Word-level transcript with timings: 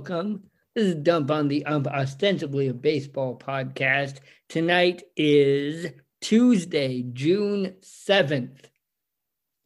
welcome. 0.00 0.42
This 0.74 0.86
is 0.86 0.94
Dump 0.94 1.30
on 1.30 1.48
the 1.48 1.66
Ump, 1.66 1.86
ostensibly 1.86 2.68
a 2.68 2.72
baseball 2.72 3.38
podcast. 3.38 4.20
Tonight 4.48 5.02
is 5.14 5.92
Tuesday, 6.22 7.02
June 7.12 7.74
7th, 7.82 8.64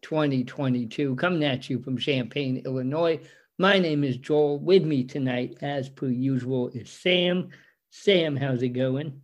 2022. 0.02 1.14
Coming 1.14 1.44
at 1.44 1.70
you 1.70 1.78
from 1.78 1.98
Champaign, 1.98 2.62
Illinois. 2.66 3.20
My 3.60 3.78
name 3.78 4.02
is 4.02 4.16
Joel. 4.16 4.58
With 4.58 4.82
me 4.82 5.04
tonight, 5.04 5.58
as 5.62 5.88
per 5.88 6.08
usual, 6.08 6.68
is 6.70 6.90
Sam. 6.90 7.50
Sam, 7.90 8.34
how's 8.34 8.64
it 8.64 8.70
going? 8.70 9.20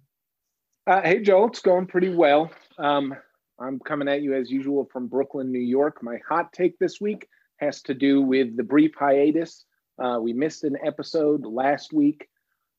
Uh, 0.86 1.02
hey, 1.02 1.22
Joel, 1.22 1.48
it's 1.48 1.58
going 1.58 1.86
pretty 1.86 2.10
well. 2.10 2.52
Um, 2.78 3.16
I'm 3.58 3.80
coming 3.80 4.06
at 4.06 4.22
you 4.22 4.34
as 4.34 4.48
usual 4.48 4.88
from 4.92 5.08
Brooklyn, 5.08 5.50
New 5.50 5.58
York. 5.58 6.04
My 6.04 6.18
hot 6.28 6.52
take 6.52 6.78
this 6.78 7.00
week 7.00 7.26
has 7.56 7.82
to 7.82 7.94
do 7.94 8.22
with 8.22 8.56
the 8.56 8.62
brief 8.62 8.92
hiatus. 8.96 9.64
Uh, 10.00 10.18
we 10.20 10.32
missed 10.32 10.64
an 10.64 10.76
episode 10.84 11.44
last 11.44 11.92
week 11.92 12.28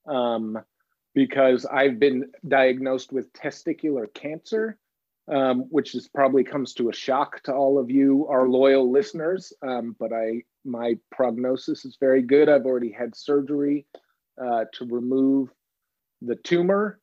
um, 0.07 0.57
because 1.13 1.65
I've 1.65 1.99
been 1.99 2.31
diagnosed 2.47 3.11
with 3.13 3.31
testicular 3.33 4.11
cancer, 4.13 4.77
um, 5.31 5.65
which 5.69 5.93
is 5.93 6.07
probably 6.07 6.43
comes 6.43 6.73
to 6.75 6.89
a 6.89 6.93
shock 6.93 7.43
to 7.43 7.53
all 7.53 7.77
of 7.77 7.91
you, 7.91 8.27
our 8.27 8.47
loyal 8.47 8.91
listeners. 8.91 9.53
Um, 9.61 9.95
but 9.99 10.11
I, 10.11 10.41
my 10.65 10.95
prognosis 11.11 11.85
is 11.85 11.97
very 11.99 12.23
good. 12.23 12.49
I've 12.49 12.65
already 12.65 12.91
had 12.91 13.15
surgery 13.15 13.85
uh, 14.41 14.65
to 14.73 14.85
remove 14.85 15.49
the 16.21 16.35
tumor 16.35 16.99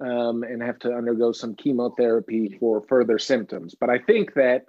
um, 0.00 0.42
and 0.42 0.62
have 0.62 0.78
to 0.80 0.92
undergo 0.92 1.30
some 1.30 1.54
chemotherapy 1.54 2.56
for 2.58 2.82
further 2.88 3.18
symptoms. 3.18 3.76
But 3.78 3.90
I 3.90 3.98
think 3.98 4.34
that 4.34 4.64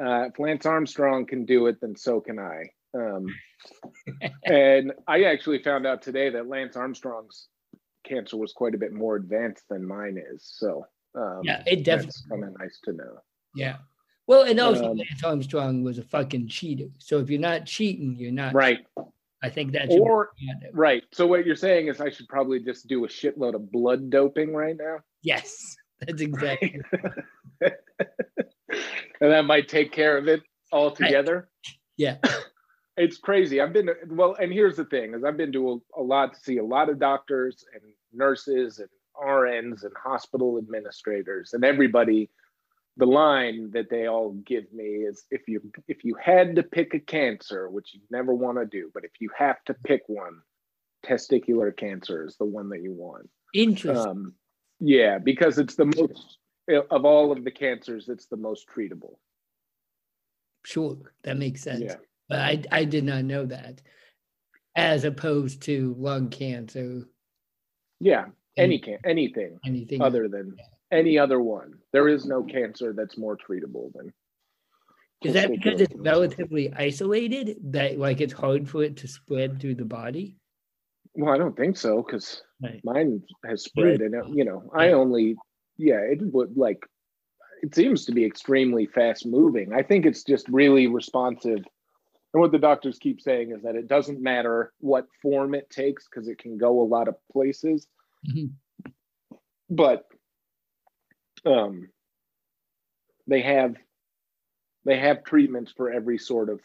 uh, 0.00 0.26
if 0.26 0.38
Lance 0.38 0.66
Armstrong 0.66 1.26
can 1.26 1.46
do 1.46 1.66
it, 1.66 1.80
then 1.80 1.96
so 1.96 2.20
can 2.20 2.38
I. 2.38 2.70
Um, 2.94 3.26
and 4.44 4.92
I 5.06 5.24
actually 5.24 5.62
found 5.62 5.86
out 5.86 6.02
today 6.02 6.30
that 6.30 6.48
Lance 6.48 6.76
Armstrong's 6.76 7.48
cancer 8.04 8.36
was 8.36 8.52
quite 8.52 8.74
a 8.74 8.78
bit 8.78 8.92
more 8.92 9.16
advanced 9.16 9.64
than 9.68 9.86
mine 9.86 10.22
is. 10.32 10.42
So 10.44 10.86
um, 11.14 11.40
yeah, 11.42 11.62
it 11.66 11.84
definitely 11.84 12.22
kind 12.30 12.44
of 12.44 12.58
nice 12.58 12.78
to 12.84 12.92
know. 12.92 13.18
Yeah. 13.54 13.76
Well, 14.26 14.42
and 14.42 14.58
also 14.58 14.90
um, 14.90 14.98
Lance 14.98 15.22
Armstrong 15.24 15.84
was 15.84 15.98
a 15.98 16.02
fucking 16.02 16.48
cheater. 16.48 16.88
So 16.98 17.18
if 17.18 17.30
you're 17.30 17.40
not 17.40 17.66
cheating, 17.66 18.16
you're 18.18 18.32
not 18.32 18.54
right. 18.54 18.84
I 19.42 19.50
think 19.50 19.72
that's 19.72 19.94
or 19.94 20.30
right. 20.72 21.04
So 21.12 21.26
what 21.26 21.46
you're 21.46 21.56
saying 21.56 21.88
is 21.88 22.00
I 22.00 22.10
should 22.10 22.28
probably 22.28 22.58
just 22.58 22.88
do 22.88 23.04
a 23.04 23.08
shitload 23.08 23.54
of 23.54 23.70
blood 23.70 24.10
doping 24.10 24.52
right 24.52 24.76
now. 24.76 24.98
Yes, 25.22 25.76
that's 26.00 26.20
exactly. 26.20 26.80
and 27.60 27.72
that 29.20 29.44
might 29.44 29.68
take 29.68 29.92
care 29.92 30.16
of 30.16 30.26
it 30.26 30.42
altogether. 30.72 31.48
Right. 31.66 31.76
Yeah. 31.96 32.16
It's 32.96 33.18
crazy. 33.18 33.60
I've 33.60 33.72
been 33.72 33.90
well, 34.08 34.36
and 34.40 34.52
here's 34.52 34.76
the 34.76 34.86
thing: 34.86 35.14
is 35.14 35.24
I've 35.24 35.36
been 35.36 35.52
to 35.52 35.82
a, 35.96 36.00
a 36.00 36.02
lot 36.02 36.34
to 36.34 36.40
see 36.40 36.58
a 36.58 36.64
lot 36.64 36.88
of 36.88 36.98
doctors 36.98 37.64
and 37.74 37.82
nurses 38.12 38.78
and 38.78 38.88
RNs 39.22 39.84
and 39.84 39.92
hospital 40.02 40.58
administrators 40.58 41.52
and 41.52 41.64
everybody 41.64 42.30
the 42.98 43.06
line 43.06 43.70
that 43.72 43.90
they 43.90 44.08
all 44.08 44.32
give 44.46 44.64
me 44.72 44.84
is 44.84 45.24
if 45.30 45.42
you 45.46 45.60
if 45.86 46.04
you 46.04 46.16
had 46.22 46.56
to 46.56 46.62
pick 46.62 46.94
a 46.94 46.98
cancer 46.98 47.68
which 47.68 47.94
you 47.94 48.00
never 48.10 48.34
want 48.34 48.58
to 48.58 48.66
do 48.66 48.90
but 48.94 49.04
if 49.04 49.12
you 49.20 49.28
have 49.36 49.62
to 49.64 49.74
pick 49.84 50.02
one 50.06 50.40
testicular 51.04 51.76
cancer 51.76 52.24
is 52.26 52.36
the 52.36 52.44
one 52.44 52.68
that 52.68 52.82
you 52.82 52.92
want 52.92 53.28
interesting 53.54 53.96
um, 53.96 54.34
yeah 54.80 55.18
because 55.18 55.58
it's 55.58 55.76
the 55.76 55.84
most 55.84 56.38
of 56.90 57.04
all 57.04 57.32
of 57.32 57.44
the 57.44 57.50
cancers 57.50 58.08
it's 58.08 58.26
the 58.26 58.36
most 58.36 58.66
treatable 58.68 59.16
sure 60.64 61.12
that 61.22 61.36
makes 61.36 61.62
sense 61.62 61.80
yeah. 61.80 61.94
But 62.28 62.38
i 62.38 62.62
i 62.70 62.84
did 62.84 63.04
not 63.04 63.24
know 63.24 63.46
that 63.46 63.80
as 64.76 65.04
opposed 65.04 65.62
to 65.62 65.94
lung 65.98 66.28
cancer 66.28 67.02
yeah 68.00 68.26
any 68.56 68.78
can 68.78 68.98
anything 69.04 69.58
anything 69.64 70.00
other 70.02 70.28
than 70.28 70.54
yeah 70.58 70.64
any 70.90 71.18
other 71.18 71.40
one. 71.40 71.74
There 71.92 72.08
is 72.08 72.26
no 72.26 72.42
cancer 72.42 72.92
that's 72.92 73.18
more 73.18 73.36
treatable 73.36 73.92
than. 73.94 74.12
Is 75.24 75.32
that 75.32 75.50
because 75.50 75.80
it's 75.80 75.94
relatively 75.96 76.72
isolated 76.74 77.56
that 77.72 77.98
like 77.98 78.20
it's 78.20 78.34
hard 78.34 78.68
for 78.68 78.82
it 78.82 78.98
to 78.98 79.08
spread 79.08 79.60
through 79.60 79.76
the 79.76 79.84
body? 79.84 80.36
Well, 81.14 81.32
I 81.32 81.38
don't 81.38 81.56
think 81.56 81.78
so 81.78 82.02
because 82.02 82.42
right. 82.62 82.80
mine 82.84 83.22
has 83.44 83.64
spread, 83.64 84.02
and 84.02 84.36
you 84.36 84.44
know, 84.44 84.70
I 84.74 84.92
only 84.92 85.36
yeah, 85.78 86.00
it 86.00 86.20
would 86.20 86.56
like 86.56 86.86
it 87.62 87.74
seems 87.74 88.04
to 88.04 88.12
be 88.12 88.24
extremely 88.24 88.86
fast 88.86 89.24
moving. 89.26 89.72
I 89.72 89.82
think 89.82 90.04
it's 90.04 90.22
just 90.22 90.46
really 90.48 90.86
responsive. 90.86 91.64
And 92.36 92.42
what 92.42 92.52
the 92.52 92.58
doctors 92.58 92.98
keep 92.98 93.22
saying 93.22 93.52
is 93.52 93.62
that 93.62 93.76
it 93.76 93.88
doesn't 93.88 94.20
matter 94.20 94.74
what 94.80 95.06
form 95.22 95.54
it 95.54 95.70
takes 95.70 96.06
because 96.06 96.28
it 96.28 96.36
can 96.36 96.58
go 96.58 96.82
a 96.82 96.84
lot 96.84 97.08
of 97.08 97.14
places. 97.32 97.86
Mm-hmm. 98.28 98.90
But 99.70 100.04
um, 101.46 101.88
they 103.26 103.40
have 103.40 103.76
they 104.84 104.98
have 104.98 105.24
treatments 105.24 105.72
for 105.74 105.90
every 105.90 106.18
sort 106.18 106.50
of 106.50 106.60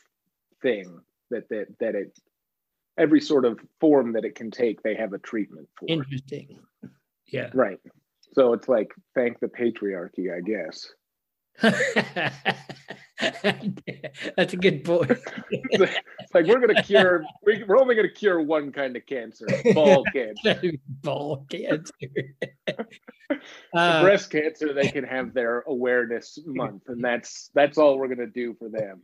thing 0.61 0.99
that 1.29 1.47
that 1.47 1.67
that 1.79 1.95
it 1.95 2.19
every 2.97 3.21
sort 3.21 3.45
of 3.45 3.57
form 3.79 4.11
that 4.11 4.25
it 4.25 4.35
can 4.35 4.51
take 4.51 4.83
they 4.83 4.95
have 4.95 5.13
a 5.13 5.19
treatment 5.19 5.69
for. 5.79 5.85
Interesting. 5.87 6.59
Yeah. 7.27 7.49
Right. 7.53 7.79
So 8.33 8.51
it's 8.51 8.67
like 8.67 8.91
thank 9.15 9.39
the 9.39 9.47
patriarchy 9.47 10.35
i 10.35 10.41
guess 10.41 10.91
That's 14.37 14.53
a 14.53 14.57
good 14.57 14.83
point. 14.83 15.11
it's 15.51 15.93
like 16.33 16.45
we're 16.45 16.59
gonna 16.59 16.81
cure. 16.81 17.23
We're 17.43 17.79
only 17.79 17.95
gonna 17.95 18.09
cure 18.09 18.41
one 18.41 18.71
kind 18.71 18.95
of 18.95 19.05
cancer: 19.05 19.45
ball 19.73 20.03
cancer. 20.13 20.73
ball 20.87 21.45
cancer. 21.49 21.93
uh, 23.75 24.01
breast 24.01 24.31
cancer, 24.31 24.73
they 24.73 24.89
can 24.89 25.03
have 25.03 25.33
their 25.33 25.61
awareness 25.67 26.39
month, 26.45 26.83
and 26.87 27.03
that's 27.03 27.51
that's 27.53 27.77
all 27.77 27.97
we're 27.97 28.07
gonna 28.07 28.27
do 28.27 28.55
for 28.55 28.69
them. 28.69 29.01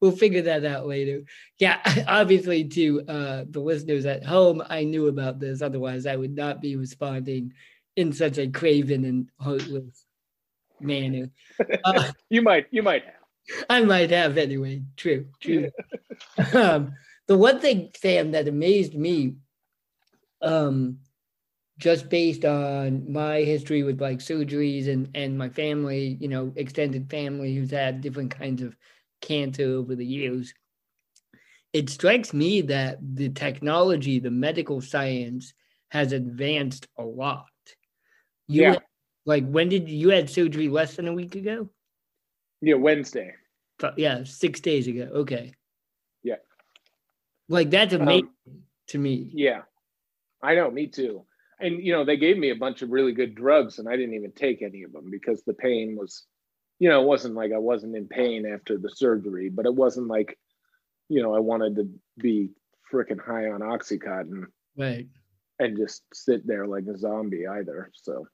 We'll 0.00 0.12
figure 0.12 0.42
that 0.42 0.64
out 0.64 0.86
later. 0.86 1.22
Yeah, 1.58 1.80
obviously, 2.08 2.64
to 2.68 3.02
uh, 3.06 3.44
the 3.50 3.60
listeners 3.60 4.06
at 4.06 4.24
home, 4.24 4.62
I 4.68 4.84
knew 4.84 5.08
about 5.08 5.40
this. 5.40 5.60
Otherwise, 5.60 6.06
I 6.06 6.16
would 6.16 6.34
not 6.34 6.62
be 6.62 6.76
responding 6.76 7.52
in 7.96 8.12
such 8.12 8.38
a 8.38 8.46
craven 8.46 9.04
and 9.04 9.28
heartless 9.40 10.06
manner. 10.80 11.30
Uh, 11.84 12.12
you 12.30 12.42
might, 12.42 12.66
you 12.70 12.82
might 12.82 13.04
have. 13.04 13.14
I 13.70 13.82
might 13.82 14.10
have 14.10 14.38
anyway. 14.38 14.82
True, 14.96 15.26
true. 15.40 15.70
um, 16.54 16.94
the 17.26 17.36
one 17.36 17.60
thing, 17.60 17.90
Sam, 17.96 18.32
that 18.32 18.48
amazed 18.48 18.94
me, 18.94 19.36
um, 20.42 20.98
just 21.78 22.08
based 22.08 22.44
on 22.44 23.12
my 23.12 23.40
history 23.42 23.82
with 23.82 24.00
like 24.00 24.18
surgeries 24.18 24.88
and 24.88 25.10
and 25.14 25.36
my 25.36 25.48
family, 25.48 26.16
you 26.20 26.28
know, 26.28 26.52
extended 26.56 27.10
family 27.10 27.54
who's 27.54 27.70
had 27.70 28.00
different 28.00 28.30
kinds 28.30 28.62
of 28.62 28.76
cancer 29.20 29.64
over 29.76 29.94
the 29.94 30.06
years. 30.06 30.54
It 31.72 31.90
strikes 31.90 32.32
me 32.32 32.62
that 32.62 32.98
the 33.02 33.28
technology, 33.28 34.18
the 34.18 34.30
medical 34.30 34.80
science, 34.80 35.52
has 35.88 36.12
advanced 36.12 36.86
a 36.96 37.02
lot. 37.02 37.44
You 38.48 38.62
yeah. 38.62 38.78
Like 39.26 39.46
when 39.46 39.68
did 39.68 39.88
you 39.88 40.10
had 40.10 40.30
surgery 40.30 40.68
less 40.68 40.94
than 40.96 41.08
a 41.08 41.12
week 41.12 41.34
ago? 41.34 41.68
Yeah, 42.60 42.74
Wednesday. 42.74 43.34
Yeah, 43.96 44.24
six 44.24 44.60
days 44.60 44.88
ago. 44.88 45.08
Okay. 45.12 45.52
Yeah. 46.22 46.36
Like 47.48 47.70
that's 47.70 47.94
um, 47.94 48.02
amazing 48.02 48.30
um, 48.46 48.62
to 48.88 48.98
me. 48.98 49.30
Yeah. 49.32 49.62
I 50.42 50.54
know, 50.54 50.70
me 50.70 50.86
too. 50.86 51.24
And 51.60 51.82
you 51.82 51.92
know, 51.92 52.04
they 52.04 52.16
gave 52.16 52.38
me 52.38 52.50
a 52.50 52.56
bunch 52.56 52.82
of 52.82 52.90
really 52.90 53.12
good 53.12 53.34
drugs 53.34 53.78
and 53.78 53.88
I 53.88 53.96
didn't 53.96 54.14
even 54.14 54.32
take 54.32 54.62
any 54.62 54.82
of 54.82 54.92
them 54.92 55.10
because 55.10 55.42
the 55.42 55.54
pain 55.54 55.96
was, 55.96 56.24
you 56.78 56.88
know, 56.88 57.02
it 57.02 57.06
wasn't 57.06 57.34
like 57.34 57.52
I 57.52 57.58
wasn't 57.58 57.96
in 57.96 58.08
pain 58.08 58.46
after 58.46 58.78
the 58.78 58.90
surgery, 58.90 59.48
but 59.48 59.66
it 59.66 59.74
wasn't 59.74 60.08
like, 60.08 60.38
you 61.08 61.22
know, 61.22 61.34
I 61.34 61.40
wanted 61.40 61.76
to 61.76 61.88
be 62.18 62.50
freaking 62.92 63.20
high 63.20 63.50
on 63.50 63.60
Oxycontin. 63.60 64.44
Right. 64.76 65.06
And 65.58 65.76
just 65.76 66.02
sit 66.12 66.46
there 66.46 66.66
like 66.66 66.84
a 66.86 66.98
zombie 66.98 67.46
either. 67.46 67.90
So 67.94 68.26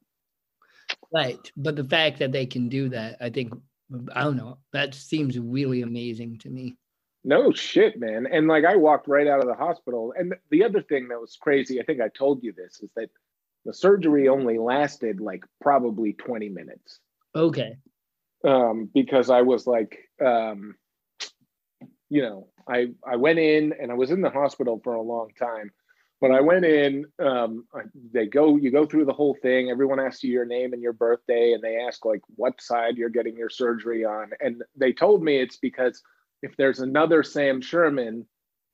Right. 1.12 1.38
But 1.56 1.76
the 1.76 1.84
fact 1.84 2.19
that 2.19 2.32
they 2.32 2.46
can 2.46 2.69
do 2.69 2.88
that, 2.90 3.16
I 3.20 3.30
think, 3.30 3.52
I 4.15 4.25
don't 4.25 4.37
know, 4.37 4.59
that 4.73 4.94
seems 4.94 5.39
really 5.39 5.83
amazing 5.83 6.39
to 6.39 6.50
me. 6.50 6.77
No 7.25 7.53
shit, 7.53 7.99
man. 8.00 8.27
And 8.27 8.49
like 8.49 8.65
I 8.65 8.77
walked 8.77 9.06
right 9.06 9.29
out 9.29 9.41
of 9.41 9.47
the 9.47 9.55
hospital. 9.55 10.12
And 10.17 10.35
the 10.50 10.65
other 10.65 10.83
thing 10.83 11.09
that 11.09 11.21
was 11.21 11.37
crazy, 11.41 11.81
I 11.81 11.85
think 11.85 12.00
I 12.00 12.09
told 12.09 12.43
you 12.43 12.53
this, 12.53 12.81
is 12.83 12.91
that 12.97 13.11
the 13.65 13.73
surgery 13.73 14.29
only 14.29 14.59
lasted 14.59 15.21
like 15.21 15.44
probably 15.61 16.15
20 16.15 16.49
minutes. 16.49 16.99
Okay. 17.35 17.77
Um, 18.44 18.91
because 18.93 19.31
I 19.31 19.43
was 19.43 19.67
like, 19.67 19.99
um, 20.25 20.75
you 22.09 22.23
know, 22.23 22.49
I 22.69 22.89
I 23.06 23.17
went 23.17 23.39
in 23.39 23.73
and 23.81 23.91
I 23.91 23.94
was 23.94 24.11
in 24.11 24.21
the 24.21 24.31
hospital 24.31 24.81
for 24.83 24.94
a 24.94 25.03
long 25.03 25.31
time 25.39 25.71
But 26.22 26.30
I 26.30 26.40
went 26.40 26.64
in. 26.64 27.04
Um, 27.19 27.66
they 28.12 28.26
go. 28.26 28.56
You 28.56 28.70
go 28.70 28.86
through 28.86 29.06
the 29.06 29.12
whole 29.12 29.36
thing. 29.42 29.70
Everyone 29.70 29.98
asks 29.98 30.22
you 30.22 30.32
your 30.32 30.44
name 30.44 30.72
and 30.72 30.80
your 30.80 30.92
birthday, 30.92 31.52
and 31.52 31.60
they 31.60 31.78
ask 31.78 32.04
like 32.04 32.22
what 32.36 32.62
side 32.62 32.96
you're 32.96 33.08
getting 33.08 33.36
your 33.36 33.50
surgery 33.50 34.04
on. 34.04 34.30
And 34.40 34.62
they 34.76 34.92
told 34.92 35.24
me 35.24 35.38
it's 35.38 35.56
because 35.56 36.00
if 36.40 36.56
there's 36.56 36.78
another 36.78 37.24
Sam 37.24 37.60
Sherman 37.60 38.24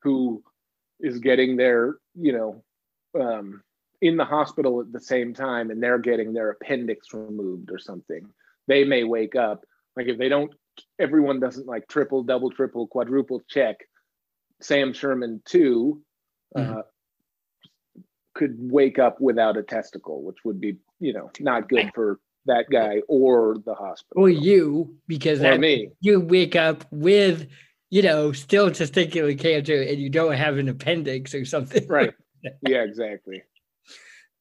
who 0.02 0.44
is 1.00 1.20
getting 1.20 1.56
their, 1.56 1.96
you 2.14 2.32
know, 2.32 2.64
um, 3.18 3.62
in 4.02 4.18
the 4.18 4.26
hospital 4.26 4.82
at 4.82 4.92
the 4.92 5.00
same 5.00 5.32
time, 5.32 5.70
and 5.70 5.82
they're 5.82 5.98
getting 5.98 6.34
their 6.34 6.50
appendix 6.50 7.14
removed 7.14 7.70
or 7.72 7.78
something, 7.78 8.28
they 8.66 8.84
may 8.84 9.04
wake 9.04 9.36
up. 9.36 9.64
Like 9.96 10.08
if 10.08 10.18
they 10.18 10.28
don't, 10.28 10.52
everyone 10.98 11.40
doesn't 11.40 11.66
like 11.66 11.88
triple, 11.88 12.24
double, 12.24 12.50
triple, 12.50 12.86
quadruple 12.88 13.40
check. 13.48 13.78
Sam 14.60 14.92
Sherman 14.92 15.40
too. 15.46 16.02
Mm-hmm. 16.54 16.78
Uh, 16.80 16.82
could 18.38 18.56
wake 18.58 18.98
up 19.00 19.20
without 19.20 19.56
a 19.56 19.62
testicle, 19.62 20.22
which 20.22 20.36
would 20.44 20.60
be, 20.60 20.78
you 21.00 21.12
know, 21.12 21.30
not 21.40 21.68
good 21.68 21.90
for 21.94 22.20
that 22.46 22.66
guy 22.70 23.02
or 23.08 23.56
the 23.66 23.74
hospital. 23.74 24.22
Or 24.22 24.30
you, 24.30 24.96
because 25.08 25.42
or 25.42 25.58
me. 25.58 25.90
you 26.00 26.20
wake 26.20 26.54
up 26.54 26.86
with, 26.92 27.48
you 27.90 28.00
know, 28.00 28.30
still 28.30 28.70
testicular 28.70 29.36
cancer 29.36 29.82
and 29.82 29.98
you 29.98 30.08
don't 30.08 30.34
have 30.34 30.56
an 30.56 30.68
appendix 30.68 31.34
or 31.34 31.44
something. 31.44 31.86
Right. 31.88 32.14
yeah, 32.66 32.82
exactly. 32.84 33.42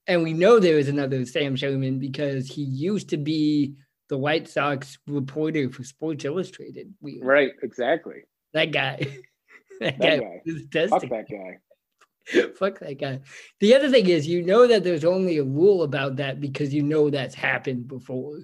And 0.06 0.24
we 0.24 0.34
know 0.34 0.60
there 0.60 0.78
is 0.78 0.88
another 0.88 1.26
Sam 1.26 1.56
Sherman 1.56 2.00
because 2.00 2.48
he 2.48 2.62
used 2.62 3.10
to 3.10 3.18
be 3.18 3.74
the 4.10 4.18
White 4.18 4.48
Sox 4.48 5.00
reporter 5.08 5.70
for 5.72 5.84
Sports 5.84 6.24
Illustrated. 6.24 6.94
We, 7.02 7.20
right, 7.22 7.52
exactly. 7.64 8.22
That 8.54 8.72
guy. 8.72 9.00
that, 9.82 9.98
that 9.98 10.20
guy. 10.22 10.42
guy. 10.72 10.88
Fuck 10.88 11.10
that 11.10 11.26
guy. 11.30 11.58
Fuck 12.58 12.80
that 12.80 13.00
guy. 13.00 13.22
The 13.60 13.76
other 13.76 13.90
thing 13.90 14.08
is, 14.08 14.28
you 14.28 14.42
know 14.42 14.68
that 14.68 14.84
there's 14.84 15.06
only 15.06 15.38
a 15.38 15.44
rule 15.44 15.84
about 15.84 16.18
that 16.18 16.42
because 16.42 16.74
you 16.74 16.84
know 16.84 17.10
that's 17.10 17.36
happened 17.36 17.88
before. 17.88 18.40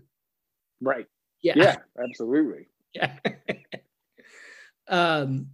Right. 0.81 1.07
Yeah. 1.41 1.53
Yeah. 1.55 1.75
Absolutely. 2.01 2.67
Yeah. 2.95 3.17
um. 4.87 5.47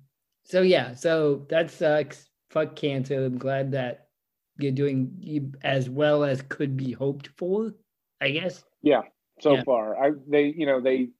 So 0.43 0.61
yeah. 0.61 0.93
So 0.93 1.45
that 1.49 1.71
sucks. 1.71 2.27
Fuck 2.49 2.75
cancer. 2.75 3.23
I'm 3.23 3.37
glad 3.37 3.71
that 3.71 4.09
you're 4.57 4.73
doing 4.73 5.53
as 5.63 5.89
well 5.89 6.25
as 6.25 6.41
could 6.41 6.75
be 6.75 6.91
hoped 6.91 7.29
for. 7.37 7.71
I 8.19 8.31
guess. 8.31 8.61
Yeah. 8.81 9.03
So 9.39 9.53
yeah. 9.53 9.63
far, 9.63 10.03
I 10.03 10.11
they 10.27 10.53
you 10.53 10.65
know 10.65 10.81
they 10.81 11.11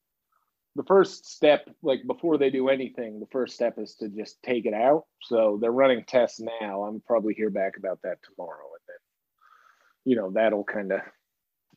the 0.80 0.86
first 0.86 1.30
step, 1.30 1.70
like 1.84 2.08
before 2.08 2.38
they 2.38 2.50
do 2.50 2.70
anything, 2.70 3.20
the 3.20 3.28
first 3.34 3.54
step 3.54 3.78
is 3.78 3.96
to 3.96 4.08
just 4.08 4.42
take 4.44 4.66
it 4.66 4.74
out. 4.74 5.04
So 5.22 5.58
they're 5.60 5.74
running 5.74 6.06
tests 6.08 6.40
now. 6.40 6.84
I'm 6.84 7.02
probably 7.02 7.34
hear 7.34 7.50
back 7.50 7.74
about 7.76 8.00
that 8.04 8.20
tomorrow, 8.24 8.64
and 8.64 8.82
then 8.88 8.96
you 10.06 10.16
know 10.16 10.32
that'll 10.32 10.64
kind 10.64 10.94
of 10.94 11.02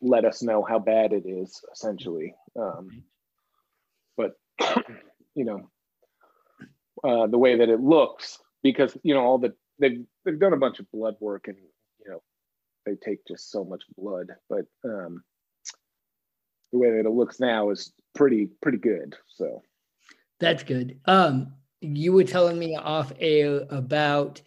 let 0.01 0.25
us 0.25 0.41
know 0.41 0.63
how 0.63 0.79
bad 0.79 1.13
it 1.13 1.27
is, 1.27 1.61
essentially. 1.73 2.37
Um, 2.55 3.03
but 4.17 4.35
you 5.35 5.47
know, 5.47 5.69
uh, 7.03 7.27
the 7.27 7.39
way 7.39 7.57
that 7.57 7.69
it 7.69 7.81
looks, 7.81 8.39
because 8.63 8.97
you 9.03 9.15
know 9.15 9.23
all 9.23 9.39
the 9.39 9.53
they've 9.81 10.05
they've 10.25 10.39
done 10.39 10.53
a 10.53 10.59
bunch 10.59 10.79
of 10.79 10.89
blood 10.93 11.17
work, 11.19 11.49
and 11.49 11.57
you 12.05 12.09
know 12.09 12.23
they 12.87 12.95
take 12.95 13.27
just 13.27 13.51
so 13.51 13.65
much 13.65 13.83
blood, 13.99 14.29
but 14.49 14.67
um, 14.85 15.25
the 16.73 16.79
way 16.79 16.91
that 16.91 17.07
it 17.07 17.11
looks 17.11 17.39
now 17.41 17.71
is 17.71 17.93
pretty 18.15 18.49
pretty 18.61 18.79
good. 18.79 19.17
So 19.29 19.63
that's 20.41 20.63
good. 20.63 20.99
Um, 21.05 21.55
you 21.81 22.13
were 22.13 22.25
telling 22.25 22.59
me 22.59 22.77
off 22.77 23.13
air 23.19 23.63
about 23.71 24.41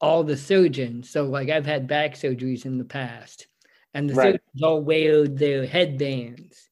all 0.00 0.24
the 0.24 0.36
surgeons. 0.36 1.10
So 1.10 1.24
like 1.24 1.48
I've 1.48 1.66
had 1.66 1.86
back 1.86 2.14
surgeries 2.14 2.64
in 2.64 2.78
the 2.78 2.84
past, 2.84 3.46
and 3.94 4.08
the 4.08 4.14
right. 4.14 4.24
surgeons 4.24 4.62
all 4.62 4.82
wear 4.82 5.26
their 5.26 5.66
headbands, 5.66 6.68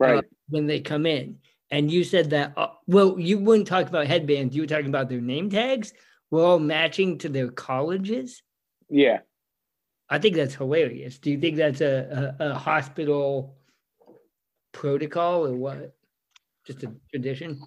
uh, 0.00 0.06
right, 0.06 0.18
uh, 0.18 0.22
when 0.48 0.66
they 0.66 0.80
come 0.80 1.06
in. 1.06 1.38
And 1.70 1.90
you 1.90 2.04
said 2.04 2.30
that. 2.30 2.52
Uh, 2.56 2.68
well, 2.86 3.18
you 3.18 3.38
wouldn't 3.38 3.66
talk 3.66 3.88
about 3.88 4.06
headbands. 4.06 4.54
You 4.54 4.62
were 4.62 4.68
talking 4.68 4.86
about 4.86 5.08
their 5.08 5.20
name 5.20 5.50
tags. 5.50 5.92
Were 6.30 6.44
all 6.44 6.58
matching 6.58 7.18
to 7.18 7.28
their 7.28 7.50
colleges. 7.50 8.42
Yeah, 8.88 9.20
I 10.08 10.18
think 10.18 10.36
that's 10.36 10.54
hilarious. 10.54 11.18
Do 11.18 11.30
you 11.30 11.40
think 11.40 11.56
that's 11.56 11.80
a, 11.80 12.34
a, 12.38 12.50
a 12.50 12.54
hospital 12.54 13.56
protocol 14.76 15.46
or 15.46 15.54
what? 15.54 15.94
Just 16.66 16.82
a 16.84 16.92
tradition? 17.10 17.60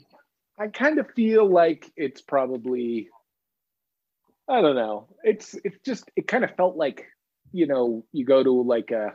I 0.60 0.68
kind 0.68 1.00
of 1.00 1.08
feel 1.16 1.50
like 1.50 1.92
it's 1.96 2.22
probably 2.22 3.10
I 4.48 4.62
don't 4.62 4.76
know. 4.76 5.08
It's 5.24 5.56
it's 5.64 5.80
just 5.86 6.10
it 6.16 6.28
kind 6.28 6.44
of 6.44 6.56
felt 6.56 6.76
like, 6.76 7.06
you 7.52 7.68
know, 7.68 8.06
you 8.12 8.26
go 8.26 8.44
to 8.44 8.62
like 8.62 8.92
a 8.92 9.14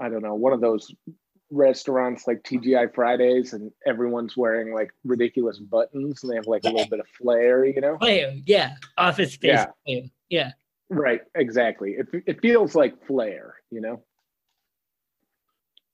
I 0.00 0.08
don't 0.08 0.22
know, 0.22 0.34
one 0.34 0.52
of 0.52 0.60
those 0.60 0.92
restaurants 1.50 2.26
like 2.26 2.42
TGI 2.42 2.92
Fridays 2.94 3.52
and 3.52 3.70
everyone's 3.86 4.36
wearing 4.36 4.74
like 4.74 4.90
ridiculous 5.04 5.58
buttons 5.58 6.22
and 6.22 6.32
they 6.32 6.36
have 6.36 6.46
like 6.48 6.64
a 6.64 6.70
little 6.70 6.88
bit 6.88 6.98
of 6.98 7.06
flair, 7.08 7.64
you 7.64 7.80
know? 7.80 7.96
Flair, 7.98 8.34
yeah. 8.44 8.74
Office 8.98 9.34
space 9.34 9.50
yeah. 9.50 9.66
Flair. 9.86 10.02
Yeah. 10.30 10.50
Right, 10.90 11.20
exactly. 11.34 11.92
It 11.92 12.08
it 12.26 12.40
feels 12.40 12.74
like 12.74 13.06
flair, 13.06 13.54
you 13.70 13.80
know? 13.80 14.02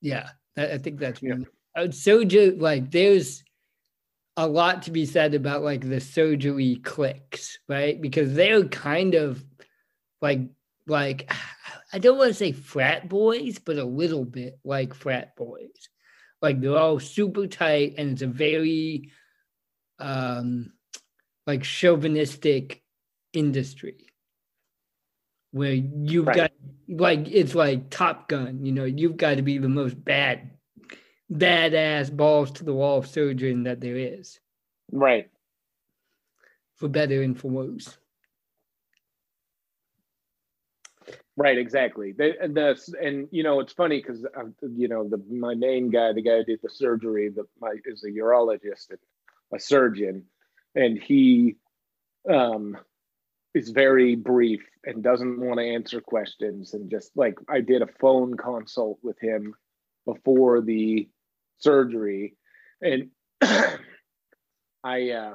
Yeah, 0.00 0.30
I, 0.56 0.78
think 0.78 0.98
that's 0.98 1.22
yeah. 1.22 1.36
Uh, 1.76 1.90
surgery. 1.90 2.52
Like, 2.52 2.90
there's 2.90 3.44
a 4.36 4.46
lot 4.46 4.82
to 4.82 4.90
be 4.90 5.06
said 5.06 5.34
about 5.34 5.62
like 5.62 5.88
the 5.88 6.00
surgery 6.00 6.76
cliques, 6.76 7.58
right? 7.68 8.00
Because 8.00 8.34
they're 8.34 8.64
kind 8.64 9.14
of 9.14 9.44
like 10.20 10.40
like 10.86 11.30
I 11.92 11.98
don't 11.98 12.18
want 12.18 12.28
to 12.28 12.34
say 12.34 12.52
frat 12.52 13.08
boys, 13.08 13.58
but 13.58 13.76
a 13.76 13.84
little 13.84 14.24
bit 14.24 14.58
like 14.64 14.94
frat 14.94 15.34
boys. 15.36 15.88
Like 16.40 16.60
they're 16.60 16.78
all 16.78 17.00
super 17.00 17.46
tight, 17.46 17.94
and 17.98 18.12
it's 18.12 18.22
a 18.22 18.26
very 18.26 19.10
um 19.98 20.72
like 21.46 21.62
chauvinistic 21.62 22.82
industry 23.32 24.09
where 25.52 25.72
you've 25.72 26.26
right. 26.26 26.36
got 26.36 26.52
like 26.88 27.28
it's 27.28 27.54
like 27.54 27.90
Top 27.90 28.28
Gun, 28.28 28.64
you 28.64 28.72
know, 28.72 28.84
you've 28.84 29.16
got 29.16 29.36
to 29.36 29.42
be 29.42 29.58
the 29.58 29.68
most 29.68 30.02
bad, 30.04 30.50
badass 31.32 32.14
balls 32.14 32.50
to 32.52 32.64
the 32.64 32.74
wall 32.74 33.02
surgeon 33.02 33.64
that 33.64 33.80
there 33.80 33.96
is. 33.96 34.40
Right. 34.90 35.30
For 36.76 36.88
better 36.88 37.22
and 37.22 37.38
for 37.38 37.50
worse. 37.50 37.96
Right, 41.36 41.56
exactly. 41.56 42.12
They, 42.12 42.32
the, 42.32 42.76
and 43.00 43.28
you 43.30 43.42
know 43.42 43.60
it's 43.60 43.72
funny 43.72 44.02
because 44.02 44.24
uh, 44.24 44.44
you 44.76 44.88
know 44.88 45.08
the 45.08 45.22
my 45.30 45.54
main 45.54 45.88
guy, 45.88 46.12
the 46.12 46.22
guy 46.22 46.38
who 46.38 46.44
did 46.44 46.60
the 46.62 46.68
surgery, 46.68 47.30
the 47.30 47.46
my 47.60 47.76
is 47.86 48.04
a 48.04 48.10
urologist 48.10 48.90
and 48.90 48.98
a 49.54 49.58
surgeon, 49.58 50.24
and 50.74 50.98
he 50.98 51.56
um 52.28 52.76
is 53.54 53.70
very 53.70 54.14
brief 54.14 54.62
and 54.84 55.02
doesn't 55.02 55.40
want 55.40 55.58
to 55.58 55.66
answer 55.66 56.00
questions. 56.00 56.74
And 56.74 56.90
just 56.90 57.10
like 57.16 57.36
I 57.48 57.60
did 57.60 57.82
a 57.82 57.88
phone 58.00 58.36
consult 58.36 58.98
with 59.02 59.18
him 59.20 59.54
before 60.06 60.60
the 60.60 61.08
surgery. 61.58 62.36
And 62.80 63.10
I 64.84 65.10
uh 65.10 65.34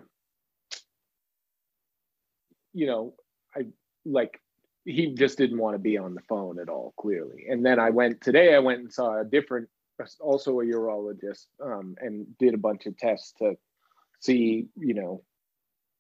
you 2.74 2.88
know 2.88 3.14
I 3.56 3.68
like 4.06 4.40
he 4.86 5.14
just 5.16 5.38
didn't 5.38 5.58
want 5.58 5.76
to 5.76 5.80
be 5.80 5.98
on 5.98 6.14
the 6.14 6.22
phone 6.30 6.60
at 6.60 6.70
all 6.70 6.94
clearly. 6.98 7.46
And 7.50 7.66
then 7.66 7.80
I 7.80 7.90
went 7.90 8.22
today 8.22 8.56
I 8.56 8.60
went 8.60 8.80
and 8.80 8.94
saw 8.94 9.20
a 9.20 9.26
different 9.26 9.68
also 10.20 10.60
a 10.60 10.66
urologist 10.66 11.46
um 11.64 11.96
and 12.00 12.26
did 12.38 12.54
a 12.54 12.58
bunch 12.58 12.86
of 12.86 12.98
tests 12.98 13.34
to 13.40 13.56
see 14.20 14.68
you 14.78 14.94
know 14.94 15.24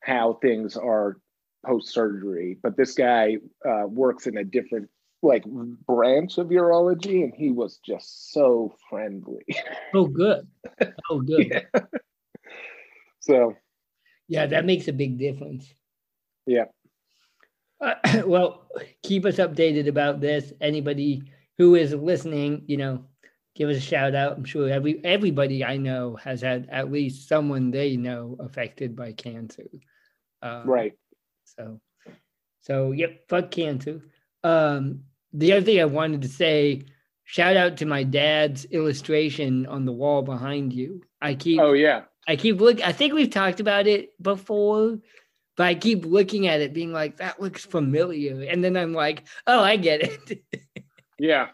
how 0.01 0.33
things 0.41 0.75
are 0.77 1.17
post 1.65 1.93
surgery, 1.93 2.57
but 2.61 2.77
this 2.77 2.93
guy 2.93 3.37
uh, 3.67 3.85
works 3.87 4.27
in 4.27 4.37
a 4.37 4.43
different 4.43 4.89
like 5.21 5.43
branch 5.45 6.37
of 6.37 6.47
urology, 6.47 7.23
and 7.23 7.33
he 7.35 7.51
was 7.51 7.79
just 7.85 8.31
so 8.31 8.75
friendly. 8.89 9.45
Oh, 9.93 10.05
good. 10.05 10.47
Oh, 11.09 11.19
good. 11.25 11.47
yeah. 11.51 11.81
So, 13.19 13.55
yeah, 14.27 14.45
that 14.45 14.65
makes 14.65 14.87
a 14.87 14.93
big 14.93 15.17
difference. 15.17 15.73
Yeah. 16.45 16.65
Uh, 17.81 17.95
well, 18.25 18.67
keep 19.03 19.25
us 19.25 19.37
updated 19.37 19.87
about 19.87 20.21
this. 20.21 20.53
Anybody 20.61 21.23
who 21.57 21.75
is 21.75 21.93
listening, 21.93 22.63
you 22.67 22.77
know, 22.77 23.05
give 23.55 23.69
us 23.69 23.77
a 23.77 23.81
shout 23.81 24.15
out. 24.15 24.37
I'm 24.37 24.45
sure 24.45 24.69
every 24.69 25.03
everybody 25.03 25.63
I 25.63 25.77
know 25.77 26.15
has 26.17 26.41
had 26.41 26.67
at 26.71 26.91
least 26.91 27.27
someone 27.27 27.71
they 27.71 27.97
know 27.97 28.37
affected 28.39 28.95
by 28.95 29.13
cancer. 29.13 29.69
Um, 30.41 30.69
right. 30.69 30.93
So, 31.45 31.79
so 32.61 32.91
yep, 32.91 33.27
fuck 33.29 33.51
cancer. 33.51 34.01
Um, 34.43 35.03
the 35.33 35.53
other 35.53 35.65
thing 35.65 35.79
I 35.79 35.85
wanted 35.85 36.21
to 36.23 36.27
say, 36.27 36.85
shout 37.23 37.57
out 37.57 37.77
to 37.77 37.85
my 37.85 38.03
dad's 38.03 38.65
illustration 38.65 39.65
on 39.65 39.85
the 39.85 39.91
wall 39.91 40.21
behind 40.21 40.73
you. 40.73 41.01
I 41.21 41.35
keep. 41.35 41.59
Oh 41.59 41.73
yeah. 41.73 42.03
I 42.27 42.35
keep 42.35 42.59
look. 42.59 42.81
I 42.81 42.91
think 42.91 43.13
we've 43.13 43.29
talked 43.29 43.59
about 43.59 43.87
it 43.87 44.11
before, 44.21 44.99
but 45.55 45.67
I 45.67 45.75
keep 45.75 46.05
looking 46.05 46.47
at 46.47 46.61
it, 46.61 46.73
being 46.73 46.91
like, 46.91 47.17
that 47.17 47.41
looks 47.41 47.65
familiar. 47.65 48.41
And 48.49 48.63
then 48.63 48.75
I'm 48.75 48.93
like, 48.93 49.25
oh, 49.47 49.61
I 49.61 49.77
get 49.77 50.01
it. 50.01 50.43
yeah. 51.19 51.49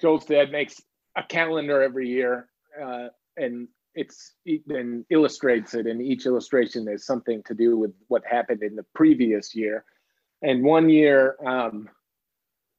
Joel's 0.00 0.26
dad 0.26 0.50
makes 0.52 0.80
a 1.16 1.22
calendar 1.22 1.82
every 1.82 2.08
year, 2.08 2.48
uh, 2.82 3.08
and 4.46 4.60
then 4.66 5.04
illustrates 5.10 5.74
it, 5.74 5.86
and 5.86 6.00
each 6.00 6.26
illustration 6.26 6.88
is 6.88 7.04
something 7.04 7.42
to 7.44 7.54
do 7.54 7.76
with 7.76 7.92
what 8.08 8.22
happened 8.24 8.62
in 8.62 8.76
the 8.76 8.84
previous 8.94 9.54
year. 9.54 9.84
And 10.42 10.62
one 10.62 10.88
year, 10.88 11.36
um, 11.44 11.88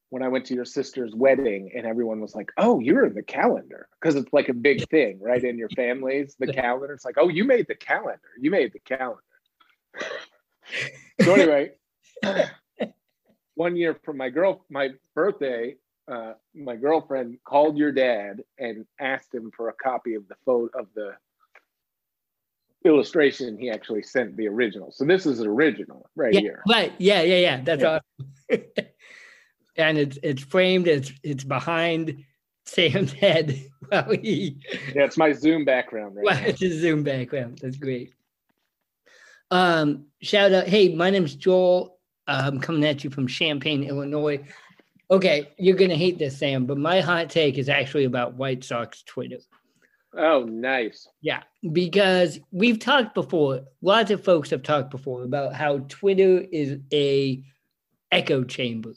when 0.09 0.23
I 0.23 0.29
went 0.29 0.45
to 0.45 0.55
your 0.55 0.65
sister's 0.65 1.13
wedding, 1.13 1.71
and 1.75 1.85
everyone 1.85 2.21
was 2.21 2.33
like, 2.35 2.51
"Oh, 2.57 2.79
you're 2.79 3.05
in 3.05 3.13
the 3.13 3.23
calendar," 3.23 3.89
because 3.99 4.15
it's 4.15 4.31
like 4.31 4.49
a 4.49 4.53
big 4.53 4.87
thing, 4.89 5.19
right? 5.19 5.43
In 5.43 5.57
your 5.57 5.69
families, 5.69 6.35
the 6.39 6.53
calendar. 6.53 6.93
It's 6.93 7.05
like, 7.05 7.17
"Oh, 7.17 7.27
you 7.29 7.43
made 7.43 7.67
the 7.67 7.75
calendar. 7.75 8.29
You 8.39 8.51
made 8.51 8.73
the 8.73 8.79
calendar." 8.79 9.21
so 11.21 11.33
anyway, 11.33 11.71
one 13.55 13.75
year 13.75 13.99
for 14.03 14.13
my 14.13 14.29
girl, 14.29 14.65
my 14.69 14.89
birthday, 15.13 15.75
uh, 16.11 16.33
my 16.55 16.75
girlfriend 16.75 17.37
called 17.43 17.77
your 17.77 17.91
dad 17.91 18.41
and 18.57 18.85
asked 18.99 19.33
him 19.33 19.51
for 19.55 19.69
a 19.69 19.73
copy 19.73 20.13
of 20.13 20.27
the 20.27 20.35
photo 20.45 20.79
of 20.79 20.87
the 20.95 21.13
illustration 22.85 23.57
he 23.57 23.69
actually 23.69 24.03
sent 24.03 24.37
the 24.37 24.47
original. 24.47 24.91
So 24.91 25.05
this 25.05 25.25
is 25.25 25.39
an 25.39 25.47
original 25.47 26.09
right 26.15 26.33
yeah, 26.33 26.39
here. 26.39 26.63
Right. 26.67 26.93
Yeah, 26.97 27.21
yeah, 27.21 27.37
yeah. 27.37 27.61
That's 27.61 27.81
yeah. 27.81 27.99
awesome. 28.49 28.65
and 29.75 29.97
it's 29.97 30.17
it's 30.23 30.43
framed, 30.43 30.87
it's 30.87 31.11
it's 31.23 31.43
behind 31.43 32.23
Sam's 32.65 33.11
head 33.13 33.61
while 33.89 34.11
he 34.11 34.57
Yeah, 34.95 35.03
it's 35.03 35.17
my 35.17 35.33
Zoom 35.33 35.65
background 35.65 36.15
right. 36.15 36.25
Well, 36.25 36.43
it's 36.45 36.61
a 36.61 36.79
Zoom 36.79 37.03
background. 37.03 37.59
That's 37.61 37.77
great. 37.77 38.13
Um, 39.49 40.07
shout 40.21 40.51
out, 40.51 40.67
hey, 40.67 40.93
my 40.93 41.09
name's 41.09 41.35
Joel. 41.35 41.97
I'm 42.27 42.59
coming 42.59 42.83
at 42.83 43.05
you 43.05 43.09
from 43.09 43.27
Champaign, 43.27 43.83
Illinois. 43.83 44.43
Okay, 45.09 45.49
you're 45.57 45.77
gonna 45.77 45.95
hate 45.95 46.17
this, 46.17 46.37
Sam, 46.37 46.65
but 46.65 46.77
my 46.77 46.99
hot 46.99 47.29
take 47.29 47.57
is 47.57 47.69
actually 47.69 48.03
about 48.03 48.35
White 48.35 48.63
Sox 48.63 49.03
Twitter. 49.03 49.37
Oh, 50.13 50.43
nice. 50.43 51.07
Yeah, 51.21 51.43
because 51.71 52.39
we've 52.51 52.79
talked 52.79 53.13
before. 53.13 53.61
Lots 53.81 54.11
of 54.11 54.23
folks 54.23 54.49
have 54.49 54.63
talked 54.63 54.91
before 54.91 55.23
about 55.23 55.53
how 55.53 55.79
Twitter 55.89 56.43
is 56.51 56.79
a 56.91 57.43
echo 58.11 58.43
chamber, 58.43 58.93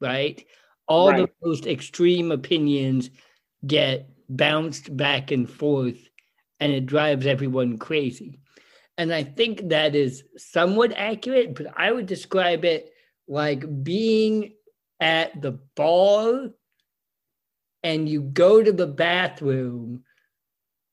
right? 0.00 0.44
All 0.86 1.10
right. 1.10 1.26
the 1.26 1.48
most 1.48 1.66
extreme 1.66 2.30
opinions 2.30 3.10
get 3.66 4.10
bounced 4.28 4.94
back 4.96 5.30
and 5.30 5.48
forth, 5.48 5.98
and 6.60 6.72
it 6.72 6.86
drives 6.86 7.26
everyone 7.26 7.78
crazy. 7.78 8.38
And 8.96 9.12
I 9.12 9.24
think 9.24 9.70
that 9.70 9.94
is 9.94 10.22
somewhat 10.36 10.92
accurate, 10.92 11.54
but 11.54 11.66
I 11.76 11.90
would 11.90 12.06
describe 12.06 12.64
it 12.64 12.92
like 13.26 13.82
being 13.82 14.52
at 15.00 15.40
the 15.40 15.52
ball 15.74 16.50
and 17.82 18.08
you 18.08 18.22
go 18.22 18.62
to 18.62 18.72
the 18.72 18.86
bathroom, 18.86 20.04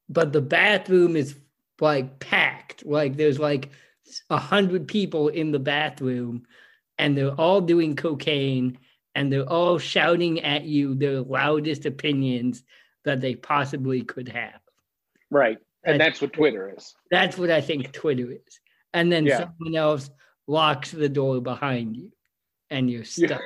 but 0.09 0.33
the 0.33 0.41
bathroom 0.41 1.15
is 1.15 1.35
like 1.79 2.19
packed. 2.19 2.85
Like 2.85 3.15
there's 3.15 3.39
like 3.39 3.69
a 4.29 4.37
hundred 4.37 4.87
people 4.87 5.29
in 5.29 5.51
the 5.51 5.59
bathroom 5.59 6.43
and 6.97 7.17
they're 7.17 7.29
all 7.29 7.61
doing 7.61 7.95
cocaine 7.95 8.77
and 9.15 9.31
they're 9.31 9.49
all 9.49 9.77
shouting 9.77 10.41
at 10.41 10.63
you 10.63 10.95
their 10.95 11.21
loudest 11.21 11.85
opinions 11.85 12.63
that 13.03 13.21
they 13.21 13.35
possibly 13.35 14.03
could 14.03 14.29
have. 14.29 14.59
Right. 15.29 15.57
And 15.83 15.99
that's 15.99 16.21
what 16.21 16.33
Twitter 16.33 16.73
is. 16.77 16.93
That's 17.09 17.37
what 17.37 17.49
I 17.49 17.61
think 17.61 17.91
Twitter 17.91 18.31
is. 18.31 18.59
And 18.93 19.11
then 19.11 19.25
yeah. 19.25 19.39
someone 19.39 19.75
else 19.75 20.09
locks 20.47 20.91
the 20.91 21.09
door 21.09 21.41
behind 21.41 21.95
you 21.95 22.11
and 22.69 22.89
you're 22.89 23.05
stuck. 23.05 23.29
Yeah. 23.29 23.37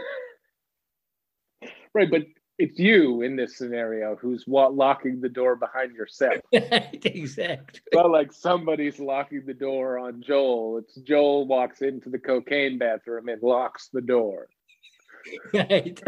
Right, 1.95 2.09
but 2.09 2.23
it's 2.57 2.79
you 2.79 3.21
in 3.21 3.35
this 3.35 3.57
scenario 3.57 4.15
who's 4.15 4.45
locking 4.47 5.19
the 5.19 5.29
door 5.29 5.55
behind 5.55 5.93
yourself. 5.95 6.37
exactly. 6.51 7.81
Well, 7.91 8.11
like 8.11 8.31
somebody's 8.31 8.99
locking 8.99 9.45
the 9.45 9.53
door 9.53 9.97
on 9.97 10.21
Joel. 10.21 10.77
It's 10.77 10.95
Joel 10.95 11.47
walks 11.47 11.81
into 11.81 12.09
the 12.09 12.19
cocaine 12.19 12.77
bathroom 12.77 13.27
and 13.27 13.41
locks 13.41 13.89
the 13.91 14.01
door. 14.01 14.47
Right. 15.53 15.99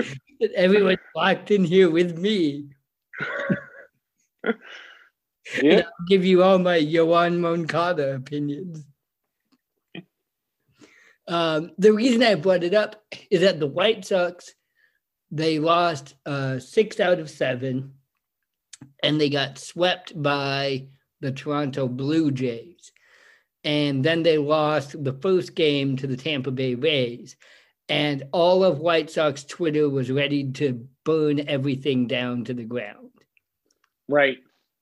Everyone's 0.56 1.00
locked 1.16 1.50
in 1.52 1.64
here 1.64 1.90
with 1.90 2.18
me. 2.18 2.68
Yeah. 5.62 5.84
I'll 5.86 6.06
give 6.08 6.26
you 6.26 6.44
all 6.44 6.60
my 6.60 6.80
Yoan 6.80 7.40
Moncada 7.40 8.16
opinions. 8.16 8.86
Um, 11.28 11.72
the 11.78 11.94
reason 11.94 12.24
I 12.24 12.36
brought 12.36 12.64
it 12.64 12.74
up 12.74 13.02
is 13.30 13.42
that 13.42 13.60
the 13.60 13.68
White 13.68 14.06
Sox, 14.06 14.54
they 15.32 15.60
lost 15.60 16.16
uh, 16.26 16.60
six 16.60 17.00
out 17.00 17.20
of 17.20 17.30
seven, 17.30 17.94
and 19.04 19.20
they 19.20 19.30
got 19.30 19.58
swept 19.58 20.20
by 20.22 20.88
the 21.22 21.32
Toronto 21.32 21.88
Blue 21.88 22.32
Jays. 22.32 22.92
And 23.64 24.04
then 24.04 24.24
they 24.24 24.38
lost 24.38 25.04
the 25.04 25.14
first 25.14 25.56
game 25.56 25.98
to 25.98 26.08
the 26.08 26.16
Tampa 26.16 26.52
Bay 26.52 26.76
Rays. 26.76 27.36
And 27.90 28.24
all 28.32 28.64
of 28.64 28.80
White 28.80 29.10
Sox 29.10 29.44
Twitter 29.44 29.90
was 29.90 30.12
ready 30.12 30.52
to 30.54 30.88
burn 31.04 31.48
everything 31.48 32.08
down 32.08 32.46
to 32.46 32.54
the 32.54 32.64
ground. 32.64 33.10
Right 34.08 34.38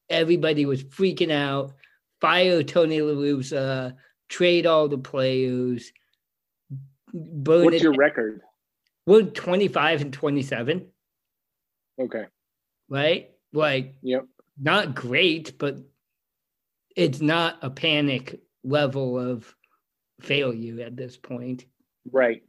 everybody 0.09 0.65
was 0.65 0.83
freaking 0.83 1.31
out. 1.31 1.73
Fire 2.21 2.63
Tony 2.63 3.01
La 3.01 3.13
Russa, 3.13 3.95
trade 4.29 4.65
all 4.65 4.87
the 4.87 4.97
players. 4.97 5.91
What's 7.11 7.83
your 7.83 7.95
record? 7.95 8.41
We're 9.05 9.23
25 9.23 10.01
and 10.01 10.13
27. 10.13 10.87
Okay. 11.99 12.25
Right? 12.89 13.31
Like, 13.53 13.95
yep. 14.01 14.25
not 14.59 14.95
great, 14.95 15.57
but 15.57 15.77
it's 16.95 17.21
not 17.21 17.57
a 17.61 17.69
panic 17.69 18.41
level 18.63 19.19
of 19.19 19.53
failure 20.21 20.83
at 20.83 20.97
this 20.97 21.17
point. 21.17 21.65
Right. 22.11 22.43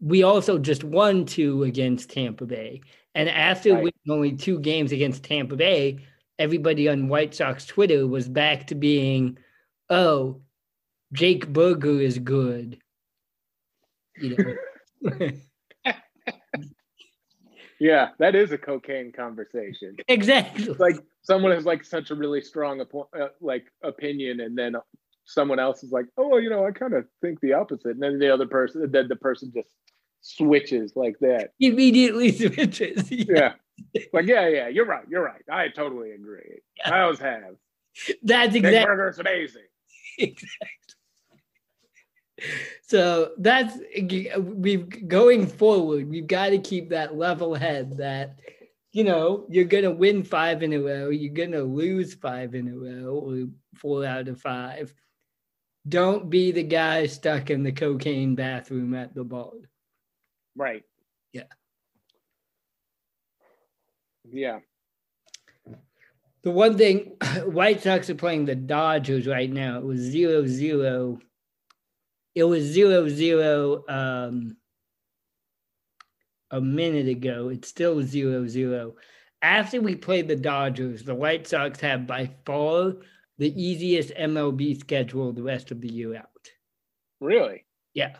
We 0.00 0.22
also 0.22 0.58
just 0.58 0.84
won 0.84 1.24
two 1.24 1.64
against 1.64 2.10
Tampa 2.10 2.46
Bay. 2.46 2.82
And 3.14 3.28
after 3.28 3.72
right. 3.72 3.78
winning 3.78 3.94
only 4.10 4.32
two 4.32 4.60
games 4.60 4.92
against 4.92 5.24
Tampa 5.24 5.56
Bay, 5.56 5.98
everybody 6.38 6.88
on 6.88 7.08
White 7.08 7.34
Sox 7.34 7.64
Twitter 7.64 8.06
was 8.06 8.28
back 8.28 8.66
to 8.68 8.74
being, 8.74 9.38
oh, 9.88 10.42
Jake 11.12 11.48
Burger 11.48 12.00
is 12.00 12.18
good. 12.18 12.78
You 14.20 14.36
know. 15.02 15.28
yeah, 17.80 18.10
that 18.18 18.34
is 18.34 18.52
a 18.52 18.58
cocaine 18.58 19.12
conversation. 19.12 19.96
Exactly. 20.08 20.74
like 20.78 20.96
someone 21.22 21.52
has 21.52 21.64
like 21.64 21.84
such 21.84 22.10
a 22.10 22.14
really 22.14 22.42
strong 22.42 22.80
uh, 22.80 23.28
like 23.40 23.66
opinion, 23.82 24.40
and 24.40 24.56
then 24.56 24.76
someone 25.24 25.58
else 25.58 25.82
is 25.82 25.92
like, 25.92 26.06
oh, 26.16 26.38
you 26.38 26.50
know, 26.50 26.66
I 26.66 26.70
kind 26.70 26.94
of 26.94 27.06
think 27.20 27.40
the 27.40 27.52
opposite, 27.52 27.92
and 27.92 28.02
then 28.02 28.18
the 28.18 28.32
other 28.32 28.46
person, 28.46 28.90
then 28.90 29.08
the 29.08 29.16
person 29.16 29.52
just 29.54 29.68
switches 30.20 30.94
like 30.96 31.16
that. 31.20 31.50
Immediately 31.60 32.32
switches. 32.32 33.10
yeah. 33.10 33.52
yeah 33.94 34.02
like, 34.12 34.26
yeah, 34.26 34.48
yeah, 34.48 34.68
you're 34.68 34.86
right. 34.86 35.04
You're 35.08 35.24
right. 35.24 35.42
I 35.50 35.68
totally 35.68 36.12
agree. 36.12 36.60
Yeah. 36.78 36.94
I 36.94 37.00
always 37.02 37.18
have. 37.18 37.56
That's 38.22 38.54
exactly. 38.54 38.70
Big 38.70 38.86
Burger's 38.86 39.18
amazing. 39.18 39.62
Exactly. 40.18 40.48
So 42.82 43.32
that's 43.38 43.78
we've 44.38 45.08
going 45.08 45.46
forward. 45.46 46.08
We've 46.08 46.26
got 46.26 46.50
to 46.50 46.58
keep 46.58 46.90
that 46.90 47.16
level 47.16 47.54
head 47.54 47.96
that 47.96 48.38
you 48.92 49.04
know 49.04 49.46
you're 49.48 49.64
gonna 49.64 49.90
win 49.90 50.22
five 50.22 50.62
in 50.62 50.72
a 50.72 50.78
row, 50.78 51.10
you're 51.10 51.34
gonna 51.34 51.62
lose 51.62 52.14
five 52.14 52.54
in 52.54 52.68
a 52.68 52.76
row, 52.76 53.14
or 53.14 53.46
four 53.74 54.04
out 54.04 54.28
of 54.28 54.40
five. 54.40 54.92
Don't 55.88 56.28
be 56.28 56.52
the 56.52 56.62
guy 56.62 57.06
stuck 57.06 57.50
in 57.50 57.62
the 57.62 57.72
cocaine 57.72 58.34
bathroom 58.34 58.94
at 58.94 59.14
the 59.14 59.24
bar. 59.24 59.52
Right. 60.56 60.82
Yeah. 61.32 61.44
Yeah. 64.30 64.58
The 66.42 66.50
one 66.50 66.76
thing, 66.76 67.16
White 67.44 67.82
Sox 67.82 68.08
are 68.10 68.14
playing 68.14 68.44
the 68.44 68.54
Dodgers 68.54 69.26
right 69.26 69.50
now. 69.50 69.78
It 69.78 69.84
was 69.84 70.00
zero 70.00 70.46
zero. 70.46 71.18
It 72.36 72.44
was 72.44 72.64
zero 72.64 73.08
zero 73.08 73.82
um, 73.88 74.58
a 76.50 76.60
minute 76.60 77.08
ago. 77.08 77.48
It's 77.48 77.66
still 77.66 78.02
zero 78.02 78.46
zero. 78.46 78.96
After 79.40 79.80
we 79.80 79.96
played 79.96 80.28
the 80.28 80.36
Dodgers, 80.36 81.02
the 81.02 81.14
White 81.14 81.46
Sox 81.46 81.80
have 81.80 82.06
by 82.06 82.30
far 82.44 82.92
the 83.38 83.62
easiest 83.62 84.10
MLB 84.10 84.78
schedule 84.78 85.32
the 85.32 85.42
rest 85.42 85.70
of 85.70 85.80
the 85.80 85.90
year 85.90 86.14
out. 86.14 86.50
Really? 87.22 87.64
Yeah. 87.94 88.16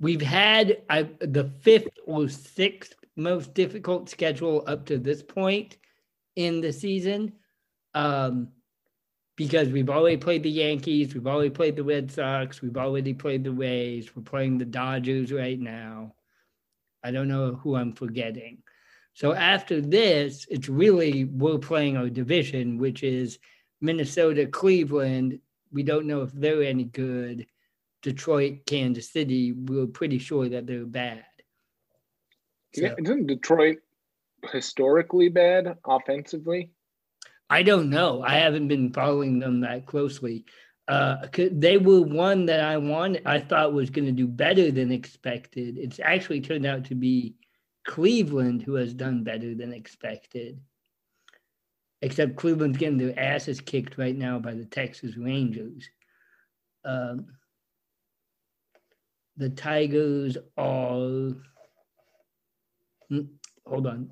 We've 0.00 0.20
had 0.20 0.82
uh, 0.90 1.04
the 1.20 1.52
fifth 1.60 1.88
or 2.04 2.28
sixth 2.28 2.94
most 3.14 3.54
difficult 3.54 4.08
schedule 4.08 4.64
up 4.66 4.86
to 4.86 4.98
this 4.98 5.22
point 5.22 5.76
in 6.34 6.60
the 6.60 6.72
season. 6.72 7.34
Um, 7.94 8.48
because 9.38 9.68
we've 9.68 9.88
already 9.88 10.16
played 10.16 10.42
the 10.42 10.50
Yankees, 10.50 11.14
we've 11.14 11.28
already 11.28 11.48
played 11.48 11.76
the 11.76 11.84
Red 11.84 12.10
Sox, 12.10 12.60
we've 12.60 12.76
already 12.76 13.14
played 13.14 13.44
the 13.44 13.52
Rays, 13.52 14.14
we're 14.14 14.22
playing 14.24 14.58
the 14.58 14.64
Dodgers 14.64 15.32
right 15.32 15.60
now. 15.60 16.12
I 17.04 17.12
don't 17.12 17.28
know 17.28 17.54
who 17.54 17.76
I'm 17.76 17.92
forgetting. 17.92 18.58
So 19.14 19.34
after 19.34 19.80
this, 19.80 20.44
it's 20.50 20.68
really 20.68 21.24
we're 21.24 21.58
playing 21.58 21.96
our 21.96 22.08
division, 22.08 22.78
which 22.78 23.04
is 23.04 23.38
Minnesota, 23.80 24.44
Cleveland. 24.44 25.38
We 25.70 25.84
don't 25.84 26.08
know 26.08 26.22
if 26.22 26.32
they're 26.32 26.64
any 26.64 26.84
good. 26.84 27.46
Detroit, 28.02 28.66
Kansas 28.66 29.12
City, 29.12 29.52
we're 29.52 29.86
pretty 29.86 30.18
sure 30.18 30.48
that 30.48 30.66
they're 30.66 30.84
bad. 30.84 31.24
So, 32.74 32.82
yeah, 32.82 32.94
isn't 32.98 33.28
Detroit 33.28 33.78
historically 34.52 35.28
bad 35.28 35.78
offensively? 35.86 36.72
I 37.50 37.62
don't 37.62 37.90
know. 37.90 38.22
I 38.22 38.34
haven't 38.34 38.68
been 38.68 38.92
following 38.92 39.38
them 39.38 39.60
that 39.60 39.86
closely. 39.86 40.44
Uh, 40.86 41.26
they 41.34 41.76
were 41.76 42.00
one 42.00 42.46
that 42.46 42.60
I 42.60 42.78
wanted, 42.78 43.22
I 43.26 43.40
thought 43.40 43.72
was 43.72 43.90
going 43.90 44.06
to 44.06 44.12
do 44.12 44.26
better 44.26 44.70
than 44.70 44.90
expected. 44.90 45.76
It's 45.76 46.00
actually 46.00 46.40
turned 46.40 46.66
out 46.66 46.86
to 46.86 46.94
be 46.94 47.34
Cleveland 47.86 48.62
who 48.62 48.74
has 48.74 48.94
done 48.94 49.22
better 49.22 49.54
than 49.54 49.72
expected. 49.72 50.60
Except 52.00 52.36
Cleveland's 52.36 52.78
getting 52.78 52.96
their 52.96 53.18
asses 53.18 53.60
kicked 53.60 53.98
right 53.98 54.16
now 54.16 54.38
by 54.38 54.54
the 54.54 54.64
Texas 54.64 55.16
Rangers. 55.16 55.90
Um, 56.84 57.26
the 59.36 59.50
Tigers 59.50 60.36
are. 60.56 61.32
Hmm, 63.08 63.20
hold 63.66 63.86
on. 63.86 64.10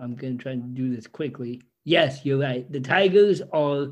I'm 0.00 0.14
going 0.14 0.38
to 0.38 0.42
try 0.42 0.52
to 0.54 0.60
do 0.60 0.94
this 0.94 1.06
quickly. 1.06 1.62
Yes, 1.84 2.24
you're 2.24 2.40
right. 2.40 2.70
The 2.70 2.80
Tigers 2.80 3.40
are 3.52 3.88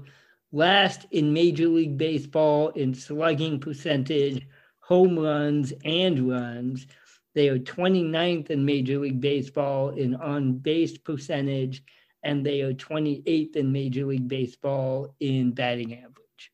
last 0.52 1.07
in 1.11 1.33
Major 1.33 1.69
League 1.69 1.97
Baseball 1.99 2.69
in 2.71 2.95
slugging 2.95 3.61
percentage, 3.61 4.47
home 4.81 5.19
runs, 5.19 5.73
and 5.85 6.28
runs. 6.28 6.87
They 7.35 7.49
are 7.49 7.59
29th 7.59 8.50
in 8.50 8.64
Major 8.64 8.99
League 8.99 9.21
Baseball 9.21 9.90
in 9.90 10.14
on 10.14 10.59
base 10.59 10.97
percentage, 10.97 11.83
and 12.23 12.45
they 12.45 12.62
are 12.62 12.73
28th 12.73 13.57
in 13.57 13.73
Major 13.73 14.07
League 14.07 14.28
Baseball 14.28 15.14
in 15.21 15.52
batting 15.52 15.95
average. 15.95 16.50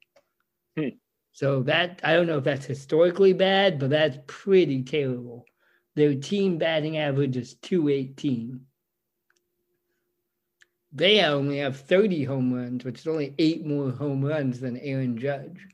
Hmm. 0.76 0.96
So 1.32 1.62
that 1.62 2.00
I 2.02 2.14
don't 2.14 2.26
know 2.26 2.38
if 2.38 2.44
that's 2.44 2.66
historically 2.66 3.32
bad, 3.32 3.78
but 3.78 3.90
that's 3.90 4.18
pretty 4.26 4.82
terrible. 4.82 5.46
Their 5.94 6.14
team 6.14 6.58
batting 6.58 6.98
average 6.98 7.36
is 7.36 7.54
218. 7.54 8.60
They 10.92 11.24
only 11.24 11.58
have 11.58 11.80
30 11.80 12.24
home 12.24 12.52
runs, 12.52 12.84
which 12.84 13.00
is 13.00 13.06
only 13.06 13.34
eight 13.38 13.64
more 13.64 13.90
home 13.90 14.24
runs 14.24 14.60
than 14.60 14.76
Aaron 14.76 15.16
Judge. 15.16 15.66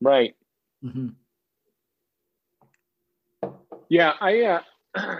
Right. 0.00 0.36
Mm-hmm. 0.84 1.08
Yeah, 3.88 4.12
I 4.20 4.40
uh, 4.42 4.60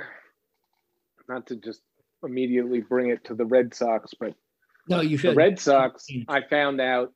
not 1.29 1.47
to 1.49 1.57
just 1.57 1.81
immediately 2.23 2.81
bring 2.81 3.11
it 3.11 3.25
to 3.25 3.35
the 3.35 3.45
Red 3.45 3.75
Sox, 3.75 4.15
but 4.19 4.35
no, 4.89 5.01
you 5.01 5.17
should. 5.17 5.33
The 5.33 5.37
Red 5.37 5.59
Sox, 5.59 6.07
I 6.29 6.43
found 6.43 6.81
out, 6.81 7.13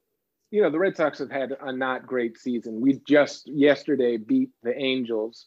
you 0.51 0.63
know, 0.63 0.71
the 0.71 0.79
Red 0.79 0.97
Sox 0.97 1.19
have 1.19 1.31
had 1.31 1.53
a 1.61 1.73
not 1.73 2.07
great 2.07 2.39
season. 2.39 2.81
We 2.81 3.01
just 3.07 3.47
yesterday 3.47 4.17
beat 4.17 4.51
the 4.63 4.77
Angels, 4.77 5.47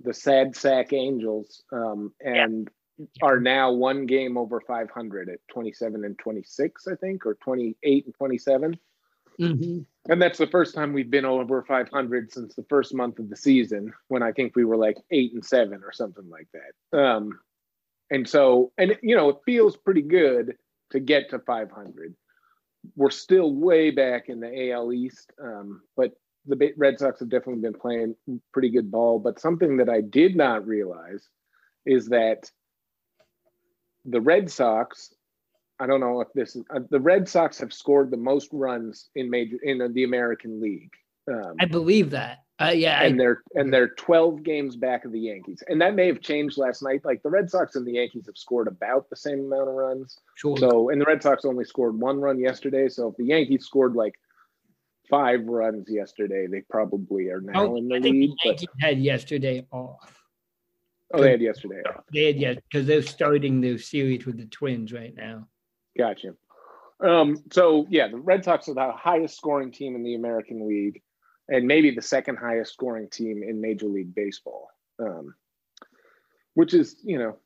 the 0.00 0.14
sad 0.14 0.56
sack 0.56 0.92
Angels, 0.92 1.62
um, 1.72 2.12
and 2.20 2.68
yeah. 2.68 2.77
Are 3.22 3.40
now 3.40 3.70
one 3.72 4.06
game 4.06 4.36
over 4.36 4.60
500 4.60 5.28
at 5.28 5.38
27 5.48 6.04
and 6.04 6.18
26, 6.18 6.88
I 6.88 6.94
think, 6.96 7.26
or 7.26 7.34
28 7.34 8.04
and 8.06 8.14
27. 8.14 8.78
Mm-hmm. 9.40 10.10
And 10.10 10.22
that's 10.22 10.38
the 10.38 10.46
first 10.46 10.74
time 10.74 10.92
we've 10.92 11.10
been 11.10 11.24
over 11.24 11.62
500 11.62 12.32
since 12.32 12.54
the 12.54 12.64
first 12.68 12.94
month 12.94 13.18
of 13.18 13.28
the 13.28 13.36
season, 13.36 13.92
when 14.08 14.22
I 14.22 14.32
think 14.32 14.56
we 14.56 14.64
were 14.64 14.76
like 14.76 14.96
eight 15.10 15.32
and 15.32 15.44
seven 15.44 15.82
or 15.84 15.92
something 15.92 16.28
like 16.28 16.48
that. 16.52 16.98
Um, 16.98 17.38
and 18.10 18.28
so, 18.28 18.72
and 18.78 18.96
you 19.02 19.14
know, 19.14 19.28
it 19.28 19.36
feels 19.44 19.76
pretty 19.76 20.02
good 20.02 20.56
to 20.90 21.00
get 21.00 21.30
to 21.30 21.38
500. 21.38 22.14
We're 22.96 23.10
still 23.10 23.52
way 23.52 23.90
back 23.90 24.28
in 24.28 24.40
the 24.40 24.72
AL 24.72 24.92
East, 24.92 25.32
um, 25.42 25.82
but 25.96 26.12
the 26.46 26.72
Red 26.76 26.98
Sox 26.98 27.20
have 27.20 27.28
definitely 27.28 27.60
been 27.60 27.78
playing 27.78 28.16
pretty 28.52 28.70
good 28.70 28.90
ball. 28.90 29.18
But 29.18 29.40
something 29.40 29.76
that 29.76 29.88
I 29.88 30.00
did 30.00 30.34
not 30.34 30.66
realize 30.66 31.28
is 31.84 32.08
that 32.08 32.50
the 34.10 34.20
Red 34.20 34.50
Sox 34.50 35.14
I 35.80 35.86
don't 35.86 36.00
know 36.00 36.20
if 36.20 36.28
this 36.34 36.56
is 36.56 36.64
uh, 36.74 36.80
the 36.90 37.00
Red 37.00 37.28
Sox 37.28 37.58
have 37.58 37.72
scored 37.72 38.10
the 38.10 38.16
most 38.16 38.48
runs 38.52 39.10
in 39.14 39.30
major 39.30 39.58
in 39.62 39.92
the 39.92 40.04
American 40.04 40.60
League. 40.60 40.92
Um, 41.30 41.54
I 41.60 41.66
believe 41.66 42.10
that. 42.10 42.38
Uh, 42.60 42.72
yeah, 42.74 43.02
and 43.02 43.14
I, 43.14 43.18
they're 43.18 43.42
and 43.54 43.72
they're 43.72 43.90
12 43.90 44.42
games 44.42 44.74
back 44.74 45.04
of 45.04 45.12
the 45.12 45.20
Yankees, 45.20 45.62
and 45.68 45.80
that 45.80 45.94
may 45.94 46.08
have 46.08 46.20
changed 46.20 46.58
last 46.58 46.82
night. 46.82 47.04
Like 47.04 47.22
the 47.22 47.30
Red 47.30 47.48
Sox 47.48 47.76
and 47.76 47.86
the 47.86 47.92
Yankees 47.92 48.26
have 48.26 48.36
scored 48.36 48.66
about 48.66 49.08
the 49.08 49.16
same 49.16 49.40
amount 49.40 49.68
of 49.68 49.74
runs. 49.74 50.18
Sure. 50.34 50.56
So, 50.56 50.88
and 50.88 51.00
the 51.00 51.04
Red 51.04 51.22
Sox 51.22 51.44
only 51.44 51.64
scored 51.64 51.98
one 51.98 52.18
run 52.18 52.40
yesterday. 52.40 52.88
So, 52.88 53.08
if 53.08 53.16
the 53.16 53.26
Yankees 53.26 53.64
scored 53.64 53.94
like 53.94 54.14
five 55.08 55.46
runs 55.46 55.88
yesterday, 55.88 56.48
they 56.48 56.62
probably 56.62 57.28
are 57.28 57.40
now 57.40 57.66
oh, 57.66 57.76
in 57.76 57.86
the 57.86 57.96
I 57.96 57.98
lead. 57.98 58.12
The 58.12 58.46
Yankees 58.48 58.68
but, 58.74 58.84
had 58.84 58.98
yesterday 58.98 59.64
off. 59.70 60.17
Oh, 61.12 61.22
they 61.22 61.30
had 61.30 61.40
yesterday 61.40 61.82
off. 61.88 62.04
They 62.12 62.26
had 62.26 62.36
yes 62.36 62.56
because 62.70 62.86
they're 62.86 63.02
starting 63.02 63.60
their 63.60 63.78
series 63.78 64.26
with 64.26 64.36
the 64.36 64.46
Twins 64.46 64.92
right 64.92 65.14
now. 65.16 65.48
Gotcha. 65.96 66.34
Um, 67.00 67.42
so 67.50 67.86
yeah, 67.88 68.08
the 68.08 68.18
Red 68.18 68.44
Sox 68.44 68.68
are 68.68 68.74
the 68.74 68.92
highest 68.92 69.36
scoring 69.36 69.72
team 69.72 69.94
in 69.94 70.02
the 70.02 70.14
American 70.14 70.68
League, 70.68 71.02
and 71.48 71.66
maybe 71.66 71.90
the 71.90 72.02
second 72.02 72.36
highest 72.36 72.72
scoring 72.72 73.08
team 73.08 73.42
in 73.42 73.60
Major 73.60 73.86
League 73.86 74.14
Baseball. 74.14 74.68
Um, 74.98 75.34
which 76.58 76.74
is, 76.74 76.96
you 77.04 77.16
know, 77.16 77.36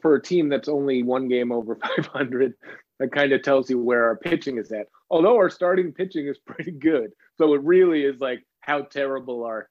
for 0.00 0.14
a 0.14 0.22
team 0.22 0.48
that's 0.48 0.68
only 0.68 1.02
one 1.02 1.26
game 1.26 1.50
over 1.50 1.74
500, 2.06 2.54
that 3.00 3.10
kind 3.12 3.32
of 3.32 3.42
tells 3.42 3.68
you 3.68 3.80
where 3.80 4.04
our 4.04 4.16
pitching 4.16 4.56
is 4.56 4.70
at. 4.70 4.86
Although 5.10 5.34
our 5.36 5.50
starting 5.50 5.92
pitching 5.92 6.28
is 6.28 6.38
pretty 6.38 6.70
good, 6.70 7.10
so 7.38 7.54
it 7.54 7.62
really 7.62 8.04
is 8.04 8.20
like 8.20 8.46
how 8.60 8.82
terrible 8.82 9.42
our 9.44 9.68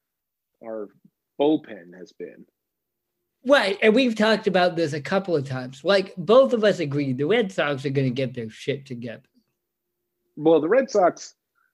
our 0.61 0.89
bullpen 1.41 1.97
has 1.97 2.11
been. 2.11 2.45
Right. 3.45 3.79
And 3.81 3.95
we've 3.95 4.15
talked 4.15 4.45
about 4.45 4.75
this 4.75 4.93
a 4.93 5.01
couple 5.01 5.35
of 5.35 5.47
times. 5.47 5.83
Like 5.83 6.13
both 6.15 6.53
of 6.53 6.63
us 6.63 6.79
agree 6.79 7.13
the 7.13 7.25
Red 7.25 7.51
Sox 7.51 7.83
are 7.85 7.89
going 7.89 8.07
to 8.07 8.13
get 8.13 8.35
their 8.35 8.49
shit 8.49 8.85
together. 8.85 9.23
Well, 10.35 10.61
the 10.61 10.69
Red 10.69 10.91
Sox 10.91 11.33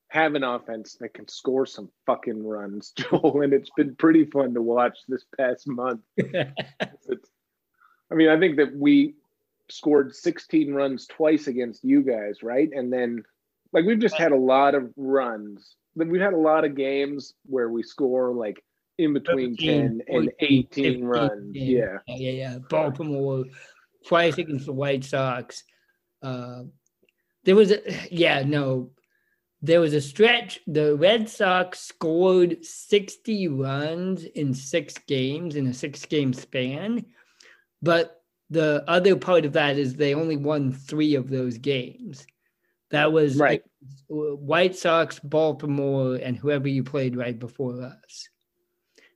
have 0.10 0.36
an 0.36 0.44
offense 0.44 0.96
that 1.02 1.14
can 1.14 1.28
score 1.28 1.66
some 1.66 1.90
fucking 2.06 2.46
runs, 2.46 2.92
Joel, 2.98 3.42
and 3.42 3.54
it's 3.54 3.70
been 3.76 3.96
pretty 3.96 4.26
fun 4.26 4.54
to 4.54 4.62
watch 4.62 4.98
this 5.08 5.26
past 5.38 5.68
month. 5.68 6.02
I 6.20 8.16
mean, 8.16 8.30
I 8.30 8.40
think 8.40 8.56
that 8.58 8.74
we 8.74 9.16
scored 9.70 10.16
16 10.16 10.74
runs 10.74 11.08
twice 11.08 11.48
against 11.48 11.84
you 11.84 12.02
guys, 12.02 12.42
right? 12.42 12.70
And 12.72 12.92
then, 12.92 13.24
like, 13.74 13.84
we've 13.84 14.00
just 14.00 14.16
had 14.16 14.32
a 14.32 14.38
lot 14.38 14.76
of 14.76 14.94
runs. 14.96 15.76
We've 15.96 16.22
had 16.22 16.34
a 16.34 16.38
lot 16.38 16.64
of 16.64 16.76
games 16.76 17.34
where 17.46 17.70
we 17.70 17.84
score 17.84 18.34
like 18.34 18.64
in 18.98 19.14
between 19.14 19.56
10 19.56 20.02
and 20.08 20.32
18 20.40 20.68
15, 20.72 21.06
runs. 21.06 21.56
Yeah. 21.56 21.98
Yeah, 22.08 22.32
yeah. 22.32 22.58
Baltimore 22.70 23.46
twice 24.06 24.38
against 24.38 24.66
the 24.66 24.74
White 24.74 25.04
Sox. 25.04 25.64
Uh, 26.22 26.64
there 27.44 27.56
was 27.56 27.72
a, 27.72 27.82
yeah, 28.12 28.44
no, 28.44 28.92
there 29.62 29.80
was 29.80 29.94
a 29.94 30.02
stretch. 30.02 30.60
The 30.68 30.96
Red 30.96 31.30
Sox 31.30 31.80
scored 31.80 32.66
60 32.66 33.48
runs 33.50 34.24
in 34.24 34.54
six 34.54 34.98
games 35.08 35.56
in 35.56 35.68
a 35.68 35.74
six 35.74 36.06
game 36.06 36.34
span. 36.34 37.06
But 37.82 38.22
the 38.50 38.84
other 38.88 39.16
part 39.16 39.46
of 39.46 39.54
that 39.54 39.78
is 39.78 39.96
they 39.96 40.16
only 40.16 40.38
won 40.38 40.72
three 40.72 41.16
of 41.16 41.30
those 41.30 41.58
games. 41.58 42.26
That 42.90 43.12
was 43.12 43.36
right. 43.36 43.62
White 44.08 44.76
Sox, 44.76 45.20
Baltimore, 45.20 46.16
and 46.16 46.38
whoever 46.38 46.68
you 46.68 46.84
played 46.84 47.18
right 47.18 47.38
before 47.38 47.82
us 47.82 48.30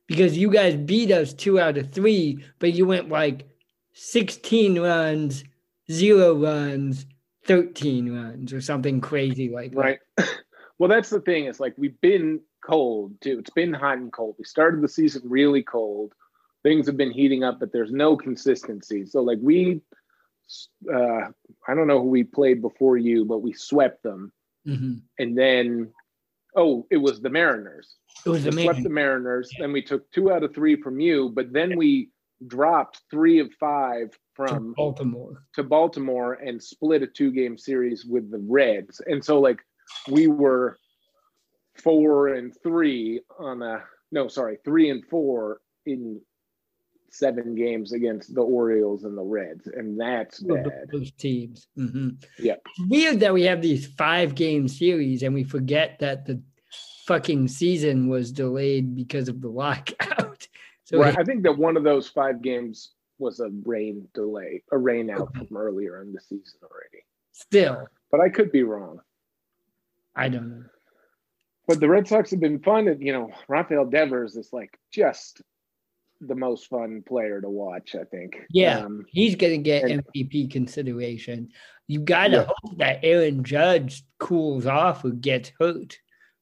because 0.06 0.36
you 0.36 0.50
guys 0.50 0.76
beat 0.76 1.10
us 1.10 1.32
two 1.32 1.60
out 1.60 1.78
of 1.78 1.92
three, 1.92 2.44
but 2.58 2.74
you 2.74 2.86
went 2.86 3.08
like 3.08 3.48
16 3.94 4.80
runs, 4.80 5.44
zero 5.90 6.34
runs, 6.34 7.06
13 7.46 8.14
runs, 8.14 8.52
or 8.52 8.60
something 8.60 9.00
crazy 9.00 9.48
like 9.48 9.72
right. 9.74 9.98
that. 10.16 10.28
Right. 10.28 10.36
well, 10.78 10.88
that's 10.88 11.10
the 11.10 11.20
thing. 11.20 11.46
Is 11.46 11.60
like 11.60 11.74
we've 11.76 12.00
been 12.00 12.40
cold 12.64 13.20
too. 13.20 13.38
It's 13.38 13.50
been 13.50 13.72
hot 13.72 13.98
and 13.98 14.12
cold. 14.12 14.36
We 14.38 14.44
started 14.44 14.82
the 14.82 14.88
season 14.88 15.22
really 15.24 15.62
cold. 15.62 16.12
Things 16.62 16.86
have 16.86 16.96
been 16.96 17.10
heating 17.10 17.42
up, 17.42 17.58
but 17.58 17.72
there's 17.72 17.90
no 17.90 18.16
consistency. 18.16 19.04
So 19.04 19.20
like 19.20 19.38
we, 19.42 19.80
uh, 20.92 21.26
I 21.66 21.74
don't 21.74 21.88
know 21.88 22.00
who 22.00 22.08
we 22.08 22.22
played 22.22 22.62
before 22.62 22.96
you, 22.96 23.24
but 23.24 23.38
we 23.38 23.52
swept 23.52 24.02
them, 24.04 24.32
mm-hmm. 24.66 24.94
and 25.18 25.36
then 25.36 25.92
Oh, 26.54 26.86
it 26.90 26.98
was 26.98 27.20
the 27.20 27.30
Mariners. 27.30 27.96
It 28.26 28.28
was 28.28 28.44
the 28.44 28.50
we 28.50 28.64
swept 28.64 28.82
the 28.82 28.90
Mariners. 28.90 29.50
Yeah. 29.52 29.64
Then 29.64 29.72
we 29.72 29.82
took 29.82 30.10
two 30.10 30.32
out 30.32 30.42
of 30.42 30.54
three 30.54 30.80
from 30.80 31.00
you, 31.00 31.30
but 31.34 31.52
then 31.52 31.76
we 31.76 32.10
dropped 32.46 33.00
three 33.10 33.38
of 33.38 33.52
five 33.58 34.16
from 34.34 34.48
to 34.70 34.74
Baltimore. 34.76 35.44
to 35.54 35.62
Baltimore 35.62 36.34
and 36.34 36.62
split 36.62 37.02
a 37.02 37.06
two 37.06 37.32
game 37.32 37.56
series 37.56 38.04
with 38.04 38.30
the 38.30 38.44
Reds. 38.48 39.00
And 39.06 39.24
so 39.24 39.40
like 39.40 39.60
we 40.10 40.26
were 40.26 40.76
four 41.76 42.28
and 42.28 42.52
three 42.62 43.20
on 43.38 43.62
a 43.62 43.82
no, 44.10 44.28
sorry, 44.28 44.58
three 44.64 44.90
and 44.90 45.04
four 45.06 45.60
in 45.86 46.20
seven 47.16 47.54
games 47.54 47.92
against 47.92 48.34
the 48.34 48.40
Orioles 48.40 49.04
and 49.04 49.16
the 49.16 49.22
Reds, 49.22 49.66
and 49.66 50.00
that's 50.00 50.40
bad. 50.40 50.88
Those 50.90 51.12
teams. 51.12 51.68
Mhm. 51.78 52.24
Yeah. 52.38 52.54
It's 52.78 52.88
weird 52.88 53.20
that 53.20 53.34
we 53.34 53.42
have 53.42 53.60
these 53.62 53.86
five 53.86 54.34
game 54.34 54.66
series 54.66 55.22
and 55.22 55.34
we 55.34 55.44
forget 55.44 55.98
that 56.00 56.24
the 56.26 56.40
fucking 57.06 57.48
season 57.48 58.08
was 58.08 58.32
delayed 58.32 58.96
because 58.96 59.28
of 59.28 59.40
the 59.40 59.48
lockout. 59.48 60.48
So 60.84 60.98
Right. 60.98 61.16
I 61.18 61.22
think 61.24 61.44
that 61.44 61.56
one 61.56 61.76
of 61.78 61.84
those 61.84 62.08
five 62.08 62.42
games 62.42 62.90
was 63.18 63.40
a 63.40 63.48
rain 63.64 64.08
delay, 64.14 64.62
a 64.72 64.76
rain 64.76 65.08
out 65.10 65.34
from 65.34 65.56
earlier 65.56 66.02
in 66.02 66.12
the 66.12 66.20
season 66.20 66.58
already. 66.62 67.04
still, 67.30 67.86
But 68.10 68.20
I 68.20 68.28
could 68.28 68.50
be 68.52 68.62
wrong. 68.62 69.00
I 70.14 70.28
don't 70.28 70.50
know. 70.50 70.64
But 71.68 71.78
the 71.80 71.88
Red 71.88 72.08
Sox 72.08 72.30
have 72.32 72.40
been 72.40 72.58
fun, 72.58 72.88
and 72.88 73.00
you 73.00 73.12
know, 73.12 73.30
Rafael 73.48 73.86
Devers 73.86 74.36
is 74.36 74.52
like 74.52 74.76
just 74.90 75.40
the 76.26 76.34
most 76.34 76.66
fun 76.68 77.02
player 77.06 77.40
to 77.40 77.48
watch. 77.50 77.94
I 77.94 78.04
think. 78.04 78.38
Yeah. 78.50 78.78
Um, 78.80 79.04
He's 79.08 79.34
gonna 79.36 79.58
get 79.58 79.84
And- 79.90 80.02
MVP 80.14 80.48
consideration. 80.50 81.48
You 81.88 82.00
gotta 82.00 82.32
Yeah. 82.36 82.44
hope 82.46 82.78
that 82.78 83.00
Aaron 83.02 83.44
Judge 83.44 84.04
cools 84.18 84.66
off 84.66 85.04
or 85.04 85.10
gets 85.10 85.52
hurt 85.58 85.98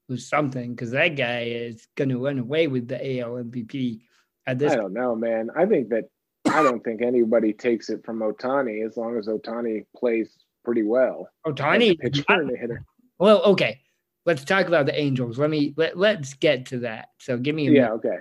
or 0.08 0.16
something, 0.16 0.70
because 0.74 0.90
that 0.90 1.16
guy 1.16 1.44
is 1.44 1.86
gonna 1.96 2.18
run 2.18 2.38
away 2.38 2.66
with 2.68 2.88
the 2.88 3.04
AL 3.20 3.38
MVP 3.38 4.02
at 4.46 4.58
this 4.58 4.72
I 4.72 4.76
don't 4.76 4.92
know, 4.92 5.14
man. 5.16 5.50
I 5.56 5.66
think 5.66 5.88
that 5.90 6.04
I 6.48 6.62
don't 6.62 6.82
think 6.82 7.02
anybody 7.02 7.52
takes 7.52 7.90
it 7.90 8.04
from 8.04 8.20
Ohtani 8.20 8.84
as 8.86 8.96
long 8.96 9.16
as 9.18 9.28
Ohtani 9.28 9.86
plays 9.96 10.36
pretty 10.64 10.82
well. 10.82 11.28
Ohtani. 11.46 11.98
pitcher 11.98 12.24
and 12.28 12.50
hitter. 12.56 12.84
Well, 13.18 13.42
okay. 13.44 13.80
Let's 14.26 14.44
talk 14.44 14.66
about 14.66 14.86
the 14.86 14.98
Angels. 14.98 15.38
Let 15.38 15.50
me 15.50 15.74
let, 15.76 15.96
let's 15.96 16.34
get 16.34 16.66
to 16.66 16.78
that. 16.80 17.08
So 17.18 17.38
give 17.38 17.54
me 17.54 17.68
a 17.68 17.70
Yeah. 17.70 17.80
minute. 17.82 17.92
Okay. 17.94 18.18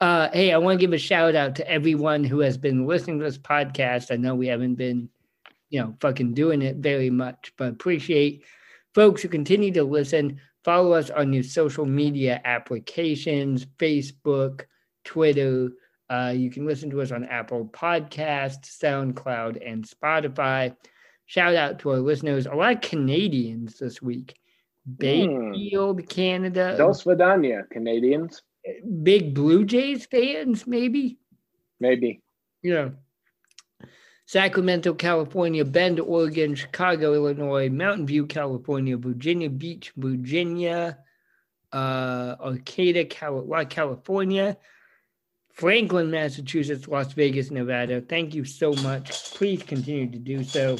Uh, 0.00 0.28
hey, 0.32 0.52
I 0.52 0.58
want 0.58 0.78
to 0.78 0.86
give 0.86 0.92
a 0.92 0.98
shout 0.98 1.34
out 1.34 1.56
to 1.56 1.68
everyone 1.68 2.22
who 2.22 2.38
has 2.40 2.56
been 2.56 2.86
listening 2.86 3.18
to 3.18 3.24
this 3.24 3.38
podcast. 3.38 4.12
I 4.12 4.16
know 4.16 4.34
we 4.34 4.46
haven't 4.46 4.76
been, 4.76 5.08
you 5.70 5.80
know, 5.80 5.96
fucking 6.00 6.34
doing 6.34 6.62
it 6.62 6.76
very 6.76 7.10
much, 7.10 7.52
but 7.56 7.70
appreciate 7.70 8.44
folks 8.94 9.22
who 9.22 9.28
continue 9.28 9.72
to 9.72 9.82
listen. 9.82 10.40
Follow 10.64 10.92
us 10.92 11.10
on 11.10 11.32
your 11.32 11.42
social 11.42 11.84
media 11.84 12.40
applications, 12.44 13.66
Facebook, 13.78 14.66
Twitter. 15.02 15.70
Uh, 16.08 16.32
you 16.34 16.50
can 16.50 16.64
listen 16.64 16.90
to 16.90 17.02
us 17.02 17.10
on 17.10 17.24
Apple 17.24 17.66
Podcasts, 17.66 18.78
SoundCloud, 18.80 19.58
and 19.66 19.84
Spotify. 19.84 20.76
Shout 21.26 21.56
out 21.56 21.80
to 21.80 21.90
our 21.90 21.98
listeners. 21.98 22.46
A 22.46 22.54
lot 22.54 22.76
of 22.76 22.80
Canadians 22.82 23.78
this 23.78 24.00
week. 24.00 24.36
Bayfield, 24.96 26.08
Canada. 26.08 26.76
Dos 26.78 27.04
Vidania, 27.04 27.68
Canadians, 27.70 28.42
Big 29.02 29.34
Blue 29.34 29.64
Jays 29.64 30.06
fans, 30.06 30.66
maybe. 30.66 31.18
maybe. 31.80 32.22
Yeah. 32.62 32.90
Sacramento, 34.26 34.92
California, 34.92 35.64
Bend, 35.64 36.00
Oregon, 36.00 36.54
Chicago, 36.54 37.14
Illinois, 37.14 37.70
Mountain 37.70 38.06
View, 38.06 38.26
California, 38.26 38.96
Virginia 38.96 39.48
Beach, 39.48 39.92
Virginia, 39.96 40.98
uh, 41.72 42.36
Arcata, 42.38 43.06
Cal- 43.06 43.64
California, 43.70 44.56
Franklin, 45.52 46.10
Massachusetts, 46.10 46.86
Las 46.86 47.14
Vegas, 47.14 47.50
Nevada. 47.50 48.02
Thank 48.02 48.34
you 48.34 48.44
so 48.44 48.74
much. 48.74 49.34
Please 49.34 49.62
continue 49.62 50.10
to 50.10 50.18
do 50.18 50.44
so. 50.44 50.76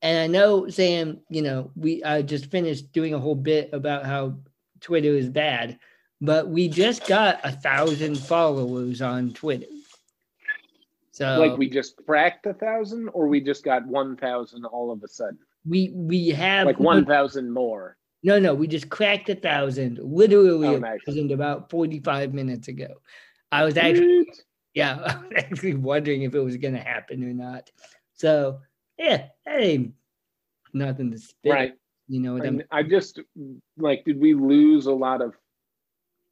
And 0.00 0.18
I 0.18 0.26
know, 0.26 0.68
Sam, 0.68 1.20
you 1.28 1.42
know, 1.42 1.70
we 1.74 2.04
I 2.04 2.22
just 2.22 2.50
finished 2.50 2.92
doing 2.92 3.14
a 3.14 3.18
whole 3.18 3.34
bit 3.34 3.70
about 3.72 4.06
how 4.06 4.38
Twitter 4.80 5.10
is 5.10 5.28
bad, 5.28 5.78
but 6.20 6.48
we 6.48 6.68
just 6.68 7.06
got 7.06 7.40
a 7.44 7.52
thousand 7.52 8.18
followers 8.18 9.02
on 9.02 9.32
Twitter. 9.32 9.66
So 11.12 11.38
like 11.38 11.56
we 11.56 11.70
just 11.70 11.96
cracked 12.04 12.46
a 12.46 12.54
thousand, 12.54 13.08
or 13.10 13.26
we 13.26 13.40
just 13.40 13.64
got 13.64 13.86
one 13.86 14.16
thousand 14.16 14.64
all 14.66 14.90
of 14.90 15.02
a 15.02 15.08
sudden, 15.08 15.38
we 15.66 15.90
we 15.94 16.28
have 16.28 16.66
like 16.66 16.78
one 16.78 17.04
thousand 17.04 17.52
more. 17.52 17.96
No, 18.22 18.38
no, 18.38 18.54
we 18.54 18.66
just 18.66 18.90
cracked 18.90 19.28
a 19.28 19.34
thousand, 19.34 19.98
literally 20.02 20.68
Oh, 20.68 20.82
a 20.82 20.98
thousand 21.06 21.30
about 21.30 21.70
45 21.70 22.34
minutes 22.34 22.66
ago. 22.66 22.88
I 23.52 23.64
was 23.64 23.76
actually, 23.76 24.24
Sweet. 24.24 24.44
yeah, 24.74 24.96
I 25.06 25.18
was 25.18 25.32
actually 25.36 25.74
wondering 25.74 26.22
if 26.22 26.34
it 26.34 26.40
was 26.40 26.56
going 26.56 26.74
to 26.74 26.80
happen 26.80 27.22
or 27.22 27.32
not. 27.32 27.70
So, 28.14 28.60
yeah, 28.98 29.26
hey, 29.46 29.92
nothing 30.72 31.12
to 31.12 31.18
spit. 31.18 31.52
Right. 31.52 31.74
You 32.08 32.20
know 32.20 32.32
what 32.32 32.46
I 32.46 32.50
mean? 32.50 32.64
I 32.72 32.82
just 32.82 33.20
like, 33.76 34.04
did 34.04 34.18
we 34.18 34.34
lose 34.34 34.86
a 34.86 34.92
lot 34.92 35.22
of 35.22 35.34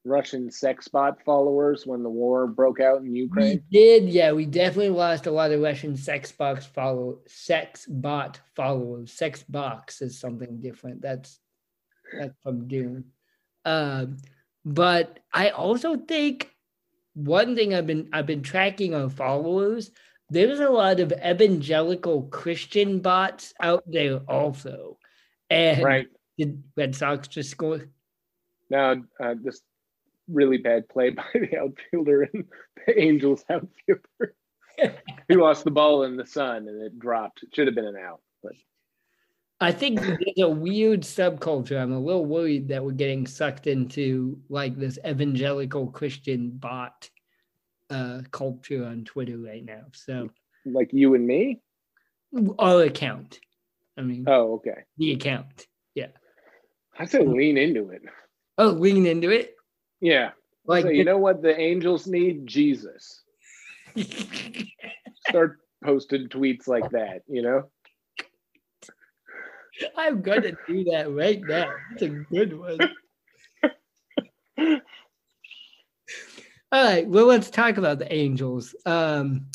Russian 0.05 0.51
sex 0.51 0.88
bot 0.88 1.23
followers 1.25 1.87
when 1.87 2.03
the 2.03 2.11
war 2.11 2.47
broke 2.47 2.81
out 2.81 3.01
in 3.01 3.14
Ukraine? 3.14 3.62
We 3.71 3.79
did, 3.79 4.09
yeah, 4.09 4.33
we 4.33 4.47
definitely 4.47 4.90
lost 4.90 5.27
a 5.27 5.31
lot 5.31 5.53
of 5.53 5.61
Russian 5.61 5.97
sex 5.97 6.31
box 6.31 6.67
follow, 6.67 7.21
sex 7.27 7.87
bot 7.87 8.40
followers. 8.55 9.12
Sex 9.12 9.43
box 9.43 10.03
is 10.03 10.19
something 10.19 10.61
different. 10.61 11.01
That's 11.01 11.38
that's 12.19 12.35
from 12.43 12.69
Dune. 12.69 13.05
Um, 13.64 14.19
but 14.64 15.21
I 15.33 15.51
also 15.51 15.97
think 15.97 16.51
one 17.14 17.55
thing 17.55 17.75
I've 17.75 17.87
been 17.87 18.11
I've 18.12 18.27
been 18.27 18.43
tracking 18.43 18.95
on 18.95 19.11
followers. 19.11 19.90
There's 20.31 20.61
a 20.61 20.71
lot 20.71 21.01
of 21.01 21.12
evangelical 21.12 22.23
Christian 22.25 23.01
bots 23.01 23.55
out 23.61 23.85
there 23.87 24.19
also. 24.29 24.99
And 25.51 25.83
Right 25.83 26.09
did 26.38 26.62
Red 26.77 26.95
Sox 26.95 27.29
just 27.29 27.51
score? 27.51 27.83
now, 28.71 28.97
uh, 29.21 29.35
this 29.43 29.61
really 30.29 30.59
bad 30.59 30.89
play 30.89 31.11
by 31.11 31.25
the 31.35 31.59
outfielder 31.59 32.29
and 32.33 32.45
the 32.87 33.01
Angels 33.01 33.45
outfielder. 33.51 34.35
he 35.29 35.35
lost 35.37 35.65
the 35.65 35.71
ball 35.71 36.03
in 36.05 36.17
the 36.17 36.27
sun 36.27 36.69
and 36.69 36.83
it 36.83 36.99
dropped. 36.99 37.43
It 37.43 37.55
should 37.55 37.67
have 37.67 37.77
been 37.77 37.85
an 37.87 37.97
out, 37.97 38.21
but 38.43 38.53
I 39.61 39.71
think 39.73 40.01
there's 40.01 40.19
a 40.41 40.49
weird 40.49 41.03
subculture. 41.03 41.81
I'm 41.81 41.93
a 41.93 42.01
little 42.01 42.27
worried 42.27 42.69
that 42.69 42.85
we're 42.85 42.93
getting 42.93 43.27
sucked 43.27 43.67
into 43.67 44.39
like 44.49 44.77
this 44.77 44.99
evangelical 45.07 45.87
Christian 45.89 46.51
bot 46.51 47.09
uh, 47.91 48.23
culture 48.33 48.85
on 48.85 49.05
Twitter 49.05 49.39
right 49.39 49.65
now. 49.65 49.85
So 49.93 50.31
like 50.67 50.91
you 50.93 51.15
and 51.15 51.27
me. 51.27 51.61
our 52.59 52.83
account. 52.83 53.39
I 53.97 54.03
mean, 54.03 54.25
Oh, 54.27 54.55
okay. 54.55 54.83
the 54.99 55.13
account. 55.13 55.67
Yeah, 55.95 56.09
I 56.99 57.05
say 57.05 57.23
lean 57.25 57.57
into 57.57 57.91
it. 57.91 58.03
Oh, 58.59 58.71
lean 58.71 59.07
into 59.07 59.31
it. 59.31 59.54
Yeah. 60.05 60.33
Like 60.67 60.85
so 60.85 60.90
you 60.90 61.03
know 61.03 61.17
what 61.17 61.40
the 61.40 61.59
Angels 61.59 62.07
need? 62.07 62.47
Jesus. 62.47 63.23
Start 65.29 65.61
posting 65.83 66.29
tweets 66.29 66.69
like 66.69 66.90
that. 66.90 67.23
You 67.27 67.40
know. 67.40 67.62
I'm 69.97 70.21
gonna 70.21 70.53
do 70.69 70.85
that 70.85 71.11
right 71.11 71.40
now. 71.43 71.73
It's 71.93 72.03
a 72.03 72.09
good 72.09 72.57
one. 72.59 72.79
All 76.71 76.85
right, 76.85 77.09
well, 77.09 77.27
let's 77.27 77.49
talk 77.49 77.79
about 77.79 77.99
the 77.99 78.12
Angels. 78.12 78.75
Um, 78.85 79.47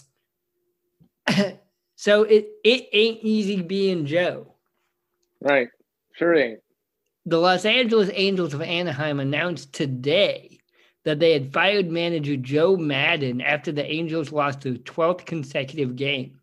so 1.96 2.24
it 2.24 2.50
it 2.64 2.90
ain't 2.92 3.20
easy 3.22 3.62
being 3.62 4.08
Joe. 4.08 4.56
Right. 5.42 5.70
Sure 6.16 6.36
ain't. 6.36 6.60
The 7.30 7.38
Los 7.38 7.64
Angeles 7.64 8.10
Angels 8.16 8.56
of 8.56 8.62
Anaheim 8.64 9.20
announced 9.20 9.72
today 9.72 10.58
that 11.06 11.20
they 11.20 11.32
had 11.32 11.54
fired 11.54 11.88
manager 11.88 12.36
Joe 12.36 12.76
Maddon 12.76 13.40
after 13.40 13.72
the 13.72 13.86
Angels 13.86 14.32
lost 14.32 14.62
their 14.62 14.74
12th 14.74 15.28
consecutive 15.28 15.96
game. 15.96 16.40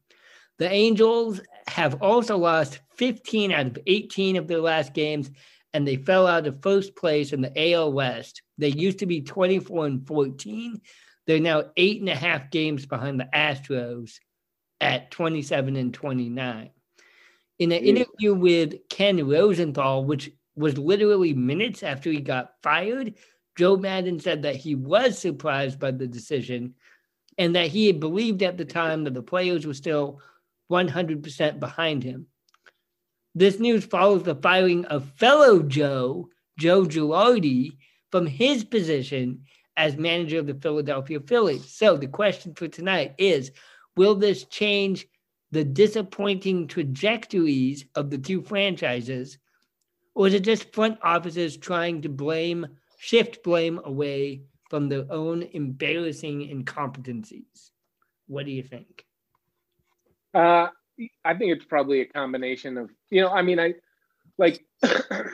The 0.58 0.70
Angels 0.70 1.40
have 1.66 2.00
also 2.00 2.38
lost 2.38 2.78
15 2.94 3.50
out 3.50 3.66
of 3.66 3.78
18 3.84 4.36
of 4.36 4.46
their 4.46 4.60
last 4.60 4.94
games, 4.94 5.28
and 5.74 5.88
they 5.88 5.96
fell 5.96 6.24
out 6.24 6.46
of 6.46 6.62
first 6.62 6.94
place 6.94 7.32
in 7.32 7.40
the 7.40 7.72
AL 7.72 7.92
West. 7.92 8.42
They 8.56 8.68
used 8.68 9.00
to 9.00 9.06
be 9.06 9.22
24 9.22 9.86
and 9.86 10.06
14. 10.06 10.80
They're 11.26 11.40
now 11.40 11.64
eight 11.76 11.98
and 11.98 12.08
a 12.08 12.14
half 12.14 12.52
games 12.52 12.86
behind 12.86 13.18
the 13.18 13.28
Astros 13.34 14.20
at 14.80 15.10
27 15.10 15.74
and 15.74 15.92
29. 15.92 16.70
In 17.58 17.72
an 17.72 17.80
hmm. 17.80 17.88
interview 17.88 18.34
with 18.34 18.88
Ken 18.88 19.26
Rosenthal, 19.26 20.04
which 20.04 20.30
was 20.56 20.78
literally 20.78 21.34
minutes 21.34 21.82
after 21.82 22.10
he 22.10 22.20
got 22.20 22.54
fired, 22.62 23.14
Joe 23.56 23.76
Maddon 23.76 24.20
said 24.20 24.42
that 24.42 24.56
he 24.56 24.74
was 24.74 25.18
surprised 25.18 25.78
by 25.78 25.90
the 25.90 26.06
decision 26.06 26.74
and 27.38 27.54
that 27.54 27.68
he 27.68 27.86
had 27.86 28.00
believed 28.00 28.42
at 28.42 28.56
the 28.56 28.64
time 28.64 29.04
that 29.04 29.14
the 29.14 29.22
players 29.22 29.66
were 29.66 29.74
still 29.74 30.20
100% 30.70 31.60
behind 31.60 32.02
him. 32.02 32.26
This 33.34 33.58
news 33.58 33.84
follows 33.84 34.22
the 34.22 34.34
firing 34.34 34.86
of 34.86 35.12
fellow 35.16 35.62
Joe, 35.62 36.30
Joe 36.58 36.84
Girardi, 36.84 37.76
from 38.10 38.26
his 38.26 38.64
position 38.64 39.44
as 39.76 39.96
manager 39.96 40.38
of 40.38 40.46
the 40.46 40.54
Philadelphia 40.54 41.20
Phillies. 41.20 41.70
So 41.70 41.96
the 41.96 42.06
question 42.06 42.54
for 42.54 42.68
tonight 42.68 43.14
is 43.18 43.52
will 43.96 44.14
this 44.14 44.44
change 44.44 45.06
the 45.50 45.64
disappointing 45.64 46.66
trajectories 46.66 47.84
of 47.94 48.10
the 48.10 48.18
two 48.18 48.42
franchises? 48.42 49.38
Or 50.16 50.26
is 50.26 50.32
it 50.32 50.44
just 50.44 50.72
front 50.72 50.98
offices 51.02 51.58
trying 51.58 52.00
to 52.00 52.08
blame, 52.08 52.66
shift 52.98 53.44
blame 53.44 53.78
away 53.84 54.44
from 54.70 54.88
their 54.88 55.04
own 55.10 55.42
embarrassing 55.42 56.40
incompetencies? 56.40 57.70
What 58.26 58.46
do 58.46 58.50
you 58.50 58.62
think? 58.62 59.04
Uh, 60.32 60.68
I 61.22 61.34
think 61.34 61.52
it's 61.52 61.66
probably 61.66 62.00
a 62.00 62.06
combination 62.06 62.78
of, 62.78 62.90
you 63.10 63.20
know, 63.20 63.28
I 63.28 63.42
mean, 63.42 63.60
I 63.60 63.74
like 64.38 64.64
the 64.80 65.28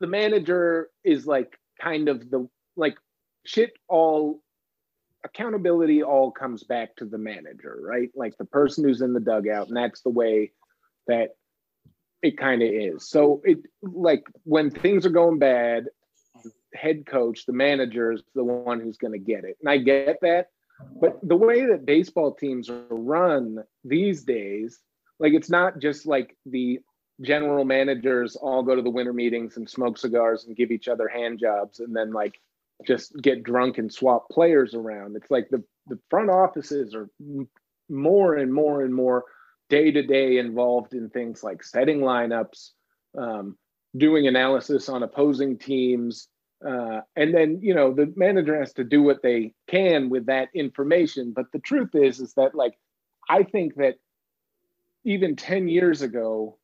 manager 0.00 0.88
is 1.04 1.28
like 1.28 1.56
kind 1.80 2.08
of 2.08 2.28
the 2.28 2.48
like 2.76 2.96
shit 3.46 3.70
all 3.88 4.40
accountability 5.24 6.02
all 6.02 6.32
comes 6.32 6.64
back 6.64 6.96
to 6.96 7.04
the 7.04 7.18
manager, 7.18 7.78
right? 7.80 8.10
Like 8.16 8.36
the 8.36 8.44
person 8.44 8.82
who's 8.82 9.00
in 9.00 9.12
the 9.12 9.20
dugout, 9.20 9.68
and 9.68 9.76
that's 9.76 10.02
the 10.02 10.10
way 10.10 10.50
that 11.06 11.36
it 12.24 12.38
kind 12.38 12.62
of 12.62 12.68
is. 12.70 13.06
So 13.06 13.42
it 13.44 13.58
like 13.82 14.24
when 14.44 14.70
things 14.70 15.04
are 15.04 15.10
going 15.10 15.38
bad, 15.38 15.88
head 16.72 17.04
coach, 17.04 17.44
the 17.44 17.52
manager 17.52 18.12
is 18.12 18.22
the 18.34 18.42
one 18.42 18.80
who's 18.80 18.96
going 18.96 19.12
to 19.12 19.18
get 19.18 19.44
it. 19.44 19.58
And 19.60 19.68
I 19.68 19.76
get 19.76 20.18
that. 20.22 20.46
But 21.00 21.18
the 21.22 21.36
way 21.36 21.66
that 21.66 21.84
baseball 21.84 22.34
teams 22.34 22.70
are 22.70 22.86
run 22.90 23.58
these 23.84 24.24
days, 24.24 24.80
like 25.20 25.34
it's 25.34 25.50
not 25.50 25.80
just 25.80 26.06
like 26.06 26.34
the 26.46 26.80
general 27.20 27.64
managers 27.66 28.36
all 28.36 28.62
go 28.62 28.74
to 28.74 28.82
the 28.82 28.90
winter 28.90 29.12
meetings 29.12 29.58
and 29.58 29.68
smoke 29.68 29.98
cigars 29.98 30.46
and 30.46 30.56
give 30.56 30.70
each 30.70 30.88
other 30.88 31.06
hand 31.06 31.38
jobs 31.38 31.78
and 31.78 31.94
then 31.94 32.10
like 32.10 32.40
just 32.86 33.14
get 33.20 33.44
drunk 33.44 33.76
and 33.76 33.92
swap 33.92 34.30
players 34.30 34.74
around. 34.74 35.14
It's 35.14 35.30
like 35.30 35.48
the, 35.50 35.62
the 35.88 35.98
front 36.08 36.30
offices 36.30 36.94
are 36.94 37.08
more 37.90 38.34
and 38.34 38.52
more 38.52 38.82
and 38.82 38.94
more 38.94 39.24
day 39.68 39.90
to 39.90 40.02
day 40.02 40.38
involved 40.38 40.94
in 40.94 41.10
things 41.10 41.42
like 41.42 41.62
setting 41.62 42.00
lineups, 42.00 42.70
um, 43.16 43.56
doing 43.96 44.26
analysis 44.26 44.88
on 44.88 45.02
opposing 45.02 45.58
teams. 45.58 46.28
Uh, 46.66 47.00
and 47.16 47.34
then, 47.34 47.58
you 47.62 47.74
know, 47.74 47.92
the 47.92 48.12
manager 48.16 48.58
has 48.58 48.72
to 48.72 48.84
do 48.84 49.02
what 49.02 49.22
they 49.22 49.52
can 49.68 50.08
with 50.08 50.26
that 50.26 50.48
information. 50.54 51.32
But 51.34 51.46
the 51.52 51.58
truth 51.58 51.94
is, 51.94 52.20
is 52.20 52.34
that 52.34 52.54
like, 52.54 52.74
I 53.28 53.42
think 53.42 53.76
that 53.76 53.96
even 55.04 55.36
10 55.36 55.68
years 55.68 56.02
ago, 56.02 56.58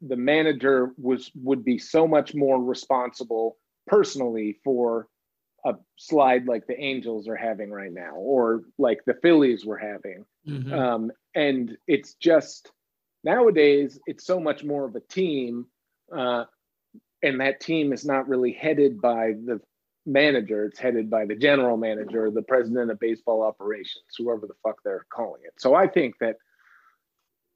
the 0.00 0.16
manager 0.16 0.92
was 0.98 1.30
would 1.34 1.64
be 1.64 1.78
so 1.78 2.06
much 2.06 2.34
more 2.34 2.62
responsible 2.62 3.56
personally 3.86 4.58
for 4.64 5.08
a 5.64 5.74
slide 5.96 6.46
like 6.46 6.66
the 6.66 6.78
Angels 6.78 7.26
are 7.26 7.36
having 7.36 7.70
right 7.70 7.92
now, 7.92 8.14
or 8.16 8.64
like 8.78 9.00
the 9.06 9.14
Phillies 9.22 9.64
were 9.64 9.78
having. 9.78 10.24
Mm-hmm. 10.48 10.72
Um, 10.72 11.12
and 11.34 11.76
it's 11.86 12.14
just 12.14 12.70
nowadays 13.22 13.98
it's 14.06 14.26
so 14.26 14.38
much 14.38 14.64
more 14.64 14.84
of 14.84 14.94
a 14.94 15.00
team, 15.00 15.66
uh, 16.14 16.44
and 17.22 17.40
that 17.40 17.60
team 17.60 17.92
is 17.92 18.04
not 18.04 18.28
really 18.28 18.52
headed 18.52 19.00
by 19.00 19.32
the 19.44 19.60
manager; 20.06 20.66
it's 20.66 20.78
headed 20.78 21.08
by 21.10 21.24
the 21.24 21.34
general 21.34 21.76
manager, 21.76 22.30
the 22.30 22.42
president 22.42 22.90
of 22.90 23.00
baseball 23.00 23.42
operations, 23.42 24.04
whoever 24.18 24.46
the 24.46 24.54
fuck 24.62 24.82
they're 24.84 25.06
calling 25.10 25.42
it. 25.44 25.54
So 25.58 25.74
I 25.74 25.86
think 25.86 26.18
that 26.20 26.36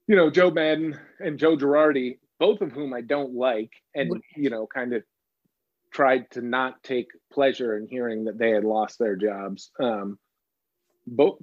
you 0.07 0.17
know 0.17 0.31
Joe 0.31 0.51
Maddon 0.51 0.99
and 1.21 1.39
Joe 1.39 1.57
Girardi, 1.57 2.19
both 2.39 2.63
of 2.63 2.73
whom 2.73 2.95
I 2.95 3.03
don't 3.03 3.35
like, 3.35 3.73
and 3.95 4.23
you 4.35 4.51
know, 4.51 4.67
kind 4.67 4.95
of 4.95 5.03
tried 5.91 6.31
to 6.31 6.43
not 6.43 6.83
take 6.83 7.09
pleasure 7.33 7.77
in 7.77 7.87
hearing 7.87 8.25
that 8.25 8.39
they 8.39 8.51
had 8.51 8.65
lost 8.65 8.99
their 8.99 9.17
jobs. 9.17 9.71
Um, 9.81 10.19
both 11.07 11.39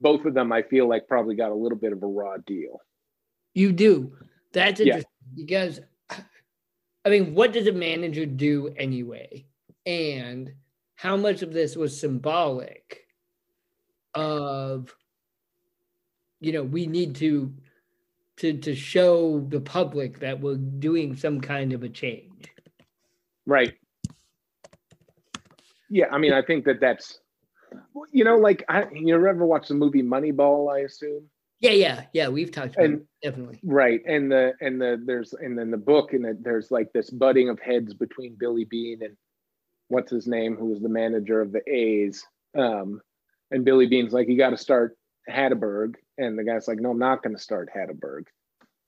both 0.00 0.24
of 0.24 0.34
them, 0.34 0.52
I 0.52 0.62
feel 0.62 0.88
like, 0.88 1.06
probably 1.06 1.34
got 1.34 1.50
a 1.50 1.54
little 1.54 1.78
bit 1.78 1.92
of 1.92 2.02
a 2.02 2.06
raw 2.06 2.36
deal. 2.46 2.80
You 3.54 3.72
do. 3.72 4.16
That's 4.52 4.80
interesting 4.80 5.04
yeah. 5.34 5.44
because, 5.44 5.80
I 7.04 7.08
mean, 7.08 7.34
what 7.34 7.52
does 7.52 7.66
a 7.66 7.72
manager 7.72 8.26
do 8.26 8.72
anyway? 8.76 9.46
And 9.86 10.52
how 10.94 11.16
much 11.16 11.42
of 11.42 11.52
this 11.52 11.76
was 11.76 11.98
symbolic 11.98 13.06
of, 14.14 14.94
you 16.40 16.52
know, 16.52 16.62
we 16.62 16.86
need 16.86 17.14
to 17.16 17.52
to 18.38 18.54
to 18.58 18.74
show 18.74 19.40
the 19.48 19.60
public 19.60 20.18
that 20.20 20.40
we're 20.40 20.56
doing 20.56 21.14
some 21.14 21.40
kind 21.40 21.72
of 21.72 21.82
a 21.82 21.88
change. 21.88 22.50
Right. 23.46 23.74
Yeah, 25.90 26.06
I 26.10 26.18
mean, 26.18 26.32
I 26.32 26.40
think 26.42 26.64
that 26.64 26.80
that's, 26.80 27.20
you 28.12 28.24
know, 28.24 28.36
like 28.36 28.64
I, 28.68 28.86
you 28.92 29.14
ever 29.14 29.46
watch 29.46 29.68
the 29.68 29.74
movie 29.74 30.02
Moneyball? 30.02 30.74
I 30.74 30.80
assume. 30.80 31.24
Yeah, 31.60 31.72
yeah, 31.72 32.04
yeah. 32.12 32.28
We've 32.28 32.50
talked 32.50 32.74
about 32.74 32.84
and, 32.84 32.94
it, 33.00 33.28
definitely. 33.28 33.60
Right, 33.62 34.00
and 34.06 34.32
the 34.32 34.54
and 34.60 34.80
the 34.80 35.02
there's 35.04 35.34
and 35.34 35.58
then 35.58 35.70
the 35.70 35.76
book 35.76 36.12
and 36.14 36.24
the, 36.24 36.38
there's 36.40 36.70
like 36.70 36.92
this 36.92 37.10
butting 37.10 37.48
of 37.50 37.60
heads 37.60 37.92
between 37.92 38.36
Billy 38.38 38.64
Beane 38.64 39.02
and 39.02 39.16
what's 39.88 40.10
his 40.10 40.26
name, 40.26 40.56
who 40.56 40.66
was 40.66 40.80
the 40.80 40.88
manager 40.88 41.40
of 41.40 41.52
the 41.52 41.62
A's. 41.68 42.24
Um, 42.56 43.00
and 43.50 43.64
Billy 43.64 43.86
Beane's 43.86 44.12
like, 44.12 44.28
you 44.28 44.38
got 44.38 44.50
to 44.50 44.56
start 44.56 44.96
Hatteberg, 45.28 45.96
and 46.16 46.38
the 46.38 46.44
guy's 46.44 46.68
like, 46.68 46.78
no, 46.78 46.90
I'm 46.90 46.98
not 46.98 47.22
going 47.22 47.36
to 47.36 47.42
start 47.42 47.68
Hatteberg 47.76 48.24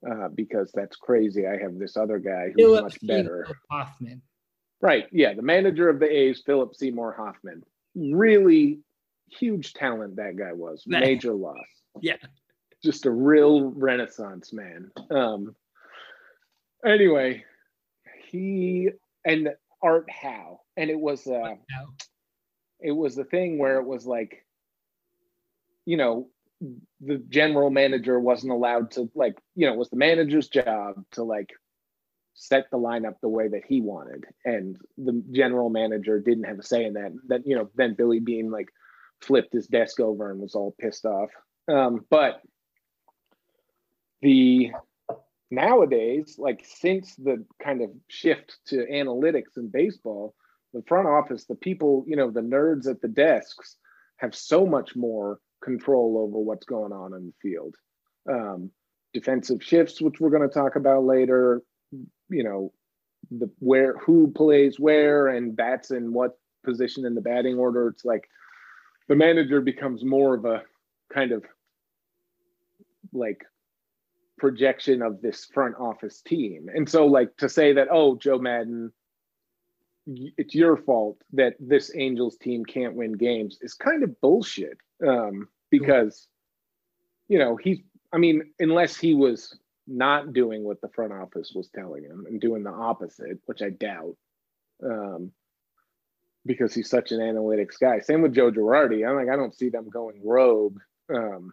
uh, 0.08 0.28
because 0.34 0.70
that's 0.72 0.96
crazy. 0.96 1.46
I 1.46 1.58
have 1.58 1.78
this 1.78 1.96
other 1.96 2.18
guy 2.18 2.52
who's 2.54 2.80
much 2.80 2.98
better. 3.02 3.46
Hoffman. 3.70 4.22
Right. 4.80 5.06
Yeah. 5.12 5.34
The 5.34 5.42
manager 5.42 5.88
of 5.88 6.00
the 6.00 6.10
A's, 6.10 6.42
Philip 6.44 6.74
Seymour 6.74 7.12
Hoffman. 7.12 7.62
Really 7.94 8.80
huge 9.28 9.72
talent 9.74 10.16
that 10.16 10.36
guy 10.36 10.52
was. 10.52 10.84
Major 10.86 11.32
loss. 11.32 11.56
Yeah. 12.00 12.16
Just 12.82 13.06
a 13.06 13.10
real 13.10 13.70
renaissance 13.70 14.52
man. 14.52 14.90
Um 15.10 15.54
anyway, 16.84 17.44
he 18.28 18.90
and 19.24 19.50
Art 19.82 20.10
Howe. 20.10 20.60
And 20.76 20.90
it 20.90 20.98
was 20.98 21.26
uh 21.26 21.54
it 22.80 22.92
was 22.92 23.14
the 23.14 23.24
thing 23.24 23.58
where 23.58 23.78
it 23.78 23.86
was 23.86 24.06
like, 24.06 24.44
you 25.86 25.96
know, 25.96 26.28
the 27.00 27.18
general 27.28 27.70
manager 27.70 28.18
wasn't 28.18 28.52
allowed 28.52 28.90
to 28.92 29.10
like, 29.14 29.36
you 29.54 29.66
know, 29.66 29.72
it 29.72 29.78
was 29.78 29.90
the 29.90 29.96
manager's 29.96 30.48
job 30.48 30.94
to 31.12 31.22
like 31.22 31.50
set 32.34 32.64
the 32.70 32.78
lineup 32.78 33.14
the 33.20 33.28
way 33.28 33.46
that 33.48 33.62
he 33.66 33.80
wanted 33.80 34.24
and 34.44 34.78
the 34.96 35.22
general 35.32 35.68
manager 35.68 36.18
didn't 36.18 36.44
have 36.44 36.58
a 36.58 36.62
say 36.62 36.84
in 36.84 36.94
that 36.94 37.12
that 37.28 37.46
you 37.46 37.54
know 37.54 37.68
then 37.76 37.94
billy 37.94 38.20
beane 38.20 38.50
like 38.50 38.68
flipped 39.22 39.52
his 39.52 39.66
desk 39.66 40.00
over 40.00 40.30
and 40.30 40.40
was 40.40 40.54
all 40.54 40.74
pissed 40.78 41.06
off. 41.06 41.30
Um, 41.68 42.04
but 42.10 42.42
the 44.20 44.72
nowadays 45.50 46.36
like 46.38 46.64
since 46.64 47.14
the 47.16 47.44
kind 47.62 47.82
of 47.82 47.90
shift 48.08 48.56
to 48.66 48.86
analytics 48.90 49.56
in 49.56 49.68
baseball 49.68 50.34
the 50.72 50.82
front 50.86 51.06
office 51.06 51.44
the 51.44 51.54
people 51.54 52.04
you 52.06 52.16
know 52.16 52.30
the 52.30 52.40
nerds 52.40 52.88
at 52.88 53.00
the 53.00 53.08
desks 53.08 53.76
have 54.16 54.34
so 54.34 54.64
much 54.64 54.94
more 54.96 55.38
control 55.62 56.18
over 56.18 56.38
what's 56.38 56.64
going 56.64 56.92
on 56.92 57.12
in 57.14 57.26
the 57.26 57.32
field. 57.42 57.74
Um, 58.28 58.70
defensive 59.12 59.62
shifts 59.62 60.00
which 60.00 60.20
we're 60.20 60.30
going 60.30 60.48
to 60.48 60.54
talk 60.54 60.76
about 60.76 61.04
later 61.04 61.62
you 62.28 62.42
know 62.42 62.72
the 63.30 63.50
where 63.58 63.96
who 63.98 64.30
plays 64.32 64.80
where 64.80 65.28
and 65.28 65.56
bats 65.56 65.90
in 65.90 66.12
what 66.12 66.38
position 66.64 67.04
in 67.04 67.14
the 67.14 67.20
batting 67.20 67.58
order 67.58 67.88
it's 67.88 68.04
like 68.04 68.28
the 69.08 69.16
manager 69.16 69.60
becomes 69.60 70.04
more 70.04 70.34
of 70.34 70.44
a 70.44 70.62
kind 71.12 71.32
of 71.32 71.44
like 73.12 73.44
projection 74.38 75.02
of 75.02 75.22
this 75.22 75.44
front 75.54 75.76
office 75.78 76.20
team. 76.22 76.66
And 76.74 76.88
so 76.88 77.06
like 77.06 77.36
to 77.36 77.48
say 77.48 77.72
that 77.74 77.88
oh 77.90 78.16
joe 78.16 78.38
Maddon 78.38 78.92
it's 80.06 80.54
your 80.54 80.76
fault 80.76 81.18
that 81.32 81.54
this 81.60 81.92
angels 81.94 82.36
team 82.36 82.64
can't 82.64 82.94
win 82.94 83.12
games 83.12 83.58
is 83.60 83.74
kind 83.74 84.02
of 84.02 84.20
bullshit 84.20 84.76
um, 85.06 85.48
because 85.70 86.26
you 87.28 87.38
know 87.38 87.54
he's 87.54 87.78
i 88.12 88.18
mean 88.18 88.42
unless 88.58 88.96
he 88.96 89.14
was 89.14 89.56
not 89.86 90.32
doing 90.32 90.64
what 90.64 90.80
the 90.80 90.88
front 90.88 91.12
office 91.12 91.52
was 91.54 91.68
telling 91.68 92.04
him 92.04 92.26
and 92.28 92.40
doing 92.40 92.62
the 92.62 92.70
opposite, 92.70 93.38
which 93.46 93.62
I 93.62 93.70
doubt, 93.70 94.16
um, 94.84 95.32
because 96.46 96.74
he's 96.74 96.90
such 96.90 97.12
an 97.12 97.20
analytics 97.20 97.78
guy. 97.80 98.00
Same 98.00 98.22
with 98.22 98.34
Joe 98.34 98.50
Girardi. 98.50 99.08
I'm 99.08 99.16
like, 99.16 99.28
I 99.28 99.36
don't 99.36 99.54
see 99.54 99.68
them 99.68 99.90
going 99.90 100.20
rogue. 100.24 100.78
Um, 101.12 101.52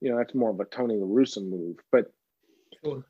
you 0.00 0.10
know, 0.10 0.18
that's 0.18 0.34
more 0.34 0.50
of 0.50 0.60
a 0.60 0.64
Tony 0.64 0.96
La 0.96 1.06
Russa 1.06 1.42
move, 1.42 1.76
but 1.90 2.12
sure. 2.84 3.04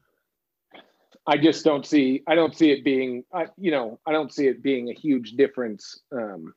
I 1.26 1.38
just 1.38 1.64
don't 1.64 1.86
see. 1.86 2.22
I 2.26 2.34
don't 2.34 2.56
see 2.56 2.70
it 2.70 2.84
being. 2.84 3.24
I, 3.32 3.46
you 3.56 3.70
know, 3.70 3.98
I 4.06 4.12
don't 4.12 4.32
see 4.32 4.46
it 4.46 4.62
being 4.62 4.90
a 4.90 4.94
huge 4.94 5.32
difference. 5.32 6.00
Um, 6.12 6.54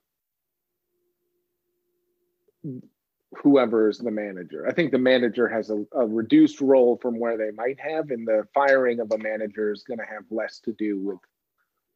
whoever 3.35 3.89
is 3.89 3.97
the 3.97 4.11
manager. 4.11 4.67
I 4.67 4.73
think 4.73 4.91
the 4.91 4.97
manager 4.97 5.47
has 5.47 5.69
a, 5.69 5.83
a, 5.93 6.05
reduced 6.05 6.61
role 6.61 6.97
from 7.01 7.19
where 7.19 7.37
they 7.37 7.51
might 7.51 7.79
have, 7.79 8.09
and 8.11 8.27
the 8.27 8.47
firing 8.53 8.99
of 8.99 9.11
a 9.11 9.17
manager 9.17 9.71
is 9.71 9.83
going 9.83 9.99
to 9.99 10.05
have 10.05 10.23
less 10.31 10.59
to 10.59 10.73
do 10.73 10.99
with 10.99 11.19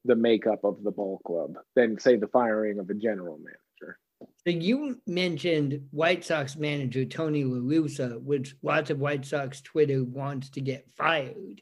the 0.03 0.15
makeup 0.15 0.63
of 0.63 0.83
the 0.83 0.91
ball 0.91 1.19
club 1.25 1.55
than, 1.75 1.99
say, 1.99 2.15
the 2.17 2.27
firing 2.27 2.79
of 2.79 2.89
a 2.89 2.93
general 2.93 3.37
manager. 3.37 3.97
So 4.45 4.51
you 4.51 4.99
mentioned 5.07 5.87
White 5.91 6.23
Sox 6.23 6.55
manager 6.55 7.05
Tony 7.05 7.43
La 7.43 7.59
Russa, 7.59 8.21
which 8.21 8.55
lots 8.61 8.89
of 8.89 8.99
White 8.99 9.25
Sox 9.25 9.61
Twitter 9.61 10.03
wants 10.03 10.49
to 10.51 10.61
get 10.61 10.91
fired, 10.97 11.61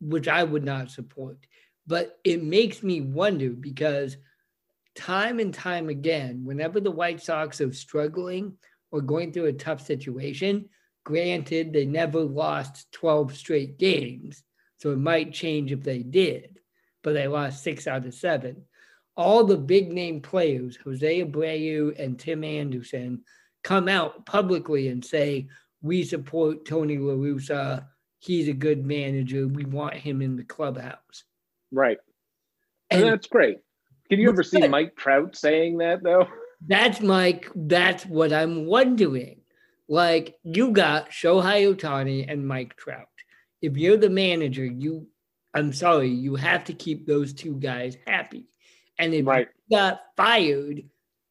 which 0.00 0.28
I 0.28 0.44
would 0.44 0.64
not 0.64 0.90
support. 0.90 1.38
But 1.86 2.18
it 2.24 2.42
makes 2.42 2.82
me 2.82 3.00
wonder 3.00 3.50
because 3.50 4.16
time 4.94 5.38
and 5.38 5.54
time 5.54 5.88
again, 5.88 6.44
whenever 6.44 6.80
the 6.80 6.90
White 6.90 7.22
Sox 7.22 7.60
are 7.60 7.72
struggling 7.72 8.54
or 8.90 9.00
going 9.00 9.32
through 9.32 9.46
a 9.46 9.52
tough 9.52 9.84
situation, 9.84 10.68
granted, 11.04 11.72
they 11.72 11.84
never 11.84 12.20
lost 12.20 12.90
12 12.92 13.36
straight 13.36 13.78
games. 13.78 14.42
So 14.78 14.92
it 14.92 14.98
might 14.98 15.32
change 15.32 15.72
if 15.72 15.82
they 15.82 15.98
did, 16.02 16.60
but 17.02 17.14
they 17.14 17.26
lost 17.26 17.62
six 17.62 17.86
out 17.86 18.06
of 18.06 18.14
seven 18.14 18.64
all 19.18 19.42
the 19.42 19.56
big 19.56 19.92
name 19.92 20.20
players, 20.20 20.78
Jose 20.84 21.24
Abreu 21.24 21.98
and 21.98 22.18
Tim 22.18 22.44
Anderson, 22.44 23.22
come 23.64 23.88
out 23.88 24.24
publicly 24.24 24.88
and 24.88 25.04
say, 25.04 25.48
we 25.82 26.04
support 26.04 26.64
Tony 26.64 26.98
La 26.98 27.14
Russa. 27.14 27.84
He's 28.20 28.46
a 28.46 28.52
good 28.52 28.86
manager. 28.86 29.48
We 29.48 29.64
want 29.64 29.94
him 29.94 30.22
in 30.22 30.36
the 30.36 30.44
clubhouse. 30.44 31.24
Right. 31.72 31.98
And, 32.90 33.02
and 33.02 33.12
that's 33.12 33.26
great. 33.26 33.58
Can 34.08 34.20
you 34.20 34.28
ever 34.30 34.44
see 34.44 34.66
Mike 34.68 34.94
Trout 34.96 35.36
saying 35.36 35.78
that 35.78 36.02
though? 36.02 36.28
That's 36.66 37.00
Mike. 37.00 37.50
That's 37.54 38.04
what 38.04 38.32
I'm 38.32 38.66
wondering. 38.66 39.40
Like 39.88 40.38
you 40.42 40.72
got 40.72 41.10
Shohei 41.10 41.74
Ohtani 41.74 42.30
and 42.30 42.46
Mike 42.46 42.76
Trout. 42.76 43.06
If 43.62 43.76
you're 43.76 43.96
the 43.96 44.10
manager, 44.10 44.64
you 44.64 45.08
I'm 45.54 45.72
sorry, 45.72 46.08
you 46.08 46.36
have 46.36 46.64
to 46.64 46.72
keep 46.72 47.06
those 47.06 47.32
two 47.32 47.56
guys 47.56 47.96
happy. 48.06 48.46
And 48.98 49.14
if 49.14 49.26
right. 49.26 49.48
you 49.68 49.76
got 49.76 50.00
fired, 50.16 50.82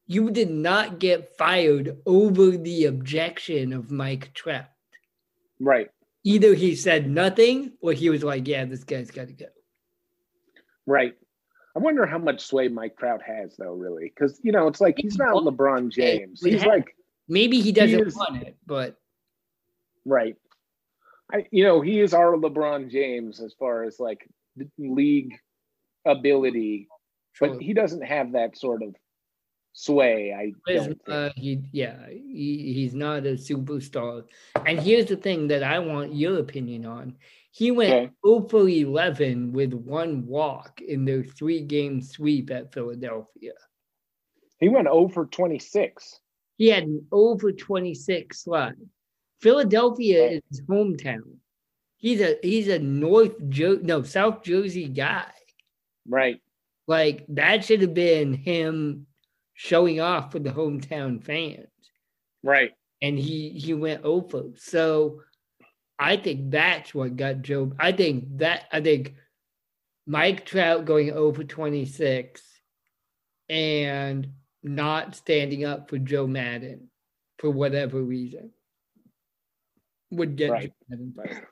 you 0.06 0.30
did 0.30 0.50
not 0.50 0.98
get 0.98 1.36
fired 1.36 1.98
over 2.04 2.50
the 2.56 2.86
objection 2.86 3.72
of 3.72 3.90
Mike 3.90 4.32
Trout. 4.34 4.66
Right. 5.60 5.90
Either 6.24 6.54
he 6.54 6.74
said 6.74 7.08
nothing 7.08 7.72
or 7.80 7.92
he 7.92 8.10
was 8.10 8.24
like, 8.24 8.48
yeah, 8.48 8.64
this 8.64 8.84
guy's 8.84 9.10
got 9.10 9.28
to 9.28 9.34
go. 9.34 9.46
Right. 10.86 11.14
I 11.78 11.80
wonder 11.80 12.06
how 12.06 12.18
much 12.18 12.40
sway 12.40 12.66
Mike 12.66 12.98
Trout 12.98 13.22
has, 13.22 13.56
though, 13.56 13.74
really. 13.74 14.12
Because, 14.14 14.40
you 14.42 14.50
know, 14.50 14.66
it's 14.66 14.80
like 14.80 14.96
he's 14.98 15.16
not 15.16 15.34
LeBron 15.34 15.90
James. 15.90 16.42
He's 16.42 16.64
like. 16.64 16.94
Maybe 17.28 17.60
he 17.60 17.72
doesn't 17.72 17.98
he 17.98 18.04
is, 18.04 18.16
want 18.16 18.42
it, 18.42 18.56
but. 18.66 18.96
Right. 20.04 20.36
I, 21.32 21.46
you 21.50 21.62
know, 21.62 21.82
he 21.82 22.00
is 22.00 22.14
our 22.14 22.32
LeBron 22.32 22.90
James 22.90 23.40
as 23.40 23.52
far 23.52 23.84
as 23.84 24.00
like 24.00 24.28
league 24.78 25.38
ability 26.06 26.88
but 27.40 27.60
he 27.60 27.72
doesn't 27.72 28.02
have 28.02 28.32
that 28.32 28.56
sort 28.56 28.82
of 28.82 28.94
sway. 29.72 30.32
I 30.32 30.52
don't 30.72 31.00
uh, 31.08 31.30
he 31.36 31.60
yeah 31.72 32.06
he, 32.08 32.72
he's 32.74 32.94
not 32.94 33.26
a 33.26 33.32
superstar. 33.34 34.24
And 34.66 34.80
here's 34.80 35.06
the 35.06 35.16
thing 35.16 35.48
that 35.48 35.62
I 35.62 35.78
want 35.78 36.14
your 36.14 36.38
opinion 36.38 36.84
on. 36.84 37.16
He 37.58 37.72
went 37.72 37.92
okay. 37.92 38.10
0 38.24 38.46
for 38.48 38.68
11 38.68 39.52
with 39.52 39.74
one 39.74 40.24
walk 40.24 40.80
in 40.80 41.04
their 41.04 41.24
three 41.24 41.60
game 41.60 42.00
sweep 42.00 42.52
at 42.52 42.72
Philadelphia. 42.72 43.54
He 44.60 44.68
went 44.68 44.86
0 44.86 45.08
for 45.08 45.26
26. 45.26 46.20
He 46.56 46.68
had 46.68 46.84
an 46.84 47.04
0 47.12 47.36
for 47.36 47.50
26 47.50 48.44
slide. 48.44 48.76
Philadelphia 49.40 50.28
is 50.30 50.42
his 50.50 50.60
hometown. 50.62 51.38
He's 51.96 52.20
a 52.20 52.36
he's 52.44 52.68
a 52.68 52.78
North 52.78 53.34
Jer- 53.48 53.82
no 53.82 54.04
South 54.04 54.44
Jersey 54.44 54.86
guy. 54.86 55.32
Right. 56.06 56.40
Like 56.86 57.24
that 57.30 57.64
should 57.64 57.82
have 57.82 57.92
been 57.92 58.34
him 58.34 59.08
showing 59.54 60.00
off 60.00 60.30
for 60.30 60.38
the 60.38 60.50
hometown 60.50 61.24
fans. 61.24 61.66
Right. 62.44 62.70
And 63.02 63.18
he 63.18 63.48
he 63.48 63.74
went 63.74 64.04
over. 64.04 64.44
So 64.54 65.22
I 65.98 66.16
think 66.16 66.50
that's 66.50 66.94
what 66.94 67.16
got 67.16 67.42
Joe. 67.42 67.72
I 67.78 67.92
think 67.92 68.38
that 68.38 68.64
I 68.72 68.80
think 68.80 69.14
Mike 70.06 70.46
Trout 70.46 70.84
going 70.84 71.10
oh 71.10 71.16
over 71.16 71.44
26 71.44 72.42
and 73.48 74.28
not 74.62 75.16
standing 75.16 75.64
up 75.64 75.90
for 75.90 75.98
Joe 75.98 76.26
Maddon 76.26 76.88
for 77.38 77.50
whatever 77.50 78.00
reason 78.00 78.50
would 80.10 80.36
get 80.36 80.50
right. 80.50 80.68
Joe 80.68 80.74
Maddon 80.88 81.14
fired. 81.16 81.46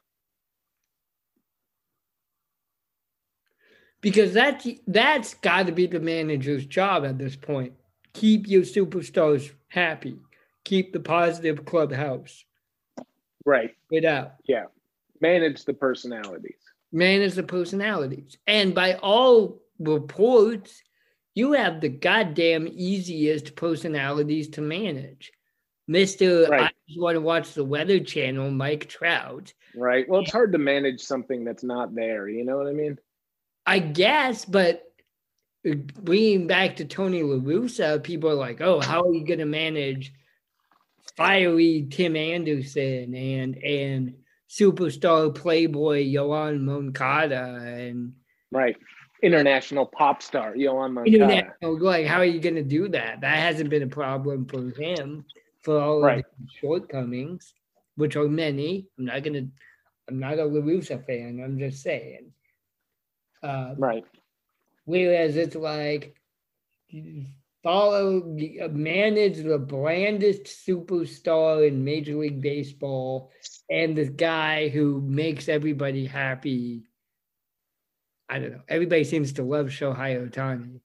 because 4.07 4.33
that's 4.33 4.69
that's 4.87 5.35
got 5.35 5.67
to 5.67 5.73
be 5.73 5.89
the 5.89 5.99
manager's 5.99 6.65
job 6.65 7.05
at 7.05 7.19
this 7.19 7.35
point. 7.35 7.73
Keep 8.13 8.47
your 8.47 8.63
superstars 8.63 9.51
happy. 9.69 10.17
Keep 10.65 10.93
the 10.93 11.01
positive 11.01 11.65
clubhouse. 11.65 12.45
Right. 13.47 13.75
It 13.91 14.05
out. 14.05 14.33
Yeah. 14.47 14.65
Manage 15.21 15.65
the 15.65 15.73
personalities. 15.73 16.59
Manage 16.93 17.35
the 17.35 17.45
personalities. 17.45 18.37
And 18.47 18.75
by 18.75 18.95
all 18.95 19.63
reports, 19.79 20.83
you 21.35 21.53
have 21.53 21.81
the 21.81 21.89
goddamn 21.89 22.69
easiest 22.71 23.55
personalities 23.55 24.49
to 24.51 24.61
manage. 24.61 25.33
Mr. 25.89 26.49
Right. 26.49 26.63
I 26.63 26.71
just 26.89 27.01
want 27.01 27.15
to 27.15 27.21
watch 27.21 27.55
the 27.55 27.65
Weather 27.65 28.01
Channel, 28.01 28.51
Mike 28.51 28.89
Trout. 28.89 29.53
Right. 29.77 30.09
Well, 30.09 30.23
it's 30.23 30.33
hard 30.33 30.53
to 30.53 30.59
manage 30.59 31.01
something 31.01 31.45
that's 31.45 31.63
not 31.63 31.95
there. 31.95 32.29
You 32.29 32.45
know 32.45 32.57
what 32.57 32.67
I 32.67 32.73
mean? 32.73 32.99
I 33.65 33.79
guess, 33.79 34.45
but 34.45 34.83
uh, 35.69 35.75
bringing 35.75 36.47
back 36.49 36.77
to 36.77 36.85
Tony 36.85 37.23
La 37.23 37.37
Russa, 37.37 38.03
people 38.03 38.31
are 38.31 38.35
like, 38.35 38.61
"Oh, 38.61 38.81
how 38.81 39.03
are 39.03 39.13
you 39.13 39.25
going 39.25 39.41
to 39.41 39.45
manage 39.45 40.13
fiery 41.17 41.87
Tim 41.91 42.17
Anderson 42.17 43.15
and 43.15 43.57
and 43.57 44.15
superstar 44.49 45.35
playboy 45.35 46.05
Yoan 46.05 46.61
Moncada 46.61 47.57
and 47.63 48.13
right 48.51 48.77
international 49.23 49.87
pop 49.87 50.23
star 50.23 50.55
Yoan 50.55 50.93
Moncada?" 50.93 51.55
Like, 51.63 52.07
how 52.07 52.19
are 52.19 52.25
you 52.25 52.41
going 52.41 52.55
to 52.57 52.63
do 52.63 52.89
that? 52.89 53.21
That 53.21 53.39
hasn't 53.39 53.71
been 53.71 53.83
a 53.83 53.89
problem 53.89 54.47
for 54.47 54.71
him 54.81 55.25
for 55.63 55.81
all 55.81 56.01
right. 56.01 56.19
of 56.19 56.25
his 56.41 56.51
shortcomings, 56.61 57.55
which 57.97 58.17
are 58.17 58.29
many. 58.29 58.87
I'm 58.99 59.07
not 59.07 59.23
gonna. 59.23 59.49
I'm 60.09 60.21
not 60.21 60.39
a 60.39 60.45
La 60.45 60.61
Russa 60.61 61.05
fan. 61.05 61.41
I'm 61.45 61.59
just 61.59 61.83
saying. 61.83 62.33
Uh, 63.43 63.75
right. 63.77 64.05
Whereas 64.85 65.37
it's 65.37 65.57
like 65.57 66.15
follow, 67.67 68.19
uh, 68.19 68.69
manage 68.69 69.39
the 69.39 69.59
blandest 69.59 70.45
superstar 70.45 71.67
in 71.67 71.83
Major 71.83 72.15
League 72.15 72.41
Baseball 72.41 73.33
and 73.69 73.97
the 73.99 74.05
guy 74.05 74.69
who 74.69 75.01
makes 75.01 75.49
everybody 75.49 76.07
happy. 76.07 76.85
I 78.29 78.39
don't 78.39 78.53
know. 78.53 78.61
Everybody 78.69 79.03
seems 79.03 79.33
to 79.33 79.43
love 79.43 79.67
Shohei 79.67 80.31
Ohtani. 80.31 80.79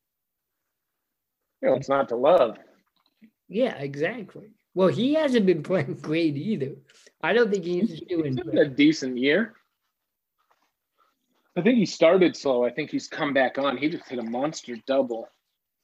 You 1.61 1.69
know, 1.69 1.75
it's 1.75 1.89
not 1.89 2.09
to 2.09 2.15
love. 2.15 2.57
Yeah, 3.47 3.75
exactly. 3.75 4.49
Well, 4.73 4.87
he 4.87 5.13
hasn't 5.13 5.45
been 5.45 5.61
playing 5.71 5.99
great 6.01 6.35
either. 6.35 6.77
I 7.21 7.33
don't 7.33 7.51
think 7.51 7.63
he's 7.63 8.01
doing 8.09 8.37
he's 8.37 8.59
a 8.59 8.65
decent 8.65 9.17
year. 9.19 9.53
I 11.55 11.61
think 11.61 11.77
he 11.77 11.85
started 11.85 12.35
slow. 12.35 12.65
I 12.65 12.71
think 12.71 12.89
he's 12.89 13.07
come 13.07 13.35
back 13.35 13.59
on. 13.59 13.77
He 13.77 13.87
just 13.87 14.09
hit 14.09 14.17
a 14.17 14.23
monster 14.23 14.77
double 14.87 15.27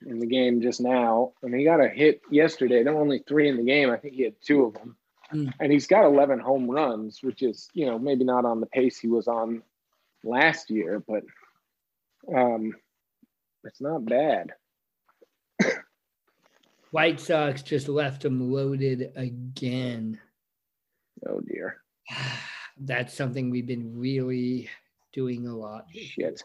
in 0.05 0.19
the 0.19 0.27
game 0.27 0.61
just 0.61 0.81
now, 0.81 1.33
and 1.41 1.53
he 1.53 1.63
got 1.63 1.83
a 1.83 1.87
hit 1.87 2.21
yesterday. 2.29 2.83
There 2.83 2.93
were 2.93 3.01
only 3.01 3.23
three 3.27 3.49
in 3.49 3.57
the 3.57 3.63
game. 3.63 3.89
I 3.89 3.97
think 3.97 4.15
he 4.15 4.23
had 4.23 4.35
two 4.41 4.65
of 4.65 4.73
them, 4.73 4.95
mm. 5.33 5.51
and 5.59 5.71
he's 5.71 5.87
got 5.87 6.05
11 6.05 6.39
home 6.39 6.69
runs, 6.69 7.19
which 7.23 7.41
is 7.41 7.69
you 7.73 7.85
know 7.85 7.97
maybe 7.97 8.23
not 8.23 8.45
on 8.45 8.59
the 8.59 8.67
pace 8.67 8.99
he 8.99 9.07
was 9.07 9.27
on 9.27 9.63
last 10.23 10.69
year, 10.69 11.03
but 11.07 11.23
um, 12.33 12.73
it's 13.63 13.81
not 13.81 14.05
bad. 14.05 14.53
White 16.91 17.19
Sox 17.19 17.61
just 17.61 17.89
left 17.89 18.23
him 18.23 18.51
loaded 18.51 19.11
again. 19.15 20.19
Oh 21.27 21.41
dear. 21.41 21.81
That's 22.79 23.13
something 23.13 23.49
we've 23.49 23.65
been 23.65 23.97
really 23.99 24.69
doing 25.11 25.47
a 25.47 25.55
lot. 25.55 25.85
Shit. 25.91 26.43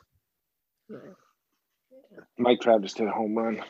Mike 2.38 2.60
Travis 2.60 2.96
hit 2.96 3.08
a 3.08 3.10
home 3.10 3.36
run. 3.36 3.62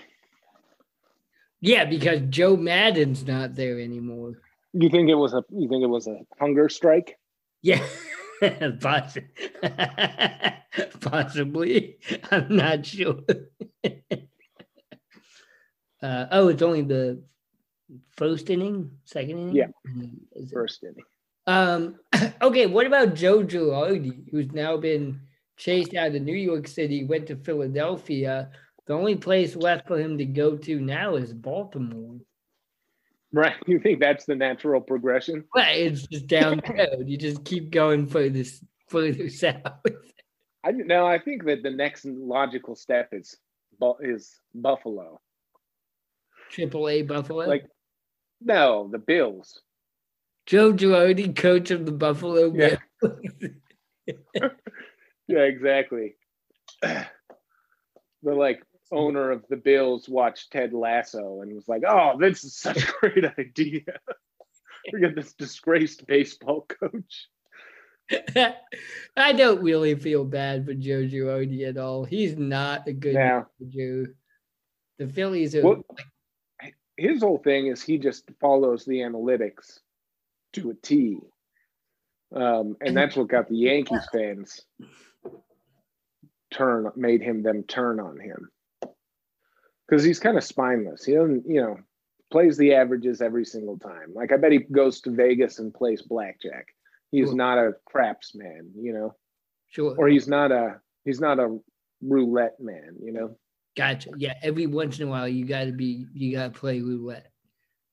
Yeah, 1.60 1.84
because 1.84 2.20
Joe 2.28 2.56
Maddon's 2.56 3.24
not 3.24 3.54
there 3.54 3.78
anymore. 3.78 4.32
You 4.72 4.88
think 4.88 5.08
it 5.08 5.14
was 5.14 5.34
a 5.34 5.44
you 5.50 5.68
think 5.68 5.84
it 5.84 5.88
was 5.88 6.06
a 6.06 6.18
hunger 6.38 6.68
strike? 6.68 7.16
Yeah. 7.62 7.84
Possibly. 11.00 11.98
I'm 12.30 12.56
not 12.56 12.84
sure. 12.84 13.20
uh, 16.02 16.26
oh, 16.30 16.48
it's 16.48 16.62
only 16.62 16.82
the 16.82 17.22
first 18.16 18.50
inning, 18.50 18.90
second 19.04 19.38
inning? 19.38 19.54
Yeah. 19.54 19.68
First 20.52 20.82
inning. 20.82 21.04
Um, 21.46 22.00
okay, 22.42 22.66
what 22.66 22.86
about 22.86 23.14
Joe 23.14 23.44
Girardi, 23.44 24.28
who's 24.30 24.52
now 24.52 24.76
been 24.76 25.20
chased 25.56 25.94
out 25.94 26.14
of 26.14 26.22
New 26.22 26.34
York 26.34 26.66
City, 26.68 27.04
went 27.04 27.26
to 27.28 27.36
Philadelphia. 27.36 28.50
The 28.86 28.94
only 28.94 29.16
place 29.16 29.54
left 29.56 29.86
for 29.86 29.98
him 29.98 30.18
to 30.18 30.24
go 30.24 30.56
to 30.56 30.80
now 30.80 31.14
is 31.16 31.32
Baltimore. 31.32 32.18
Right. 33.32 33.54
You 33.66 33.78
think 33.78 34.00
that's 34.00 34.26
the 34.26 34.34
natural 34.34 34.80
progression? 34.80 35.44
Right. 35.54 35.78
It's 35.78 36.06
just 36.06 36.26
down 36.26 36.60
the 36.66 36.74
road. 36.98 37.08
You 37.08 37.16
just 37.16 37.44
keep 37.44 37.70
going 37.70 38.06
further 38.06 38.44
further 38.88 39.28
south. 39.30 39.62
I 40.64 40.72
no, 40.72 41.06
I 41.06 41.18
think 41.18 41.44
that 41.46 41.62
the 41.62 41.70
next 41.70 42.04
logical 42.04 42.76
step 42.76 43.08
is 43.12 43.36
is 44.00 44.40
Buffalo. 44.54 45.20
Triple 46.50 46.88
A 46.88 47.02
Buffalo. 47.02 47.46
Like 47.46 47.66
no, 48.40 48.88
the 48.92 48.98
Bills. 48.98 49.62
Joe 50.46 50.72
Girardi, 50.72 51.34
coach 51.34 51.70
of 51.70 51.86
the 51.86 51.92
Buffalo 51.92 52.52
yeah. 52.52 52.76
Yeah, 55.28 55.40
exactly. 55.40 56.16
The 58.24 58.32
like 58.32 58.62
owner 58.92 59.32
of 59.32 59.44
the 59.48 59.56
Bills 59.56 60.08
watched 60.08 60.52
Ted 60.52 60.72
Lasso 60.72 61.40
and 61.40 61.52
was 61.52 61.66
like, 61.66 61.82
"Oh, 61.84 62.12
this 62.20 62.44
is 62.44 62.54
such 62.54 62.84
a 62.84 62.92
great 63.00 63.24
idea. 63.36 63.80
we 64.92 65.00
got 65.00 65.16
this 65.16 65.32
disgraced 65.32 66.06
baseball 66.06 66.64
coach." 66.68 67.28
I 69.16 69.32
don't 69.32 69.62
really 69.62 69.94
feel 69.94 70.24
bad 70.24 70.64
for 70.64 70.74
Joe 70.74 71.02
Girardi 71.02 71.68
at 71.68 71.78
all. 71.78 72.04
He's 72.04 72.36
not 72.36 72.86
a 72.86 72.92
good 72.92 73.14
yeah. 73.14 73.42
Joe. 73.68 74.06
The 74.98 75.08
Phillies 75.08 75.56
are. 75.56 75.62
Well, 75.62 75.84
his 76.96 77.22
whole 77.22 77.38
thing 77.38 77.66
is 77.66 77.82
he 77.82 77.98
just 77.98 78.30
follows 78.40 78.84
the 78.84 78.98
analytics 79.00 79.80
to 80.52 80.70
a 80.70 80.74
T. 80.74 81.18
Um, 82.34 82.76
and 82.80 82.96
that's 82.96 83.16
what 83.16 83.28
got 83.28 83.48
the 83.48 83.56
Yankees 83.56 84.06
fans 84.12 84.62
turn 86.50 86.90
made 86.96 87.22
him 87.22 87.42
them 87.42 87.62
turn 87.64 87.98
on 87.98 88.18
him 88.18 88.50
because 89.88 90.04
he's 90.04 90.20
kind 90.20 90.36
of 90.36 90.44
spineless. 90.44 91.04
He 91.04 91.14
doesn't, 91.14 91.44
you 91.46 91.60
know, 91.60 91.78
plays 92.30 92.56
the 92.56 92.74
averages 92.74 93.20
every 93.20 93.44
single 93.44 93.78
time. 93.78 94.14
Like 94.14 94.32
I 94.32 94.36
bet 94.36 94.52
he 94.52 94.58
goes 94.58 95.00
to 95.02 95.10
Vegas 95.10 95.58
and 95.58 95.74
plays 95.74 96.02
blackjack. 96.02 96.68
He's 97.10 97.28
sure. 97.28 97.36
not 97.36 97.58
a 97.58 97.72
craps 97.86 98.34
man, 98.34 98.70
you 98.74 98.92
know. 98.92 99.14
Sure. 99.68 99.94
Or 99.96 100.08
he's 100.08 100.28
not 100.28 100.52
a 100.52 100.80
he's 101.04 101.20
not 101.20 101.38
a 101.38 101.58
roulette 102.02 102.58
man, 102.60 102.96
you 103.02 103.12
know. 103.12 103.36
Gotcha. 103.76 104.10
Yeah, 104.16 104.34
every 104.42 104.66
once 104.66 104.98
in 104.98 105.08
a 105.08 105.10
while 105.10 105.28
you 105.28 105.44
got 105.44 105.64
to 105.64 105.72
be 105.72 106.06
you 106.12 106.36
got 106.36 106.54
to 106.54 106.58
play 106.58 106.80
roulette. 106.80 107.31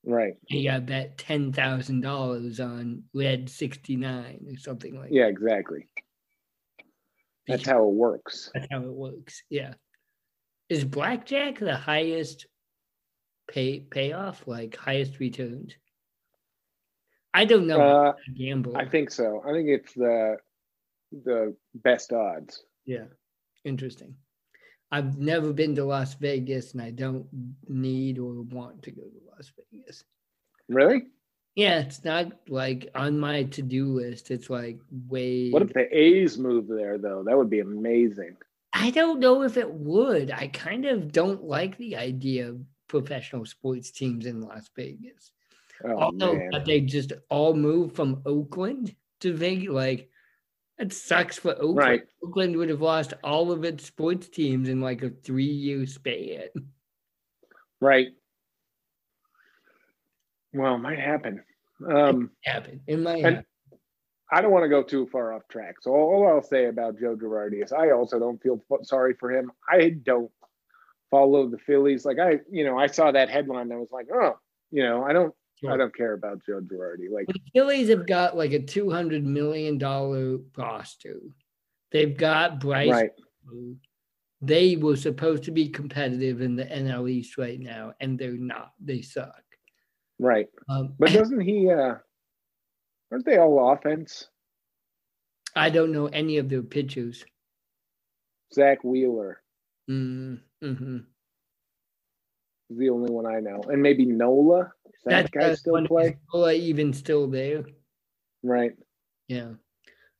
Right. 0.05 0.33
You 0.47 0.69
got 0.69 0.85
bet 0.85 1.17
ten 1.17 1.51
thousand 1.51 2.01
dollars 2.01 2.59
on 2.59 3.03
red 3.13 3.49
sixty 3.49 3.95
nine 3.95 4.45
or 4.49 4.57
something 4.57 4.95
like. 4.95 5.09
That. 5.09 5.15
Yeah, 5.15 5.25
exactly. 5.25 5.87
That's 7.47 7.65
how 7.65 7.83
it 7.87 7.93
works. 7.93 8.51
That's 8.53 8.67
how 8.71 8.83
it 8.83 8.93
works. 8.93 9.43
Yeah. 9.49 9.73
Is 10.69 10.85
blackjack 10.85 11.59
the 11.59 11.75
highest 11.75 12.45
pay 13.49 13.79
payoff, 13.79 14.47
like 14.47 14.75
highest 14.75 15.19
returns? 15.19 15.73
I 17.33 17.45
don't 17.45 17.67
know. 17.67 17.79
Uh, 17.79 18.13
gamble. 18.35 18.77
I 18.77 18.85
think 18.85 19.11
so. 19.11 19.43
I 19.45 19.51
think 19.51 19.69
it's 19.69 19.93
the 19.93 20.37
the 21.11 21.55
best 21.73 22.13
odds. 22.13 22.63
Yeah. 22.85 23.05
Interesting. 23.65 24.15
I've 24.91 25.17
never 25.19 25.53
been 25.53 25.75
to 25.75 25.85
Las 25.85 26.15
Vegas 26.15 26.73
and 26.73 26.81
I 26.81 26.91
don't 26.91 27.27
need 27.67 28.17
or 28.17 28.41
want 28.41 28.81
to 28.83 28.91
go 28.91 29.03
to 29.03 29.21
Las 29.31 29.51
Vegas. 29.71 30.03
Really? 30.67 31.03
Yeah, 31.55 31.79
it's 31.79 32.03
not 32.03 32.31
like 32.47 32.89
on 32.95 33.19
my 33.19 33.43
to 33.43 33.61
do 33.61 33.87
list. 33.87 34.31
It's 34.31 34.49
like 34.49 34.79
way. 35.07 35.49
What 35.49 35.61
if 35.61 35.73
the 35.73 35.87
A's 35.95 36.37
move 36.37 36.67
there, 36.67 36.97
though? 36.97 37.23
That 37.23 37.37
would 37.37 37.49
be 37.49 37.59
amazing. 37.59 38.37
I 38.73 38.91
don't 38.91 39.19
know 39.19 39.41
if 39.43 39.57
it 39.57 39.69
would. 39.69 40.31
I 40.31 40.47
kind 40.47 40.85
of 40.85 41.11
don't 41.11 41.43
like 41.43 41.77
the 41.77 41.97
idea 41.97 42.49
of 42.49 42.61
professional 42.87 43.45
sports 43.45 43.91
teams 43.91 44.25
in 44.25 44.41
Las 44.41 44.69
Vegas. 44.75 45.31
Oh, 45.83 45.97
Although 45.97 46.35
man. 46.35 46.63
they 46.65 46.81
just 46.81 47.13
all 47.29 47.53
move 47.53 47.93
from 47.93 48.21
Oakland 48.25 48.95
to 49.21 49.33
Vegas, 49.33 49.69
like 49.69 50.09
it 50.79 50.93
sucks 50.93 51.37
for 51.37 51.51
Oakland. 51.51 51.77
Right. 51.77 52.01
Oakland 52.23 52.55
would 52.57 52.69
have 52.69 52.81
lost 52.81 53.13
all 53.23 53.51
of 53.51 53.63
its 53.63 53.85
sports 53.85 54.29
teams 54.29 54.69
in 54.69 54.81
like 54.81 55.03
a 55.03 55.09
three-year 55.09 55.85
span. 55.85 56.47
Right. 57.81 58.07
Well, 60.53 60.75
it 60.75 60.79
might 60.79 60.99
happen. 60.99 61.43
Um, 61.87 62.31
it 62.43 62.49
happen. 62.49 62.81
It 62.87 62.97
might 62.97 63.23
happen. 63.23 63.45
I 64.31 64.41
don't 64.41 64.51
want 64.51 64.63
to 64.63 64.69
go 64.69 64.83
too 64.83 65.07
far 65.11 65.33
off 65.33 65.47
track. 65.47 65.75
So 65.81 65.91
all 65.91 66.27
I'll 66.27 66.41
say 66.41 66.65
about 66.65 66.99
Joe 66.99 67.15
Girardi 67.15 67.63
is 67.63 67.71
I 67.71 67.91
also 67.91 68.19
don't 68.19 68.41
feel 68.41 68.61
sorry 68.83 69.15
for 69.19 69.31
him. 69.31 69.51
I 69.67 69.89
don't 69.89 70.31
follow 71.09 71.47
the 71.47 71.57
Phillies. 71.57 72.05
Like 72.05 72.19
I, 72.19 72.39
you 72.51 72.63
know, 72.63 72.77
I 72.77 72.87
saw 72.87 73.11
that 73.11 73.29
headline 73.29 73.63
and 73.63 73.73
I 73.73 73.77
was 73.77 73.91
like, 73.91 74.07
oh, 74.13 74.37
you 74.71 74.83
know, 74.83 75.03
I 75.03 75.13
don't 75.13 75.33
Sure. 75.59 75.71
I 75.73 75.77
don't 75.77 75.95
care 75.95 76.13
about 76.13 76.45
Joe 76.45 76.61
Girardi. 76.61 77.09
Like 77.11 77.27
the 77.27 77.39
Phillies 77.53 77.89
have 77.89 78.07
got 78.07 78.37
like 78.37 78.53
a 78.53 78.59
two 78.59 78.89
hundred 78.89 79.25
million 79.25 79.77
dollar 79.77 80.37
roster. 80.55 81.19
They've 81.91 82.15
got 82.15 82.59
Bryce. 82.59 82.89
Right. 82.89 83.11
They 84.41 84.77
were 84.77 84.95
supposed 84.95 85.43
to 85.43 85.51
be 85.51 85.67
competitive 85.67 86.41
in 86.41 86.55
the 86.55 86.63
NL 86.63 87.09
East 87.09 87.37
right 87.37 87.59
now, 87.59 87.93
and 87.99 88.17
they're 88.17 88.31
not. 88.31 88.71
They 88.79 89.01
suck. 89.01 89.43
Right. 90.17 90.47
Um, 90.69 90.93
but 90.97 91.11
doesn't 91.11 91.41
he? 91.41 91.69
uh 91.69 91.95
Aren't 93.11 93.25
they 93.25 93.37
all 93.37 93.73
offense? 93.73 94.27
I 95.55 95.69
don't 95.69 95.91
know 95.91 96.05
any 96.07 96.37
of 96.37 96.47
their 96.47 96.61
pitchers. 96.61 97.25
Zack 98.53 98.83
Wheeler. 98.83 99.41
Mm, 99.89 100.39
mm-hmm 102.71 102.79
the 102.79 102.89
only 102.89 103.11
one 103.11 103.25
I 103.25 103.39
know, 103.39 103.61
and 103.67 103.81
maybe 103.81 104.05
Nola. 104.05 104.71
Does 104.85 105.03
that, 105.05 105.31
that 105.31 105.31
guy 105.31 105.55
still 105.55 105.85
play? 105.85 106.17
Nola 106.33 106.53
even 106.53 106.93
still 106.93 107.27
there? 107.27 107.65
Right. 108.43 108.73
Yeah. 109.27 109.53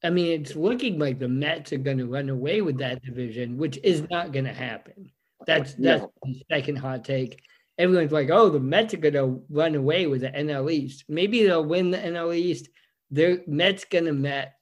I 0.04 0.10
mean, 0.10 0.42
it's 0.42 0.56
looking 0.56 0.98
like 0.98 1.20
the 1.20 1.28
Mets 1.28 1.74
are 1.74 1.78
going 1.78 1.98
to 1.98 2.08
run 2.08 2.30
away 2.30 2.62
with 2.62 2.78
that 2.80 3.04
division, 3.04 3.58
which 3.58 3.78
is 3.84 4.10
not 4.10 4.32
going 4.32 4.46
to 4.46 4.54
happen. 4.54 5.12
That's 5.46 5.74
that's 5.74 6.02
no. 6.02 6.12
the 6.24 6.42
second 6.50 6.78
hot 6.78 7.04
take. 7.04 7.42
Everyone's 7.78 8.12
like, 8.12 8.30
"Oh, 8.30 8.50
the 8.50 8.60
Mets 8.60 8.94
are 8.94 8.98
going 8.98 9.14
to 9.14 9.42
run 9.50 9.76
away 9.76 10.08
with 10.08 10.22
the 10.22 10.30
NL 10.30 10.72
East. 10.72 11.06
Maybe 11.08 11.44
they'll 11.44 11.66
win 11.66 11.92
the 11.92 11.98
NL 11.98 12.36
East. 12.36 12.70
Their 13.12 13.40
Mets 13.48 13.86
going 13.86 14.06
to 14.06 14.14
Met. 14.14 14.56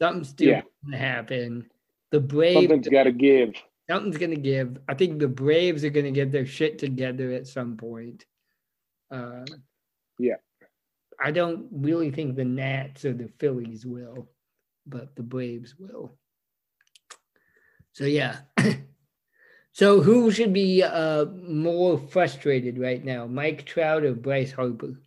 Something's 0.00 0.28
still 0.28 0.48
yeah. 0.48 0.62
going 0.84 0.92
to 0.92 0.98
happen. 0.98 1.70
The 2.10 2.20
Braves. 2.20 2.60
Something's 2.60 2.88
got 2.88 3.04
to 3.04 3.12
give 3.12 3.54
something's 3.88 4.18
going 4.18 4.34
to 4.34 4.40
give. 4.40 4.78
I 4.88 4.94
think 4.94 5.18
the 5.18 5.28
Braves 5.28 5.84
are 5.84 5.90
going 5.90 6.06
to 6.06 6.12
get 6.12 6.32
their 6.32 6.46
shit 6.46 6.78
together 6.78 7.32
at 7.32 7.46
some 7.46 7.76
point. 7.76 8.24
Uh, 9.10 9.44
yeah. 10.18 10.36
I 11.20 11.30
don't 11.30 11.66
really 11.72 12.10
think 12.10 12.36
the 12.36 12.44
Nats 12.44 13.04
or 13.04 13.12
the 13.12 13.30
Phillies 13.38 13.84
will, 13.84 14.28
but 14.86 15.16
the 15.16 15.22
Braves 15.22 15.74
will. 15.78 16.16
So, 17.92 18.04
yeah. 18.04 18.36
so, 19.72 20.00
who 20.00 20.30
should 20.30 20.52
be 20.52 20.82
uh, 20.82 21.24
more 21.24 21.98
frustrated 21.98 22.78
right 22.78 23.04
now, 23.04 23.26
Mike 23.26 23.64
Trout 23.64 24.04
or 24.04 24.14
Bryce 24.14 24.52
Harper? 24.52 25.00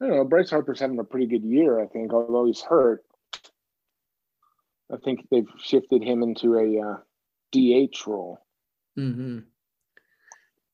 I 0.00 0.06
don't 0.06 0.16
know. 0.16 0.24
Bryce 0.24 0.50
Harper's 0.50 0.80
having 0.80 0.98
a 0.98 1.04
pretty 1.04 1.26
good 1.26 1.44
year, 1.44 1.80
I 1.80 1.86
think, 1.86 2.12
although 2.12 2.44
he's 2.44 2.60
hurt. 2.60 3.02
I 4.92 4.96
think 5.04 5.26
they've 5.30 5.48
shifted 5.58 6.02
him 6.02 6.22
into 6.22 6.54
a 6.54 6.80
uh, 6.80 6.96
DH 7.52 8.06
role. 8.06 8.38
Mm-hmm. 8.98 9.40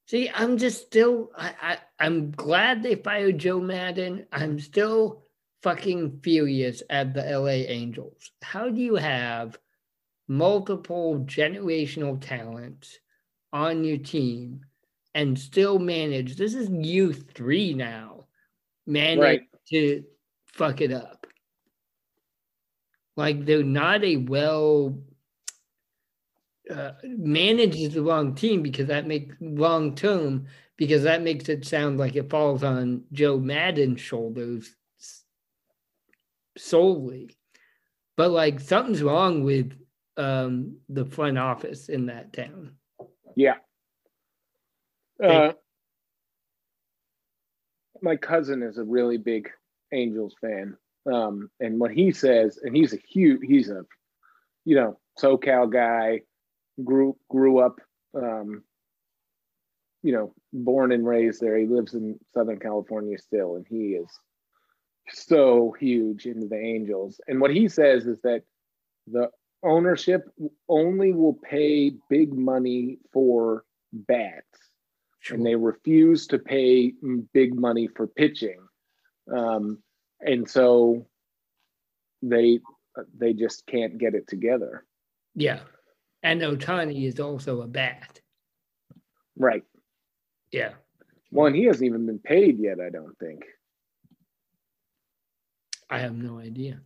See, 0.06 0.30
I'm 0.34 0.58
just 0.58 0.82
still. 0.82 1.30
I, 1.36 1.54
I 1.62 1.78
I'm 1.98 2.32
glad 2.32 2.82
they 2.82 2.96
fired 2.96 3.38
Joe 3.38 3.60
Maddon. 3.60 4.26
I'm 4.32 4.58
still 4.58 5.22
fucking 5.62 6.20
furious 6.22 6.82
at 6.90 7.14
the 7.14 7.22
LA 7.22 7.64
Angels. 7.68 8.32
How 8.42 8.68
do 8.68 8.80
you 8.80 8.96
have 8.96 9.58
multiple 10.28 11.20
generational 11.20 12.20
talents 12.20 12.98
on 13.52 13.84
your 13.84 13.98
team 13.98 14.60
and 15.14 15.38
still 15.38 15.78
manage? 15.78 16.36
This 16.36 16.54
is 16.54 16.68
you 16.68 17.12
three 17.12 17.72
now. 17.72 18.26
Manage 18.86 19.20
right. 19.20 19.42
to 19.68 20.04
fuck 20.46 20.80
it 20.80 20.92
up. 20.92 21.21
Like 23.16 23.44
they're 23.44 23.62
not 23.62 24.04
a 24.04 24.16
well 24.16 24.98
uh, 26.70 26.92
manages 27.04 27.94
the 27.94 28.02
wrong 28.02 28.34
team 28.34 28.62
because 28.62 28.86
that 28.86 29.06
makes 29.06 29.34
long 29.40 29.94
term 29.94 30.46
because 30.76 31.02
that 31.02 31.22
makes 31.22 31.48
it 31.48 31.66
sound 31.66 31.98
like 31.98 32.16
it 32.16 32.30
falls 32.30 32.62
on 32.64 33.04
Joe 33.12 33.38
Maddon's 33.38 34.00
shoulders 34.00 34.74
solely. 36.56 37.36
But 38.16 38.30
like 38.30 38.60
something's 38.60 39.02
wrong 39.02 39.44
with 39.44 39.72
um, 40.16 40.78
the 40.88 41.04
front 41.04 41.38
office 41.38 41.88
in 41.88 42.06
that 42.06 42.32
town. 42.32 42.76
Yeah. 43.36 43.56
Uh, 45.22 45.52
my 48.00 48.16
cousin 48.16 48.62
is 48.62 48.78
a 48.78 48.84
really 48.84 49.18
big 49.18 49.50
Angels 49.92 50.34
fan. 50.40 50.76
Um, 51.10 51.50
and 51.60 51.80
what 51.80 51.90
he 51.90 52.12
says, 52.12 52.58
and 52.62 52.76
he's 52.76 52.92
a 52.92 52.98
huge, 53.08 53.40
he's 53.42 53.70
a, 53.70 53.84
you 54.64 54.76
know, 54.76 54.98
SoCal 55.20 55.72
guy, 55.72 56.20
grew 56.84 57.16
grew 57.28 57.58
up 57.58 57.80
um, 58.14 58.62
you 60.02 60.12
know, 60.12 60.34
born 60.52 60.92
and 60.92 61.06
raised 61.06 61.40
there. 61.40 61.56
He 61.56 61.66
lives 61.66 61.94
in 61.94 62.18
Southern 62.34 62.58
California 62.58 63.18
still, 63.18 63.56
and 63.56 63.66
he 63.68 63.94
is 63.94 64.08
so 65.10 65.74
huge 65.78 66.26
into 66.26 66.48
the 66.48 66.58
Angels. 66.58 67.20
And 67.28 67.40
what 67.40 67.52
he 67.52 67.68
says 67.68 68.06
is 68.06 68.20
that 68.22 68.42
the 69.06 69.30
ownership 69.62 70.28
only 70.68 71.12
will 71.12 71.34
pay 71.34 71.92
big 72.10 72.32
money 72.32 72.98
for 73.12 73.64
bats, 73.92 74.46
sure. 75.20 75.36
and 75.36 75.46
they 75.46 75.54
refuse 75.54 76.26
to 76.28 76.38
pay 76.38 76.94
big 77.32 77.54
money 77.54 77.88
for 77.88 78.06
pitching. 78.06 78.58
Um, 79.32 79.78
and 80.22 80.48
so 80.48 81.06
they 82.22 82.60
they 83.18 83.32
just 83.32 83.66
can't 83.66 83.98
get 83.98 84.14
it 84.14 84.26
together. 84.26 84.84
Yeah. 85.34 85.60
And 86.22 86.40
Ohtani 86.40 87.06
is 87.06 87.18
also 87.18 87.62
a 87.62 87.66
bat. 87.66 88.20
Right. 89.36 89.64
Yeah. 90.52 90.72
Well, 91.30 91.46
and 91.46 91.56
he 91.56 91.64
hasn't 91.64 91.86
even 91.86 92.06
been 92.06 92.18
paid 92.18 92.58
yet, 92.58 92.78
I 92.80 92.90
don't 92.90 93.18
think. 93.18 93.42
I 95.90 95.98
have 95.98 96.14
no 96.14 96.38
idea. 96.38 96.80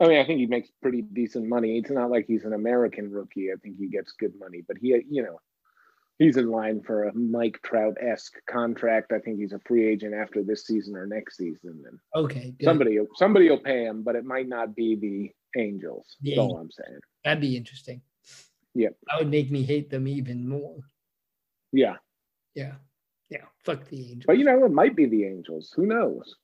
I 0.00 0.08
mean, 0.08 0.18
I 0.18 0.26
think 0.26 0.40
he 0.40 0.46
makes 0.46 0.70
pretty 0.82 1.02
decent 1.02 1.46
money. 1.46 1.78
It's 1.78 1.90
not 1.90 2.10
like 2.10 2.26
he's 2.26 2.44
an 2.44 2.52
American 2.52 3.10
rookie. 3.10 3.52
I 3.52 3.56
think 3.62 3.76
he 3.78 3.88
gets 3.88 4.12
good 4.12 4.32
money, 4.38 4.62
but 4.66 4.76
he, 4.78 5.00
you 5.08 5.22
know, 5.22 5.38
he's 6.18 6.36
in 6.36 6.50
line 6.50 6.80
for 6.82 7.04
a 7.04 7.14
Mike 7.14 7.60
Trout 7.62 7.96
esque 8.00 8.34
contract. 8.48 9.12
I 9.12 9.18
think 9.18 9.38
he's 9.38 9.52
a 9.52 9.58
free 9.60 9.86
agent 9.86 10.14
after 10.14 10.42
this 10.42 10.66
season 10.66 10.96
or 10.96 11.06
next 11.06 11.36
season. 11.36 11.82
And 11.86 11.98
okay, 12.14 12.54
good. 12.58 12.64
somebody 12.64 12.98
somebody 13.16 13.48
will 13.50 13.58
pay 13.58 13.84
him, 13.84 14.02
but 14.02 14.16
it 14.16 14.24
might 14.24 14.48
not 14.48 14.74
be 14.74 14.96
the 14.96 15.60
Angels. 15.60 16.16
The 16.20 16.30
That's 16.30 16.40
Angels. 16.40 16.52
all 16.52 16.60
I'm 16.60 16.70
saying. 16.70 17.00
That'd 17.24 17.40
be 17.40 17.56
interesting. 17.56 18.02
Yeah, 18.74 18.90
that 19.08 19.18
would 19.20 19.30
make 19.30 19.50
me 19.50 19.62
hate 19.62 19.90
them 19.90 20.08
even 20.08 20.48
more. 20.48 20.78
Yeah, 21.72 21.96
yeah, 22.54 22.74
yeah. 23.30 23.44
Fuck 23.64 23.88
the 23.88 24.00
Angels. 24.00 24.24
But 24.26 24.38
you 24.38 24.44
know, 24.44 24.64
it 24.64 24.72
might 24.72 24.96
be 24.96 25.06
the 25.06 25.24
Angels. 25.24 25.72
Who 25.76 25.86
knows? 25.86 26.34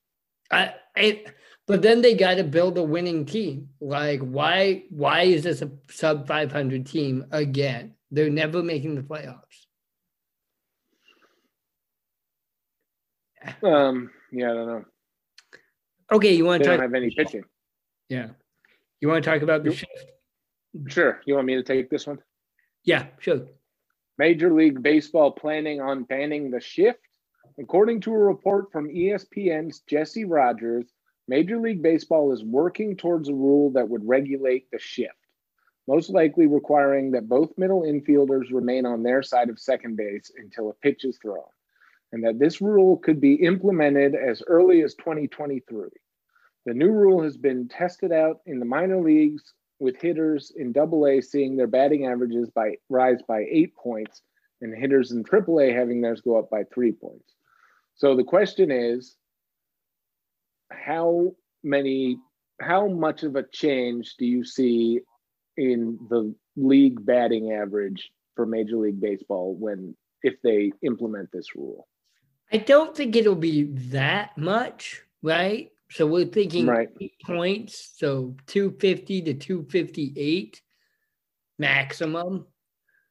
I, 0.52 0.74
I 0.96 1.24
but 1.66 1.82
then 1.82 2.02
they 2.02 2.14
got 2.14 2.34
to 2.34 2.44
build 2.44 2.76
a 2.78 2.82
winning 2.82 3.24
team. 3.24 3.68
Like, 3.80 4.20
why? 4.20 4.84
Why 4.90 5.22
is 5.22 5.44
this 5.44 5.62
a 5.62 5.70
sub 5.88 6.26
500 6.26 6.86
team 6.86 7.26
again? 7.30 7.94
They're 8.10 8.30
never 8.30 8.62
making 8.62 8.96
the 8.96 9.02
playoffs. 9.02 9.66
Um. 13.62 14.10
Yeah, 14.32 14.50
I 14.50 14.54
don't 14.54 14.66
know. 14.66 14.84
Okay, 16.12 16.34
you 16.34 16.44
want 16.44 16.62
to 16.62 16.68
talk? 16.68 16.78
Don't 16.78 16.82
have 16.82 16.94
any 16.94 17.10
pitching. 17.10 17.44
Yeah. 18.08 18.28
You 19.00 19.08
want 19.08 19.24
to 19.24 19.30
talk 19.30 19.42
about 19.42 19.64
the 19.64 19.72
shift? 19.72 20.06
Sure. 20.88 21.20
You 21.24 21.34
want 21.34 21.46
me 21.46 21.54
to 21.54 21.62
take 21.62 21.88
this 21.88 22.06
one? 22.06 22.18
Yeah, 22.84 23.06
sure. 23.18 23.46
Major 24.18 24.52
League 24.52 24.82
Baseball 24.82 25.30
planning 25.30 25.80
on 25.80 26.04
banning 26.04 26.50
the 26.50 26.60
shift. 26.60 27.00
According 27.58 28.00
to 28.02 28.12
a 28.12 28.18
report 28.18 28.70
from 28.72 28.88
ESPN's 28.88 29.80
Jesse 29.80 30.24
Rogers, 30.24 30.86
Major 31.28 31.58
League 31.58 31.82
Baseball 31.82 32.32
is 32.32 32.44
working 32.44 32.96
towards 32.96 33.28
a 33.28 33.34
rule 33.34 33.70
that 33.70 33.88
would 33.88 34.06
regulate 34.06 34.70
the 34.70 34.78
shift 34.78 35.14
most 35.90 36.08
likely 36.08 36.46
requiring 36.46 37.10
that 37.10 37.28
both 37.28 37.58
middle 37.58 37.82
infielders 37.82 38.52
remain 38.52 38.86
on 38.86 39.02
their 39.02 39.24
side 39.24 39.50
of 39.50 39.58
second 39.58 39.96
base 39.96 40.30
until 40.36 40.70
a 40.70 40.74
pitch 40.74 41.04
is 41.04 41.18
thrown, 41.18 41.42
and 42.12 42.22
that 42.22 42.38
this 42.38 42.60
rule 42.60 42.96
could 42.96 43.20
be 43.20 43.34
implemented 43.34 44.14
as 44.14 44.40
early 44.46 44.82
as 44.82 44.94
2023. 44.94 45.88
The 46.64 46.74
new 46.74 46.92
rule 46.92 47.24
has 47.24 47.36
been 47.36 47.66
tested 47.66 48.12
out 48.12 48.36
in 48.46 48.60
the 48.60 48.64
minor 48.64 49.00
leagues 49.00 49.42
with 49.80 50.00
hitters 50.00 50.52
in 50.54 50.72
AA 50.78 51.22
seeing 51.22 51.56
their 51.56 51.66
batting 51.66 52.06
averages 52.06 52.50
by 52.50 52.76
rise 52.88 53.22
by 53.26 53.44
eight 53.50 53.74
points 53.74 54.22
and 54.60 54.72
hitters 54.72 55.10
in 55.10 55.24
AAA 55.24 55.74
having 55.74 56.00
theirs 56.00 56.20
go 56.20 56.38
up 56.38 56.48
by 56.50 56.62
three 56.72 56.92
points. 56.92 57.34
So 57.96 58.14
the 58.14 58.22
question 58.22 58.70
is, 58.70 59.16
how 60.70 61.32
many, 61.64 62.18
how 62.60 62.86
much 62.86 63.24
of 63.24 63.34
a 63.34 63.42
change 63.42 64.14
do 64.18 64.24
you 64.24 64.44
see 64.44 65.00
in 65.60 65.98
the 66.08 66.34
league 66.56 67.04
batting 67.04 67.52
average 67.52 68.10
for 68.34 68.46
Major 68.46 68.76
League 68.76 69.00
Baseball 69.00 69.54
when 69.54 69.94
if 70.22 70.34
they 70.42 70.72
implement 70.82 71.30
this 71.32 71.54
rule? 71.54 71.86
I 72.50 72.56
don't 72.56 72.96
think 72.96 73.14
it'll 73.14 73.34
be 73.34 73.64
that 73.90 74.36
much, 74.38 75.02
right? 75.22 75.70
So 75.90 76.06
we're 76.06 76.24
thinking 76.24 76.66
right. 76.66 76.88
points, 77.24 77.92
so 77.96 78.36
250 78.46 79.22
to 79.22 79.34
258 79.34 80.62
maximum. 81.58 82.46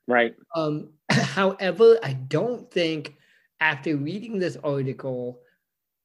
Right. 0.08 0.34
Um, 0.56 0.90
however, 1.12 2.00
I 2.04 2.14
don't 2.14 2.70
think 2.72 3.16
after 3.60 3.96
reading 3.96 4.40
this 4.40 4.58
article, 4.64 5.42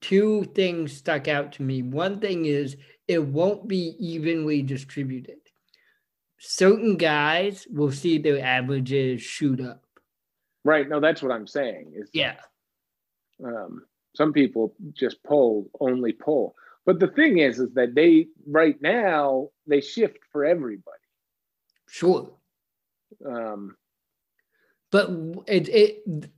two 0.02 0.44
things 0.54 0.92
stuck 0.94 1.26
out 1.26 1.52
to 1.52 1.62
me. 1.62 1.82
One 1.82 2.20
thing 2.20 2.44
is 2.44 2.76
it 3.08 3.24
won't 3.24 3.66
be 3.66 3.96
evenly 3.98 4.62
distributed 4.62 5.43
certain 6.38 6.96
guys 6.96 7.66
will 7.70 7.92
see 7.92 8.18
their 8.18 8.44
averages 8.44 9.22
shoot 9.22 9.60
up. 9.60 9.84
Right. 10.64 10.88
No, 10.88 11.00
that's 11.00 11.22
what 11.22 11.32
I'm 11.32 11.46
saying. 11.46 11.92
Is 11.94 12.10
yeah. 12.12 12.36
Um, 13.44 13.82
some 14.14 14.32
people 14.32 14.74
just 14.92 15.22
pull 15.24 15.68
only 15.80 16.12
pull, 16.12 16.54
but 16.86 17.00
the 17.00 17.08
thing 17.08 17.38
is, 17.38 17.58
is 17.58 17.72
that 17.74 17.94
they 17.94 18.28
right 18.46 18.80
now 18.80 19.50
they 19.66 19.80
shift 19.80 20.18
for 20.30 20.44
everybody. 20.44 20.98
Sure. 21.88 22.30
Um, 23.26 23.76
but 24.90 25.10
it 25.46 25.68
it 25.68 26.30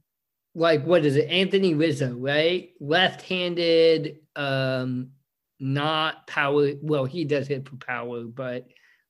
like 0.55 0.85
what 0.85 1.05
is 1.05 1.17
it? 1.17 1.29
Anthony 1.29 1.75
Rizzo, 1.75 2.15
right? 2.15 2.71
Left-handed, 2.81 4.21
um, 4.35 5.11
not 5.61 6.27
power. 6.27 6.71
Well, 6.81 7.05
he 7.05 7.25
does 7.25 7.47
hit 7.47 7.69
for 7.69 7.77
power, 7.77 8.25
but 8.25 8.67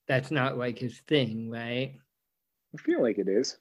that's 0.08 0.30
not 0.30 0.56
like 0.56 0.78
his 0.78 0.98
thing, 1.08 1.50
right? 1.50 1.94
I 2.74 2.82
feel 2.82 3.02
like 3.02 3.18
it 3.18 3.28
is. 3.28 3.56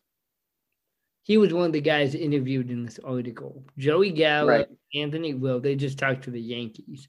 He 1.24 1.38
was 1.38 1.54
one 1.54 1.66
of 1.66 1.74
the 1.74 1.82
guys 1.82 2.14
interviewed 2.14 2.70
in 2.70 2.86
this 2.86 3.00
article. 3.04 3.64
Joey 3.78 4.12
Gallo, 4.12 4.48
right. 4.48 4.68
Anthony 4.94 5.34
Will, 5.34 5.60
they 5.60 5.76
just 5.76 5.98
talked 5.98 6.24
to 6.26 6.32
the 6.32 6.42
Yankees 6.42 7.08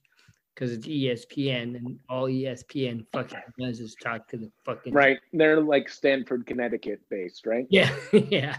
because 0.54 0.72
it's 0.72 0.86
ESPN 0.86 1.76
and 1.76 1.98
all 2.08 2.24
ESPN 2.24 3.04
fucking 3.12 3.38
does 3.60 3.78
is 3.80 3.94
talk 4.02 4.26
to 4.28 4.38
the 4.38 4.50
fucking 4.64 4.94
right. 4.94 5.18
They're 5.34 5.60
like 5.60 5.90
Stanford, 5.90 6.46
Connecticut 6.46 7.00
based, 7.10 7.44
right? 7.44 7.66
Yeah, 7.70 7.90
yeah. 8.12 8.56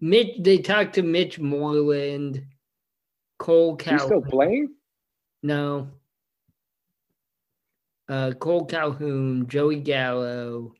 Mitch, 0.00 0.36
they 0.40 0.58
talked 0.58 0.94
to 0.94 1.02
Mitch 1.02 1.38
Moreland, 1.38 2.44
Cole. 3.38 3.78
He's 3.80 4.02
still 4.02 4.22
playing? 4.22 4.74
No, 5.44 5.90
uh, 8.08 8.32
Cole 8.32 8.66
Calhoun, 8.66 9.46
Joey 9.48 9.80
Gallo, 9.80 10.74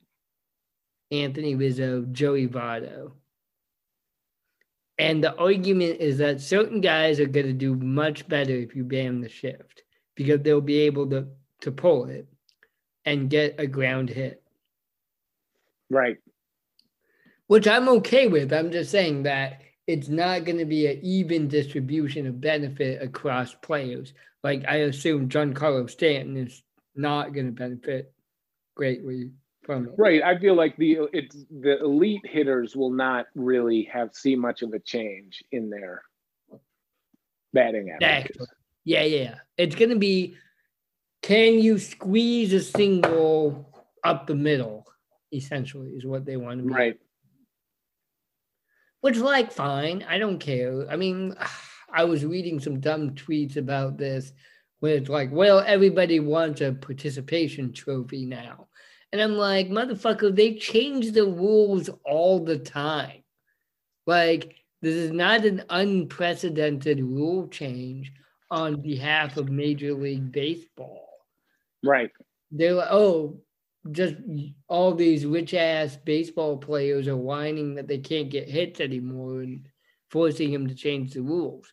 Anthony 1.10 1.54
Rizzo, 1.54 2.02
Joey 2.12 2.48
Votto. 2.48 3.12
And 4.98 5.22
the 5.22 5.36
argument 5.36 6.00
is 6.00 6.18
that 6.18 6.40
certain 6.40 6.80
guys 6.80 7.20
are 7.20 7.26
going 7.26 7.46
to 7.46 7.52
do 7.52 7.74
much 7.74 8.26
better 8.28 8.54
if 8.54 8.74
you 8.74 8.84
ban 8.84 9.20
the 9.20 9.28
shift 9.28 9.82
because 10.14 10.40
they'll 10.40 10.60
be 10.60 10.80
able 10.80 11.08
to, 11.10 11.26
to 11.60 11.70
pull 11.70 12.06
it 12.06 12.26
and 13.04 13.30
get 13.30 13.56
a 13.58 13.66
ground 13.66 14.08
hit. 14.08 14.42
Right. 15.90 16.16
Which 17.46 17.68
I'm 17.68 17.88
okay 17.88 18.26
with. 18.26 18.52
I'm 18.52 18.72
just 18.72 18.90
saying 18.90 19.24
that 19.24 19.60
it's 19.86 20.08
not 20.08 20.44
going 20.44 20.58
to 20.58 20.64
be 20.64 20.86
an 20.86 20.98
even 21.02 21.46
distribution 21.46 22.26
of 22.26 22.40
benefit 22.40 23.02
across 23.02 23.54
players. 23.54 24.14
Like 24.42 24.64
I 24.66 24.76
assume 24.76 25.28
Giancarlo 25.28 25.88
Stanton 25.88 26.36
is 26.36 26.62
not 26.96 27.34
going 27.34 27.46
to 27.46 27.52
benefit 27.52 28.12
greatly 28.74 29.30
from 29.64 29.88
it. 29.88 29.94
Right. 29.98 30.22
I 30.22 30.38
feel 30.38 30.54
like 30.54 30.76
the 30.76 31.08
it's 31.12 31.44
the 31.50 31.80
elite 31.80 32.24
hitters 32.24 32.76
will 32.76 32.92
not 32.92 33.26
really 33.34 33.88
have 33.92 34.14
see 34.14 34.36
much 34.36 34.62
of 34.62 34.72
a 34.72 34.78
change 34.78 35.42
in 35.52 35.70
their 35.70 36.02
batting 37.52 37.90
averages. 37.90 38.36
Yeah, 38.84 39.02
yeah. 39.02 39.34
It's 39.56 39.74
going 39.74 39.90
to 39.90 39.96
be 39.96 40.36
can 41.22 41.58
you 41.58 41.78
squeeze 41.78 42.52
a 42.52 42.60
single 42.60 43.68
up 44.04 44.26
the 44.26 44.34
middle? 44.34 44.86
Essentially, 45.32 45.90
is 45.90 46.06
what 46.06 46.24
they 46.24 46.36
want 46.36 46.60
to 46.60 46.66
be. 46.66 46.72
Right. 46.72 47.00
Which, 49.00 49.18
like, 49.18 49.52
fine. 49.52 50.04
I 50.08 50.18
don't 50.18 50.38
care. 50.38 50.88
I 50.88 50.96
mean, 50.96 51.34
I 51.92 52.04
was 52.04 52.24
reading 52.24 52.60
some 52.60 52.80
dumb 52.80 53.10
tweets 53.10 53.56
about 53.56 53.96
this 53.96 54.32
where 54.80 54.96
it's 54.96 55.08
like, 55.08 55.30
well, 55.32 55.60
everybody 55.60 56.20
wants 56.20 56.60
a 56.60 56.72
participation 56.72 57.72
trophy 57.72 58.26
now. 58.26 58.68
And 59.12 59.20
I'm 59.20 59.36
like, 59.36 59.68
motherfucker, 59.68 60.34
they 60.34 60.54
change 60.54 61.12
the 61.12 61.24
rules 61.24 61.88
all 62.04 62.44
the 62.44 62.58
time. 62.58 63.22
Like, 64.06 64.54
this 64.82 64.94
is 64.94 65.10
not 65.10 65.44
an 65.44 65.64
unprecedented 65.70 67.00
rule 67.00 67.48
change 67.48 68.12
on 68.50 68.80
behalf 68.82 69.36
of 69.36 69.48
Major 69.48 69.94
League 69.94 70.30
Baseball. 70.32 71.08
Right. 71.82 72.10
They're 72.50 72.74
like, 72.74 72.90
oh, 72.90 73.40
just 73.90 74.16
all 74.68 74.94
these 74.94 75.24
rich 75.24 75.54
ass 75.54 75.96
baseball 75.96 76.58
players 76.58 77.08
are 77.08 77.16
whining 77.16 77.76
that 77.76 77.88
they 77.88 77.98
can't 77.98 78.30
get 78.30 78.48
hits 78.48 78.80
anymore. 78.80 79.40
And 79.42 79.68
forcing 80.10 80.52
him 80.52 80.68
to 80.68 80.74
change 80.74 81.12
the 81.12 81.22
rules. 81.22 81.72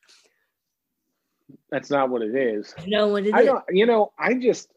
That's 1.69 1.89
not 1.89 2.09
what 2.09 2.21
it 2.21 2.35
is. 2.35 2.73
No, 2.87 3.07
what 3.07 3.25
it 3.25 3.33
I 3.33 3.41
is. 3.41 3.45
don't. 3.45 3.63
You 3.69 3.85
know, 3.85 4.13
I 4.17 4.33
just 4.35 4.71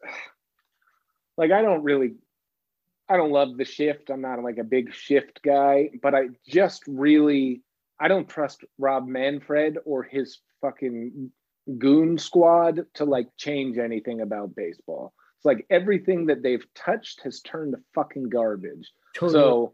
like 1.37 1.51
I 1.51 1.61
don't 1.61 1.83
really. 1.83 2.15
I 3.09 3.15
don't 3.15 3.31
love 3.31 3.55
the 3.55 3.63
shift. 3.63 4.09
I'm 4.09 4.21
not 4.21 4.43
like 4.43 4.57
a 4.57 4.65
big 4.65 4.93
shift 4.93 5.41
guy, 5.41 5.91
but 6.01 6.13
I 6.13 6.27
just 6.45 6.83
really 6.87 7.61
I 7.99 8.07
don't 8.07 8.27
trust 8.29 8.63
Rob 8.77 9.07
Manfred 9.07 9.77
or 9.85 10.03
his 10.03 10.39
fucking 10.61 11.31
goon 11.77 12.17
squad 12.17 12.85
to 12.95 13.05
like 13.05 13.27
change 13.37 13.77
anything 13.77 14.21
about 14.21 14.55
baseball. 14.55 15.13
It's 15.37 15.45
like 15.45 15.65
everything 15.69 16.27
that 16.27 16.41
they've 16.43 16.65
touched 16.73 17.21
has 17.23 17.41
turned 17.41 17.73
to 17.73 17.79
fucking 17.95 18.29
garbage. 18.29 18.91
Totally. 19.15 19.33
So 19.33 19.73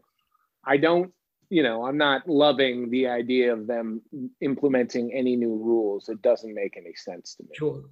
I 0.64 0.76
don't, 0.76 1.12
you 1.54 1.62
know, 1.62 1.86
I'm 1.86 1.96
not 1.96 2.28
loving 2.28 2.90
the 2.90 3.06
idea 3.06 3.52
of 3.52 3.68
them 3.68 4.02
implementing 4.40 5.14
any 5.14 5.36
new 5.36 5.54
rules. 5.54 6.08
It 6.08 6.20
doesn't 6.20 6.52
make 6.52 6.76
any 6.76 6.94
sense 6.96 7.36
to 7.36 7.44
me. 7.44 7.50
Sure. 7.56 7.84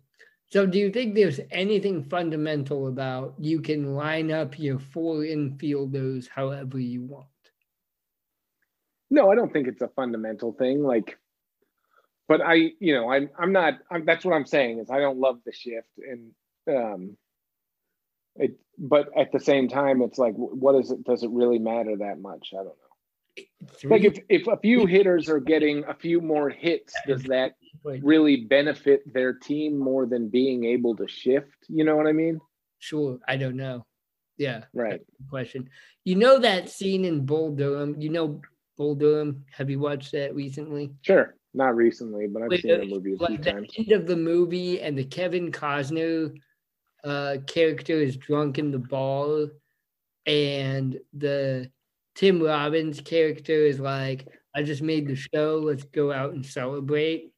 So, 0.51 0.67
do 0.67 0.81
you 0.81 0.91
think 0.91 1.15
there's 1.15 1.39
anything 1.53 2.03
fundamental 2.03 2.89
about 2.89 3.35
you 3.39 3.61
can 3.61 3.95
line 3.95 4.33
up 4.33 4.59
your 4.59 4.81
four 4.81 5.19
infielders 5.19 6.29
however 6.29 6.81
you 6.81 7.03
want? 7.03 7.29
No, 9.11 9.31
I 9.31 9.37
don't 9.37 9.53
think 9.53 9.69
it's 9.69 9.81
a 9.81 9.91
fundamental 9.95 10.53
thing. 10.55 10.83
Like, 10.83 11.17
but 12.27 12.41
I, 12.41 12.73
you 12.81 12.95
know, 12.97 13.13
I'm, 13.13 13.31
I'm 13.39 13.53
not. 13.53 13.75
I'm, 13.93 14.05
that's 14.05 14.25
what 14.25 14.35
I'm 14.35 14.47
saying 14.47 14.81
is 14.81 14.91
I 14.91 14.99
don't 14.99 15.21
love 15.21 15.39
the 15.47 15.53
shift, 15.53 15.87
and 15.99 16.33
um, 16.69 17.17
it. 18.35 18.59
But 18.77 19.17
at 19.17 19.31
the 19.31 19.39
same 19.39 19.69
time, 19.69 20.03
it's 20.03 20.19
like, 20.19 20.35
what 20.35 20.75
is 20.81 20.91
it? 20.91 21.05
Does 21.05 21.23
it 21.23 21.31
really 21.31 21.61
matter 21.61 21.97
that 21.99 22.19
much? 22.19 22.49
I 22.55 22.57
don't 22.57 22.67
know. 22.67 22.92
Three, 23.77 23.91
Like, 23.91 24.05
if 24.05 24.19
if 24.29 24.47
a 24.47 24.57
few 24.59 24.87
hitters 24.87 25.29
are 25.29 25.41
getting 25.41 25.85
a 25.85 25.95
few 25.95 26.21
more 26.21 26.51
hits, 26.51 26.95
does 27.07 27.23
that 27.25 27.55
really 27.85 28.45
benefit 28.45 29.01
their 29.13 29.33
team 29.33 29.79
more 29.79 30.07
than 30.07 30.29
being 30.29 30.65
able 30.65 30.95
to 30.97 31.09
shift? 31.09 31.57
You 31.69 31.85
know 31.85 31.97
what 31.97 32.07
I 32.07 32.13
mean? 32.13 32.41
sure, 32.79 33.19
I 33.29 33.37
don't 33.37 33.57
know. 33.57 33.87
Yeah, 34.39 34.65
Right. 34.75 35.01
question. 35.31 35.71
You 36.05 36.17
know 36.17 36.39
that 36.41 36.69
scene 36.69 37.05
in 37.05 37.25
Bull 37.25 37.55
Durham? 37.55 38.01
You 38.01 38.09
know 38.11 38.41
Bull 38.77 38.95
Durham? 38.97 39.45
Have 39.53 39.71
you 39.71 39.79
watched 39.79 40.13
that 40.13 40.35
recently? 40.35 40.93
Sure. 41.03 41.37
Not 41.55 41.77
recently, 41.77 42.27
but 42.27 42.43
I've 42.43 42.49
Wait, 42.49 42.63
seen 42.63 42.79
the 42.81 42.87
movie 42.87 43.15
a 43.15 43.19
few 43.19 43.37
the 43.39 43.53
times. 43.53 43.73
end 43.79 43.93
of 43.93 44.07
the 44.07 44.17
movie, 44.17 44.81
and 44.81 44.97
the 44.97 45.05
Kevin 45.05 45.53
Costner 45.53 46.35
uh, 47.05 47.37
character 47.47 47.95
is 47.95 48.17
drunk 48.17 48.59
in 48.59 48.71
the 48.71 48.79
bar, 48.79 49.49
and 50.27 50.99
the 51.13 51.71
Tim 52.15 52.43
Robbins 52.43 53.01
character 53.01 53.53
is 53.53 53.81
like, 53.81 54.27
"I 54.55 54.63
just 54.63 54.83
made 54.83 55.07
the 55.07 55.17
show. 55.17 55.61
Let's 55.63 55.85
go 55.85 56.13
out 56.13 56.33
and 56.35 56.45
celebrate." 56.45 57.33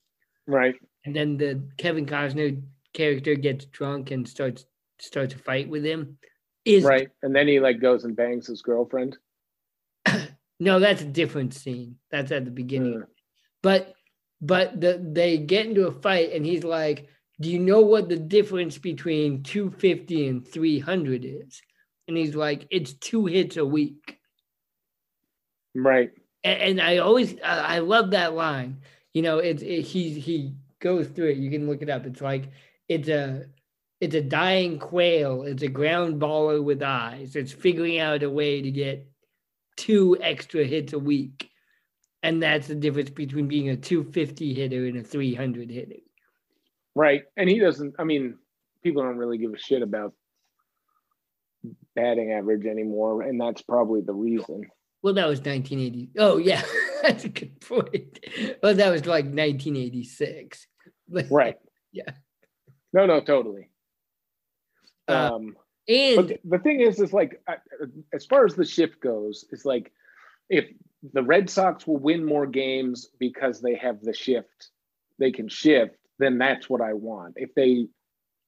Right. 0.46 0.74
And 1.04 1.14
then 1.14 1.36
the 1.36 1.68
Kevin 1.76 2.06
Costner 2.06 2.62
character 2.92 3.34
gets 3.34 3.66
drunk 3.66 4.10
and 4.10 4.28
starts 4.28 4.66
starts 4.98 5.34
a 5.34 5.38
fight 5.38 5.68
with 5.68 5.84
him. 5.84 6.18
Is 6.64 6.84
Right. 6.84 7.08
And 7.22 7.34
then 7.34 7.46
he 7.46 7.60
like 7.60 7.80
goes 7.80 8.04
and 8.04 8.16
bangs 8.16 8.46
his 8.46 8.62
girlfriend. 8.62 9.18
no, 10.60 10.80
that's 10.80 11.02
a 11.02 11.06
different 11.06 11.54
scene. 11.54 11.96
That's 12.10 12.32
at 12.32 12.44
the 12.44 12.50
beginning. 12.50 13.02
Uh, 13.02 13.06
But 13.62 13.94
but 14.40 14.80
the 14.80 15.00
they 15.12 15.38
get 15.38 15.66
into 15.66 15.86
a 15.86 15.92
fight 15.92 16.32
and 16.32 16.44
he's 16.44 16.64
like, 16.64 17.08
"Do 17.40 17.50
you 17.50 17.58
know 17.58 17.80
what 17.80 18.08
the 18.08 18.16
difference 18.16 18.78
between 18.78 19.42
250 19.42 20.28
and 20.28 20.46
300 20.46 21.24
is?" 21.24 21.60
And 22.08 22.16
he's 22.16 22.34
like, 22.34 22.66
"It's 22.70 22.94
two 22.94 23.26
hits 23.26 23.56
a 23.56 23.64
week." 23.64 24.18
Right. 25.74 26.10
And, 26.42 26.62
and 26.62 26.80
I 26.80 26.98
always 26.98 27.34
I 27.42 27.76
I 27.76 27.78
love 27.80 28.10
that 28.10 28.34
line. 28.34 28.78
You 29.12 29.22
know, 29.22 29.38
it's 29.38 29.62
it, 29.62 29.82
he 29.82 30.18
he 30.18 30.54
goes 30.80 31.08
through 31.08 31.28
it. 31.28 31.36
You 31.38 31.50
can 31.50 31.66
look 31.66 31.82
it 31.82 31.90
up. 31.90 32.06
It's 32.06 32.20
like 32.20 32.50
it's 32.88 33.08
a 33.08 33.46
it's 34.00 34.14
a 34.14 34.20
dying 34.20 34.78
quail. 34.78 35.42
It's 35.42 35.62
a 35.62 35.68
ground 35.68 36.20
baller 36.20 36.62
with 36.62 36.82
eyes. 36.82 37.36
It's 37.36 37.52
figuring 37.52 37.98
out 37.98 38.22
a 38.22 38.30
way 38.30 38.60
to 38.60 38.70
get 38.70 39.08
two 39.76 40.16
extra 40.20 40.64
hits 40.64 40.92
a 40.92 40.98
week. 40.98 41.50
And 42.22 42.42
that's 42.42 42.68
the 42.68 42.74
difference 42.74 43.10
between 43.10 43.48
being 43.48 43.68
a 43.68 43.76
250 43.76 44.54
hitter 44.54 44.86
and 44.86 44.96
a 44.98 45.02
300 45.02 45.70
hitter. 45.70 46.00
Right. 46.94 47.22
And 47.36 47.48
he 47.48 47.58
doesn't 47.58 47.94
I 47.98 48.04
mean, 48.04 48.38
people 48.82 49.02
don't 49.02 49.16
really 49.16 49.38
give 49.38 49.52
a 49.52 49.58
shit 49.58 49.82
about 49.82 50.12
batting 51.94 52.32
average 52.32 52.66
anymore, 52.66 53.22
and 53.22 53.40
that's 53.40 53.62
probably 53.62 54.00
the 54.00 54.12
reason. 54.12 54.66
Well, 55.04 55.12
that 55.14 55.28
was 55.28 55.40
1980. 55.40 56.12
Oh, 56.18 56.38
yeah, 56.38 56.62
that's 57.02 57.24
a 57.24 57.28
good 57.28 57.60
point. 57.60 58.18
Well, 58.62 58.74
that 58.74 58.90
was 58.90 59.04
like 59.04 59.26
1986. 59.26 60.66
But- 61.06 61.26
Right. 61.30 61.56
Yeah. 61.92 62.10
No, 62.94 63.04
no, 63.04 63.20
totally. 63.20 63.68
Uh, 65.06 65.30
Um 65.34 65.56
And 65.86 66.16
but 66.16 66.38
the 66.42 66.58
thing 66.58 66.80
is 66.80 66.98
is 66.98 67.12
like 67.12 67.38
as 68.14 68.24
far 68.24 68.46
as 68.46 68.54
the 68.54 68.64
shift 68.64 68.98
goes 69.00 69.44
it's 69.52 69.66
like 69.66 69.92
if 70.48 70.64
the 71.12 71.22
red 71.22 71.50
sox 71.50 71.86
will 71.86 71.98
win 71.98 72.24
more 72.24 72.46
games 72.46 73.10
because 73.20 73.60
they 73.60 73.74
have 73.74 74.00
the 74.00 74.14
shift 74.14 74.70
they 75.18 75.30
can 75.30 75.46
shift 75.48 75.96
then 76.18 76.38
that's 76.38 76.70
what 76.70 76.80
i 76.80 76.94
want 76.94 77.34
if 77.36 77.50
they 77.54 77.86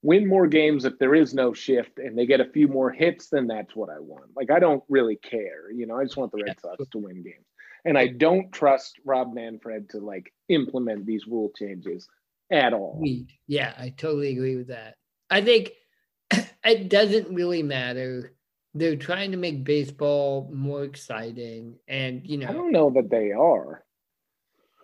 win 0.06 0.28
more 0.28 0.46
games 0.46 0.84
if 0.84 0.98
there 0.98 1.14
is 1.14 1.34
no 1.34 1.52
shift 1.52 1.98
and 1.98 2.16
they 2.16 2.26
get 2.26 2.40
a 2.40 2.50
few 2.52 2.68
more 2.68 2.90
hits 2.90 3.28
then 3.28 3.46
that's 3.46 3.74
what 3.74 3.90
i 3.90 3.98
want 3.98 4.30
like 4.36 4.50
i 4.50 4.58
don't 4.58 4.84
really 4.88 5.16
care 5.16 5.70
you 5.74 5.86
know 5.86 5.98
i 5.98 6.04
just 6.04 6.16
want 6.16 6.30
the 6.32 6.42
red 6.42 6.60
sox 6.60 6.84
to 6.88 6.98
win 6.98 7.22
games 7.22 7.46
and 7.84 7.98
i 7.98 8.06
don't 8.06 8.52
trust 8.52 9.00
rob 9.04 9.34
manfred 9.34 9.88
to 9.88 9.98
like 9.98 10.32
implement 10.48 11.04
these 11.06 11.26
rule 11.26 11.50
changes 11.56 12.08
at 12.50 12.72
all. 12.72 13.02
Yeah, 13.46 13.72
I 13.76 13.90
totally 13.90 14.30
agree 14.32 14.56
with 14.56 14.68
that. 14.68 14.96
I 15.30 15.40
think 15.40 15.72
it 16.64 16.88
doesn't 16.88 17.34
really 17.34 17.62
matter. 17.62 18.32
They're 18.74 18.96
trying 18.96 19.30
to 19.30 19.36
make 19.36 19.64
baseball 19.64 20.50
more 20.52 20.84
exciting, 20.84 21.78
and 21.88 22.26
you 22.26 22.36
know 22.36 22.48
i 22.48 22.52
don't 22.52 22.72
know 22.72 22.90
that 22.90 23.08
they 23.08 23.32
are 23.32 23.82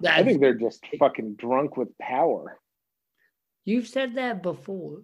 i 0.09 0.23
think 0.23 0.41
they're 0.41 0.55
just 0.55 0.83
fucking 0.99 1.35
drunk 1.35 1.77
with 1.77 1.97
power 1.99 2.59
you've 3.65 3.89
said 3.89 4.15
that 4.17 4.43
before. 4.43 5.03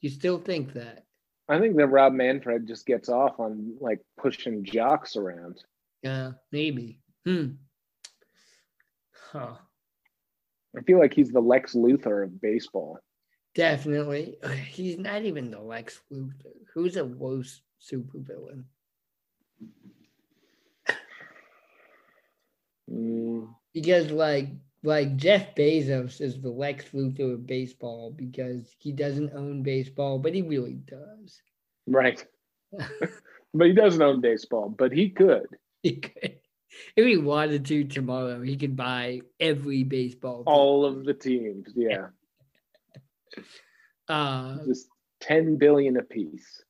You 0.00 0.10
still 0.10 0.38
think 0.38 0.74
that? 0.74 1.04
I 1.48 1.58
think 1.58 1.76
that 1.76 1.88
Rob 1.88 2.12
Manfred 2.12 2.66
just 2.66 2.86
gets 2.86 3.08
off 3.08 3.38
on 3.38 3.76
like 3.80 4.00
pushing 4.18 4.64
jocks 4.64 5.16
around. 5.16 5.62
Yeah, 6.02 6.32
maybe. 6.52 7.00
Hmm. 7.24 7.52
Huh. 9.32 9.56
I 10.76 10.82
feel 10.82 10.98
like 10.98 11.14
he's 11.14 11.30
the 11.30 11.40
Lex 11.40 11.74
Luthor 11.74 12.24
of 12.24 12.40
baseball. 12.40 12.98
Definitely. 13.54 14.36
He's 14.68 14.98
not 14.98 15.22
even 15.22 15.50
the 15.50 15.60
Lex 15.60 16.00
Luthor. 16.12 16.52
Who's 16.74 16.96
a 16.96 17.04
worse 17.04 17.62
supervillain? 17.80 18.64
Mm, 22.90 23.54
because 23.72 24.10
like 24.10 24.48
like 24.84 25.16
Jeff 25.16 25.54
Bezos 25.54 26.20
is 26.20 26.40
the 26.40 26.50
Lex 26.50 26.84
Luthor 26.92 27.34
of 27.34 27.46
baseball 27.46 28.12
because 28.14 28.74
he 28.78 28.92
doesn't 28.92 29.32
own 29.34 29.62
baseball, 29.62 30.18
but 30.18 30.34
he 30.34 30.42
really 30.42 30.74
does. 30.86 31.40
right. 31.86 32.24
but 33.54 33.66
he 33.66 33.72
doesn't 33.72 34.02
own 34.02 34.20
baseball, 34.20 34.68
but 34.68 34.92
he 34.92 35.08
could. 35.10 35.46
He 35.82 35.96
could, 35.96 36.38
if 36.96 37.06
he 37.06 37.16
wanted 37.16 37.64
to 37.66 37.84
tomorrow, 37.84 38.42
he 38.42 38.56
could 38.56 38.76
buy 38.76 39.20
every 39.40 39.84
baseball. 39.84 40.38
team. 40.44 40.52
All 40.54 40.84
of 40.84 41.04
the 41.04 41.14
teams, 41.14 41.68
yeah. 41.74 42.08
uh, 44.08 44.56
Just 44.66 44.88
10 45.20 45.56
billion 45.56 45.96
apiece. 45.96 46.62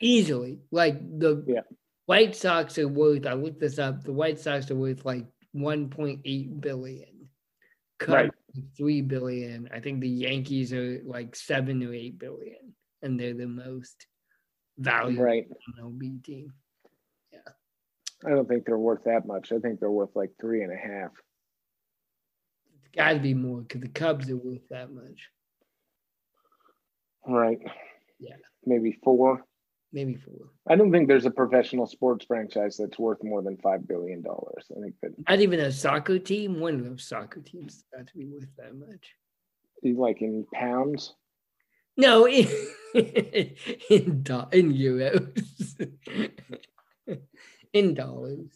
easily. 0.00 0.58
Like 0.70 0.98
the 1.18 1.44
Yeah. 1.46 1.60
White 2.06 2.36
Sox 2.36 2.78
are 2.78 2.88
worth. 2.88 3.26
I 3.26 3.32
looked 3.34 3.60
this 3.60 3.78
up. 3.78 4.04
The 4.04 4.12
White 4.12 4.38
Sox 4.38 4.70
are 4.70 4.76
worth 4.76 5.04
like 5.04 5.26
1.8 5.56 6.60
billion. 6.60 7.28
Cubs 7.98 8.12
Right. 8.12 8.30
three 8.76 9.00
billion. 9.02 9.68
I 9.72 9.80
think 9.80 10.00
the 10.00 10.08
Yankees 10.08 10.72
are 10.72 11.00
like 11.04 11.34
seven 11.34 11.82
or 11.82 11.94
eight 11.94 12.18
billion, 12.18 12.74
and 13.02 13.18
they're 13.18 13.34
the 13.34 13.46
most 13.46 14.06
valuable 14.78 15.24
Right. 15.24 15.48
MLB 15.78 16.22
team. 16.22 16.52
Yeah. 17.32 17.38
I 18.24 18.30
don't 18.30 18.46
think 18.46 18.66
they're 18.66 18.78
worth 18.78 19.04
that 19.04 19.26
much. 19.26 19.50
I 19.52 19.58
think 19.58 19.80
they're 19.80 19.90
worth 19.90 20.14
like 20.14 20.32
three 20.40 20.62
and 20.62 20.72
a 20.72 20.76
half. 20.76 21.12
It's 22.80 22.88
got 22.94 23.14
to 23.14 23.18
be 23.20 23.34
more 23.34 23.62
because 23.62 23.80
the 23.80 23.88
Cubs 23.88 24.30
are 24.30 24.36
worth 24.36 24.68
that 24.68 24.90
much. 24.92 25.30
Right. 27.26 27.58
Yeah. 28.18 28.36
Maybe 28.64 28.92
four. 29.02 29.42
Maybe 29.96 30.14
four. 30.14 30.50
I 30.68 30.76
don't 30.76 30.92
think 30.92 31.08
there's 31.08 31.24
a 31.24 31.30
professional 31.30 31.86
sports 31.86 32.26
franchise 32.26 32.76
that's 32.76 32.98
worth 32.98 33.24
more 33.24 33.40
than 33.40 33.56
$5 33.56 33.88
billion. 33.88 34.22
I 34.28 34.80
think 34.82 34.94
that 35.00 35.12
Not 35.26 35.40
even 35.40 35.58
a 35.60 35.72
soccer 35.72 36.18
team. 36.18 36.60
One 36.60 36.74
of 36.74 36.84
those 36.84 37.02
soccer 37.08 37.40
teams 37.40 37.82
got 37.96 38.06
to 38.06 38.14
be 38.18 38.26
worth 38.26 38.46
that 38.58 38.74
much. 38.74 39.14
like 39.82 40.20
in 40.20 40.44
pounds. 40.52 41.14
No, 41.96 42.26
in 42.28 42.46
in, 42.92 44.22
do- 44.22 44.48
in 44.52 44.74
euros, 44.74 45.88
in 47.72 47.94
dollars. 47.94 48.50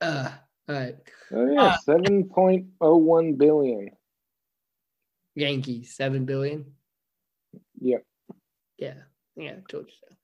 Uh, 0.00 0.30
All 0.68 0.74
right. 0.76 0.96
Oh 1.32 1.50
yeah, 1.50 1.62
Uh, 1.64 1.76
seven 1.78 2.28
point 2.28 2.66
oh 2.80 2.96
one 2.96 3.34
billion. 3.34 3.90
Yankees, 5.34 5.96
seven 5.96 6.26
billion. 6.26 6.66
Yep. 7.80 8.04
Yeah. 8.78 8.94
Yeah, 9.34 9.50
I 9.58 9.62
told 9.68 9.86
you 9.88 9.92
so. 10.08 10.14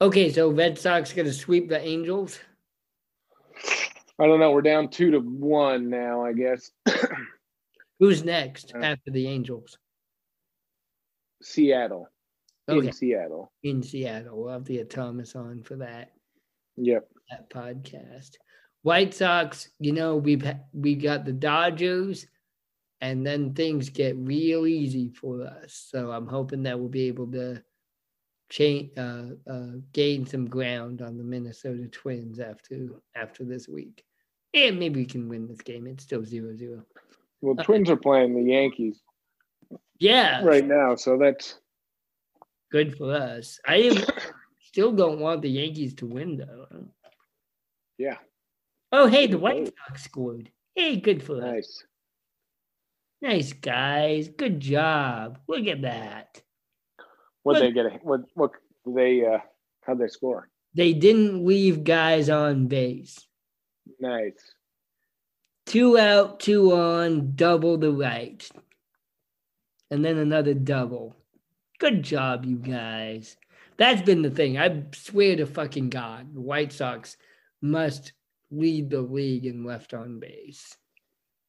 Okay, 0.00 0.30
so 0.32 0.50
Red 0.50 0.78
Sox 0.78 1.12
gonna 1.12 1.32
sweep 1.32 1.68
the 1.68 1.80
Angels. 1.80 2.38
I 4.20 4.26
don't 4.26 4.40
know. 4.40 4.50
We're 4.52 4.62
down 4.62 4.88
two 4.88 5.10
to 5.12 5.18
one 5.18 5.88
now. 5.90 6.24
I 6.24 6.32
guess 6.32 6.70
Who's 7.98 8.24
next 8.24 8.72
Uh, 8.74 8.78
after 8.78 9.10
the 9.10 9.26
Angels? 9.26 9.76
Seattle. 11.42 12.08
Okay, 12.68 12.88
In 12.88 12.92
Seattle. 12.92 13.52
in 13.62 13.82
Seattle. 13.82 14.42
We'll 14.42 14.52
have 14.52 14.64
to 14.64 14.72
get 14.74 14.90
Thomas 14.90 15.34
on 15.34 15.62
for 15.62 15.76
that. 15.76 16.12
Yep. 16.76 17.08
that 17.30 17.50
podcast. 17.50 18.30
White 18.82 19.14
Sox, 19.14 19.68
you 19.80 19.92
know, 19.92 20.16
we've 20.16 20.46
we 20.72 20.94
got 20.94 21.24
the 21.24 21.32
Dodgers, 21.32 22.26
and 23.00 23.26
then 23.26 23.54
things 23.54 23.88
get 23.88 24.16
real 24.16 24.66
easy 24.66 25.08
for 25.10 25.42
us. 25.44 25.86
So 25.90 26.12
I'm 26.12 26.28
hoping 26.28 26.62
that 26.64 26.78
we'll 26.78 26.88
be 26.88 27.08
able 27.08 27.30
to 27.32 27.62
change, 28.50 28.90
uh, 28.96 29.26
uh, 29.48 29.72
gain 29.92 30.26
some 30.26 30.46
ground 30.48 31.02
on 31.02 31.16
the 31.18 31.24
Minnesota 31.24 31.86
Twins 31.88 32.40
after 32.40 32.88
after 33.14 33.44
this 33.44 33.68
week, 33.68 34.04
and 34.54 34.78
maybe 34.78 35.00
we 35.00 35.06
can 35.06 35.28
win 35.28 35.46
this 35.46 35.60
game. 35.60 35.86
It's 35.86 36.04
still 36.04 36.24
zero 36.24 36.54
zero. 36.56 36.84
Well, 37.40 37.56
Twins 37.56 37.88
are 37.90 37.96
playing 37.96 38.34
the 38.34 38.50
Yankees 38.52 39.00
Yeah, 39.98 40.42
right 40.44 40.64
now, 40.66 40.96
so 40.96 41.16
that's 41.18 41.60
good 42.72 42.96
for 42.96 43.12
us. 43.14 43.58
I 43.66 43.76
am, 43.76 43.96
still 44.62 44.92
don't 44.92 45.20
want 45.20 45.42
the 45.42 45.50
Yankees 45.50 45.94
to 45.96 46.06
win 46.06 46.36
though. 46.36 46.66
yeah, 47.98 48.16
Oh, 48.90 49.06
hey, 49.06 49.26
the 49.26 49.38
White 49.38 49.70
Sox 49.86 50.02
scored. 50.04 50.50
Hey, 50.74 50.96
good 50.96 51.22
for 51.22 51.36
us. 51.36 51.42
nice. 51.42 51.84
Nice 53.20 53.52
guys. 53.52 54.28
Good 54.28 54.60
job. 54.60 55.40
Look 55.48 55.66
at 55.66 55.82
that. 55.82 56.40
What 57.48 57.60
they 57.60 57.72
get? 57.72 57.86
A, 57.86 57.90
what 58.02 58.20
what 58.34 58.52
they? 58.86 59.24
uh 59.24 59.38
How'd 59.82 59.98
they 59.98 60.08
score? 60.08 60.48
They 60.74 60.92
didn't 60.92 61.46
leave 61.46 61.82
guys 61.82 62.28
on 62.28 62.66
base. 62.66 63.26
Nice. 63.98 64.34
Two 65.64 65.98
out, 65.98 66.40
two 66.40 66.74
on, 66.74 67.32
double 67.34 67.78
the 67.78 67.90
right. 67.90 68.46
And 69.90 70.04
then 70.04 70.18
another 70.18 70.52
double. 70.52 71.16
Good 71.78 72.02
job, 72.02 72.44
you 72.44 72.56
guys. 72.56 73.36
That's 73.78 74.02
been 74.02 74.22
the 74.22 74.30
thing. 74.30 74.58
I 74.58 74.84
swear 74.92 75.36
to 75.36 75.46
fucking 75.46 75.88
God, 75.88 76.34
the 76.34 76.40
White 76.40 76.72
Sox 76.72 77.16
must 77.62 78.12
lead 78.50 78.90
the 78.90 79.00
league 79.00 79.46
in 79.46 79.64
left 79.64 79.94
on 79.94 80.20
base. 80.20 80.76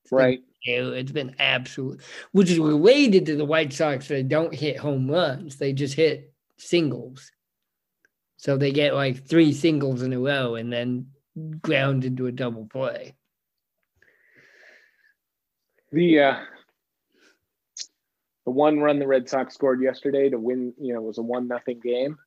It's 0.03 0.11
been 0.11 0.19
Right. 0.19 0.43
It's 0.63 1.11
been 1.11 1.35
absolute, 1.39 2.01
which 2.31 2.51
is 2.51 2.59
related 2.59 3.25
to 3.27 3.35
the 3.35 3.45
White 3.45 3.71
Sox. 3.71 4.07
They 4.07 4.23
don't 4.23 4.53
hit 4.53 4.77
home 4.77 5.09
runs; 5.09 5.57
they 5.57 5.71
just 5.71 5.93
hit 5.93 6.33
singles. 6.57 7.31
So 8.37 8.57
they 8.57 8.71
get 8.71 8.93
like 8.93 9.25
three 9.25 9.53
singles 9.53 10.01
in 10.01 10.13
a 10.13 10.19
row 10.19 10.55
and 10.55 10.71
then 10.71 11.07
ground 11.61 12.05
into 12.05 12.27
a 12.27 12.31
double 12.31 12.65
play. 12.65 13.15
The 15.91 16.19
uh 16.19 16.39
the 18.45 18.51
one 18.51 18.79
run 18.79 18.99
the 18.99 19.07
Red 19.07 19.29
Sox 19.29 19.53
scored 19.53 19.81
yesterday 19.81 20.29
to 20.29 20.39
win, 20.39 20.73
you 20.79 20.93
know, 20.93 21.01
was 21.01 21.17
a 21.17 21.21
one 21.21 21.47
nothing 21.47 21.79
game, 21.79 22.17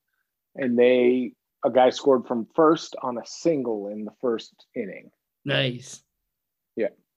and 0.55 0.79
they 0.79 1.33
a 1.65 1.71
guy 1.71 1.91
scored 1.91 2.27
from 2.27 2.47
first 2.55 2.97
on 3.03 3.19
a 3.19 3.27
single 3.27 3.89
in 3.89 4.05
the 4.05 4.13
first 4.21 4.53
inning. 4.75 5.11
Nice. 5.45 6.03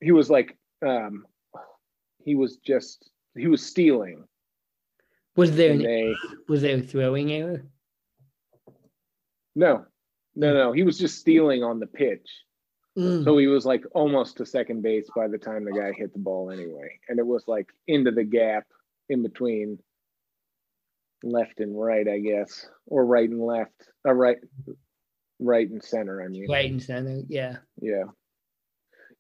He 0.06 0.12
was 0.12 0.30
like, 0.30 0.56
um, 0.86 1.26
he 2.24 2.36
was 2.36 2.58
just 2.58 3.10
he 3.36 3.48
was 3.48 3.66
stealing, 3.66 4.24
Was 5.36 5.56
there 5.56 5.72
an, 5.72 5.80
they 5.82 6.14
was 6.48 6.62
there 6.62 6.78
a 6.78 6.82
throwing 6.82 7.32
error? 7.32 7.66
no, 9.56 9.86
no, 10.36 10.54
no, 10.54 10.72
he 10.74 10.84
was 10.84 11.00
just 11.00 11.18
stealing 11.18 11.64
on 11.64 11.80
the 11.80 11.88
pitch. 11.88 12.30
Mm, 12.98 13.24
So 13.24 13.38
he 13.40 13.48
was 13.48 13.66
like 13.66 13.84
almost 13.96 14.38
to 14.38 14.46
second 14.46 14.84
base 14.84 15.10
by 15.16 15.28
the 15.28 15.40
time 15.40 15.66
the 15.66 15.72
guy 15.72 15.92
hit 15.92 16.14
the 16.14 16.20
ball 16.20 16.52
anyway. 16.52 17.00
And 17.10 17.18
it 17.18 17.26
was 17.26 17.44
like 17.48 17.68
into 17.88 18.12
the 18.12 18.24
gap 18.24 18.66
in 19.10 19.24
between 19.24 19.80
left 21.24 21.60
and 21.60 21.80
right, 21.80 22.08
I 22.08 22.20
guess, 22.20 22.68
or 22.86 23.06
right 23.06 23.30
and 23.30 23.42
left, 23.42 23.90
uh, 24.08 24.14
right, 24.14 24.38
right 25.40 25.70
and 25.70 25.84
center. 25.84 26.22
I 26.22 26.28
mean, 26.28 26.46
right 26.50 26.70
and 26.70 26.82
center. 26.82 27.22
Yeah. 27.28 27.58
yeah. 27.82 28.04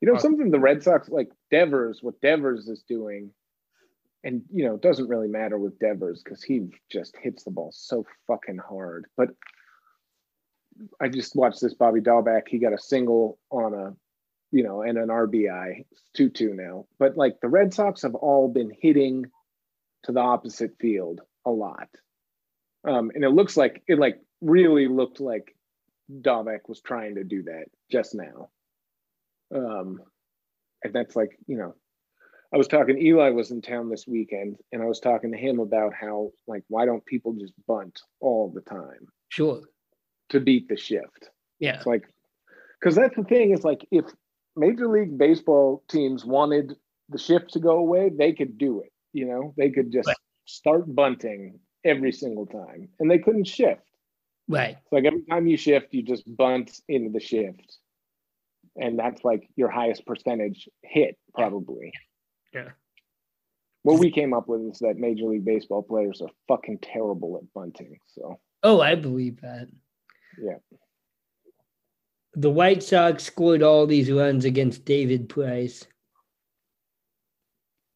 You 0.01 0.07
know, 0.09 0.15
Uh, 0.15 0.19
something 0.19 0.51
the 0.51 0.59
Red 0.59 0.83
Sox 0.83 1.09
like 1.09 1.29
Devers, 1.51 2.03
what 2.03 2.19
Devers 2.21 2.67
is 2.67 2.83
doing, 2.83 3.31
and 4.23 4.43
you 4.51 4.65
know, 4.65 4.75
it 4.75 4.81
doesn't 4.81 5.07
really 5.07 5.27
matter 5.27 5.57
with 5.57 5.79
Devers 5.79 6.21
because 6.23 6.43
he 6.43 6.69
just 6.91 7.15
hits 7.17 7.43
the 7.43 7.51
ball 7.51 7.71
so 7.71 8.05
fucking 8.27 8.57
hard. 8.57 9.05
But 9.15 9.29
I 10.99 11.07
just 11.09 11.35
watched 11.35 11.61
this 11.61 11.73
Bobby 11.73 12.01
Dalbec. 12.01 12.47
He 12.47 12.59
got 12.59 12.73
a 12.73 12.77
single 12.77 13.39
on 13.49 13.73
a, 13.73 13.95
you 14.51 14.63
know, 14.63 14.81
and 14.81 14.97
an 14.97 15.09
RBI. 15.09 15.85
It's 15.91 16.09
2 16.15 16.29
2 16.29 16.53
now. 16.53 16.85
But 16.99 17.17
like 17.17 17.39
the 17.41 17.47
Red 17.47 17.73
Sox 17.73 18.01
have 18.01 18.15
all 18.15 18.47
been 18.49 18.71
hitting 18.81 19.25
to 20.03 20.11
the 20.11 20.19
opposite 20.19 20.75
field 20.79 21.21
a 21.45 21.51
lot. 21.51 21.89
Um, 22.87 23.11
and 23.15 23.23
it 23.23 23.29
looks 23.29 23.57
like 23.57 23.83
it 23.87 23.97
like 23.97 24.19
really 24.41 24.87
looked 24.87 25.19
like 25.19 25.55
Dahlback 26.11 26.67
was 26.67 26.81
trying 26.81 27.15
to 27.15 27.23
do 27.23 27.43
that 27.43 27.65
just 27.89 28.13
now. 28.13 28.49
Um, 29.53 29.99
and 30.83 30.93
that's 30.93 31.15
like, 31.15 31.37
you 31.47 31.57
know, 31.57 31.75
I 32.53 32.57
was 32.57 32.67
talking, 32.67 32.97
Eli 33.01 33.29
was 33.31 33.51
in 33.51 33.61
town 33.61 33.89
this 33.89 34.07
weekend, 34.07 34.57
and 34.71 34.81
I 34.81 34.85
was 34.85 34.99
talking 34.99 35.31
to 35.31 35.37
him 35.37 35.59
about 35.59 35.93
how, 35.93 36.31
like, 36.47 36.63
why 36.69 36.85
don't 36.85 37.05
people 37.05 37.33
just 37.33 37.53
bunt 37.67 37.99
all 38.19 38.49
the 38.53 38.61
time 38.61 39.07
Sure. 39.29 39.61
to 40.29 40.39
beat 40.39 40.69
the 40.69 40.77
shift? 40.77 41.29
Yeah. 41.59 41.77
It's 41.77 41.85
like, 41.85 42.03
because 42.79 42.95
that's 42.95 43.15
the 43.15 43.23
thing 43.23 43.51
is 43.51 43.63
like, 43.63 43.85
if 43.91 44.05
Major 44.55 44.87
League 44.87 45.17
Baseball 45.17 45.83
teams 45.89 46.23
wanted 46.23 46.75
the 47.09 47.17
shift 47.17 47.51
to 47.53 47.59
go 47.59 47.77
away, 47.77 48.09
they 48.09 48.31
could 48.31 48.57
do 48.57 48.81
it. 48.81 48.91
You 49.11 49.25
know, 49.25 49.53
they 49.57 49.69
could 49.69 49.91
just 49.91 50.07
Right. 50.07 50.17
start 50.45 50.93
bunting 50.93 51.59
every 51.83 52.11
single 52.11 52.45
time, 52.45 52.89
and 52.99 53.09
they 53.09 53.19
couldn't 53.19 53.45
shift. 53.47 53.81
Right. 54.47 54.77
It's 54.81 54.91
like 54.91 55.05
every 55.05 55.23
time 55.23 55.47
you 55.47 55.57
shift, 55.57 55.93
you 55.93 56.03
just 56.03 56.23
bunt 56.37 56.79
into 56.87 57.09
the 57.09 57.19
shift. 57.19 57.79
And 58.75 58.99
that's 58.99 59.23
like 59.23 59.47
your 59.55 59.69
highest 59.69 60.05
percentage 60.05 60.67
hit, 60.83 61.17
probably. 61.33 61.91
Yeah. 62.53 62.69
What 63.83 63.99
we 63.99 64.11
came 64.11 64.33
up 64.33 64.47
with 64.47 64.61
is 64.61 64.79
that 64.79 64.97
Major 64.97 65.25
League 65.25 65.45
Baseball 65.45 65.83
players 65.83 66.21
are 66.21 66.29
fucking 66.47 66.79
terrible 66.81 67.37
at 67.37 67.53
bunting. 67.53 67.99
So, 68.07 68.39
Oh, 68.63 68.81
I 68.81 68.95
believe 68.95 69.41
that. 69.41 69.67
Yeah. 70.41 70.57
The 72.33 72.49
White 72.49 72.81
Sox 72.83 73.23
scored 73.23 73.61
all 73.61 73.85
these 73.85 74.11
runs 74.11 74.43
against 74.43 74.85
David 74.85 75.29
Price 75.29 75.85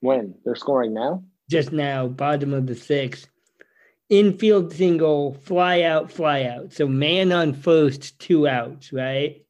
when 0.02 0.36
they're 0.46 0.56
scoring 0.56 0.94
now, 0.94 1.24
just 1.50 1.72
now, 1.72 2.08
bottom 2.08 2.54
of 2.54 2.68
the 2.68 2.76
sixth. 2.76 3.28
Infield 4.10 4.74
single, 4.74 5.34
fly 5.34 5.82
out, 5.82 6.12
fly 6.12 6.44
out. 6.44 6.74
So 6.74 6.88
man 6.88 7.32
on 7.32 7.54
first, 7.54 8.18
two 8.20 8.48
outs, 8.48 8.94
right? 8.94 9.46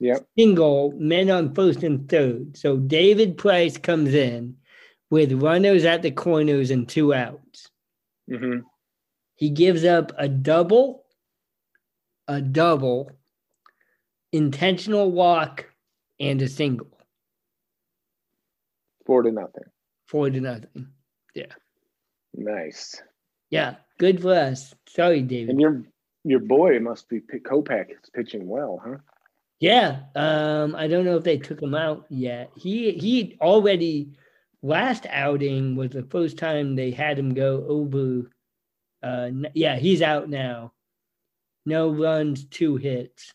Yep. 0.00 0.26
Single, 0.38 0.92
men 0.96 1.30
on 1.30 1.54
first 1.54 1.82
and 1.82 2.08
third. 2.08 2.56
So 2.56 2.76
David 2.76 3.38
Price 3.38 3.78
comes 3.78 4.12
in 4.14 4.56
with 5.10 5.32
runners 5.42 5.84
at 5.84 6.02
the 6.02 6.10
corners 6.10 6.70
and 6.70 6.88
two 6.88 7.14
outs. 7.14 7.70
mm-hmm. 8.30 8.60
He 9.36 9.50
gives 9.50 9.84
up 9.84 10.12
a 10.18 10.28
double, 10.28 11.04
a 12.26 12.40
double, 12.40 13.10
intentional 14.32 15.12
walk, 15.12 15.66
and 16.18 16.40
a 16.42 16.48
single. 16.48 16.88
four 19.06 19.22
to 19.22 19.30
nothing. 19.30 19.64
Four 20.08 20.30
to 20.30 20.40
nothing. 20.40 20.88
Yeah. 21.34 21.52
Nice. 22.34 23.00
Yeah, 23.50 23.76
good 23.98 24.20
for 24.22 24.34
us. 24.34 24.74
Sorry, 24.88 25.22
David. 25.22 25.50
And 25.50 25.60
your 25.60 25.82
your 26.24 26.40
boy 26.40 26.80
must 26.80 27.08
be 27.08 27.20
Kopech 27.20 27.90
is 27.90 28.10
pitching 28.14 28.48
well, 28.48 28.80
huh? 28.84 28.96
Yeah, 29.58 30.00
um, 30.14 30.74
I 30.74 30.86
don't 30.86 31.04
know 31.06 31.16
if 31.16 31.24
they 31.24 31.38
took 31.38 31.62
him 31.62 31.74
out 31.74 32.06
yet. 32.10 32.50
He 32.56 32.92
he 32.92 33.38
already 33.40 34.10
last 34.62 35.06
outing 35.08 35.76
was 35.76 35.90
the 35.90 36.02
first 36.04 36.36
time 36.36 36.76
they 36.76 36.90
had 36.90 37.18
him 37.18 37.32
go 37.32 37.64
over. 37.66 38.30
Uh, 39.02 39.30
yeah, 39.54 39.76
he's 39.76 40.02
out 40.02 40.28
now. 40.28 40.72
No 41.64 41.90
runs, 41.90 42.44
two 42.44 42.76
hits, 42.76 43.32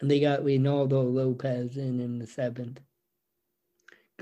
and 0.00 0.10
they 0.10 0.20
got 0.20 0.40
Reynaldo 0.40 1.12
Lopez 1.12 1.76
in 1.76 2.00
in 2.00 2.18
the 2.18 2.26
seventh. 2.26 2.80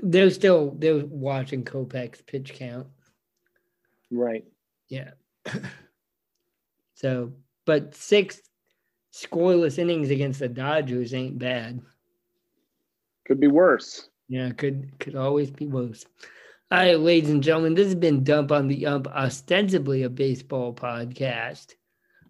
They're 0.03 0.31
still 0.31 0.75
they're 0.77 1.05
watching 1.05 1.63
Kopech's 1.63 2.21
pitch 2.21 2.53
count. 2.55 2.87
Right. 4.11 4.45
Yeah. 4.89 5.11
so, 6.95 7.33
but 7.65 7.95
sixth 7.95 8.46
scoreless 9.13 9.77
innings 9.77 10.09
against 10.09 10.39
the 10.39 10.47
Dodgers 10.47 11.13
ain't 11.13 11.39
bad. 11.39 11.81
Could 13.25 13.39
be 13.39 13.47
worse. 13.47 14.09
Yeah, 14.29 14.51
could 14.51 14.91
could 14.99 15.15
always 15.15 15.51
be 15.51 15.67
worse. 15.67 16.05
All 16.69 16.79
right, 16.79 16.99
ladies 16.99 17.29
and 17.29 17.41
gentlemen, 17.41 17.75
this 17.75 17.85
has 17.85 17.95
been 17.95 18.25
Dump 18.25 18.51
on 18.51 18.67
the 18.67 18.85
Ump, 18.85 19.07
ostensibly 19.07 20.03
a 20.03 20.09
baseball 20.09 20.73
podcast. 20.73 21.75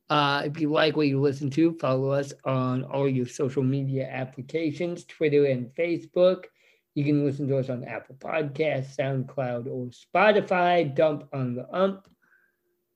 Uh, 0.09 0.43
if 0.45 0.59
you 0.61 0.71
like 0.71 0.95
what 0.95 1.07
you 1.07 1.19
listen 1.19 1.49
to, 1.49 1.73
follow 1.73 2.11
us 2.11 2.33
on 2.45 2.83
all 2.83 3.09
your 3.09 3.25
social 3.25 3.63
media 3.63 4.07
applications, 4.07 5.05
Twitter 5.05 5.45
and 5.45 5.67
Facebook. 5.75 6.45
You 6.93 7.03
can 7.03 7.25
listen 7.25 7.47
to 7.47 7.57
us 7.57 7.69
on 7.69 7.83
Apple 7.83 8.15
Podcasts, 8.15 8.95
SoundCloud, 8.95 9.67
or 9.67 9.89
Spotify. 9.89 10.95
Dump 10.95 11.27
on 11.33 11.55
the 11.55 11.67
Ump. 11.75 12.07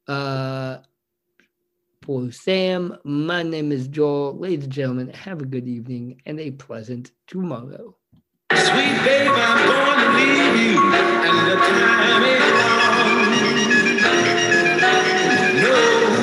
Uh, 0.07 0.77
for 2.03 2.31
Sam. 2.31 2.97
My 3.03 3.43
name 3.43 3.71
is 3.71 3.87
Joel. 3.87 4.37
Ladies 4.37 4.63
and 4.65 4.73
gentlemen, 4.73 5.09
have 5.09 5.41
a 5.41 5.45
good 5.45 5.67
evening 5.67 6.21
and 6.25 6.39
a 6.39 6.51
pleasant 6.51 7.11
tomorrow. 7.27 7.95
Sweet 8.51 8.97
I'm 9.29 9.67
gonna 9.67 10.17
leave 10.17 10.55
you, 10.73 10.93
and 10.93 11.47
the 11.47 11.55
time 11.55 12.23
is. 12.23 12.41
No. 15.63 16.20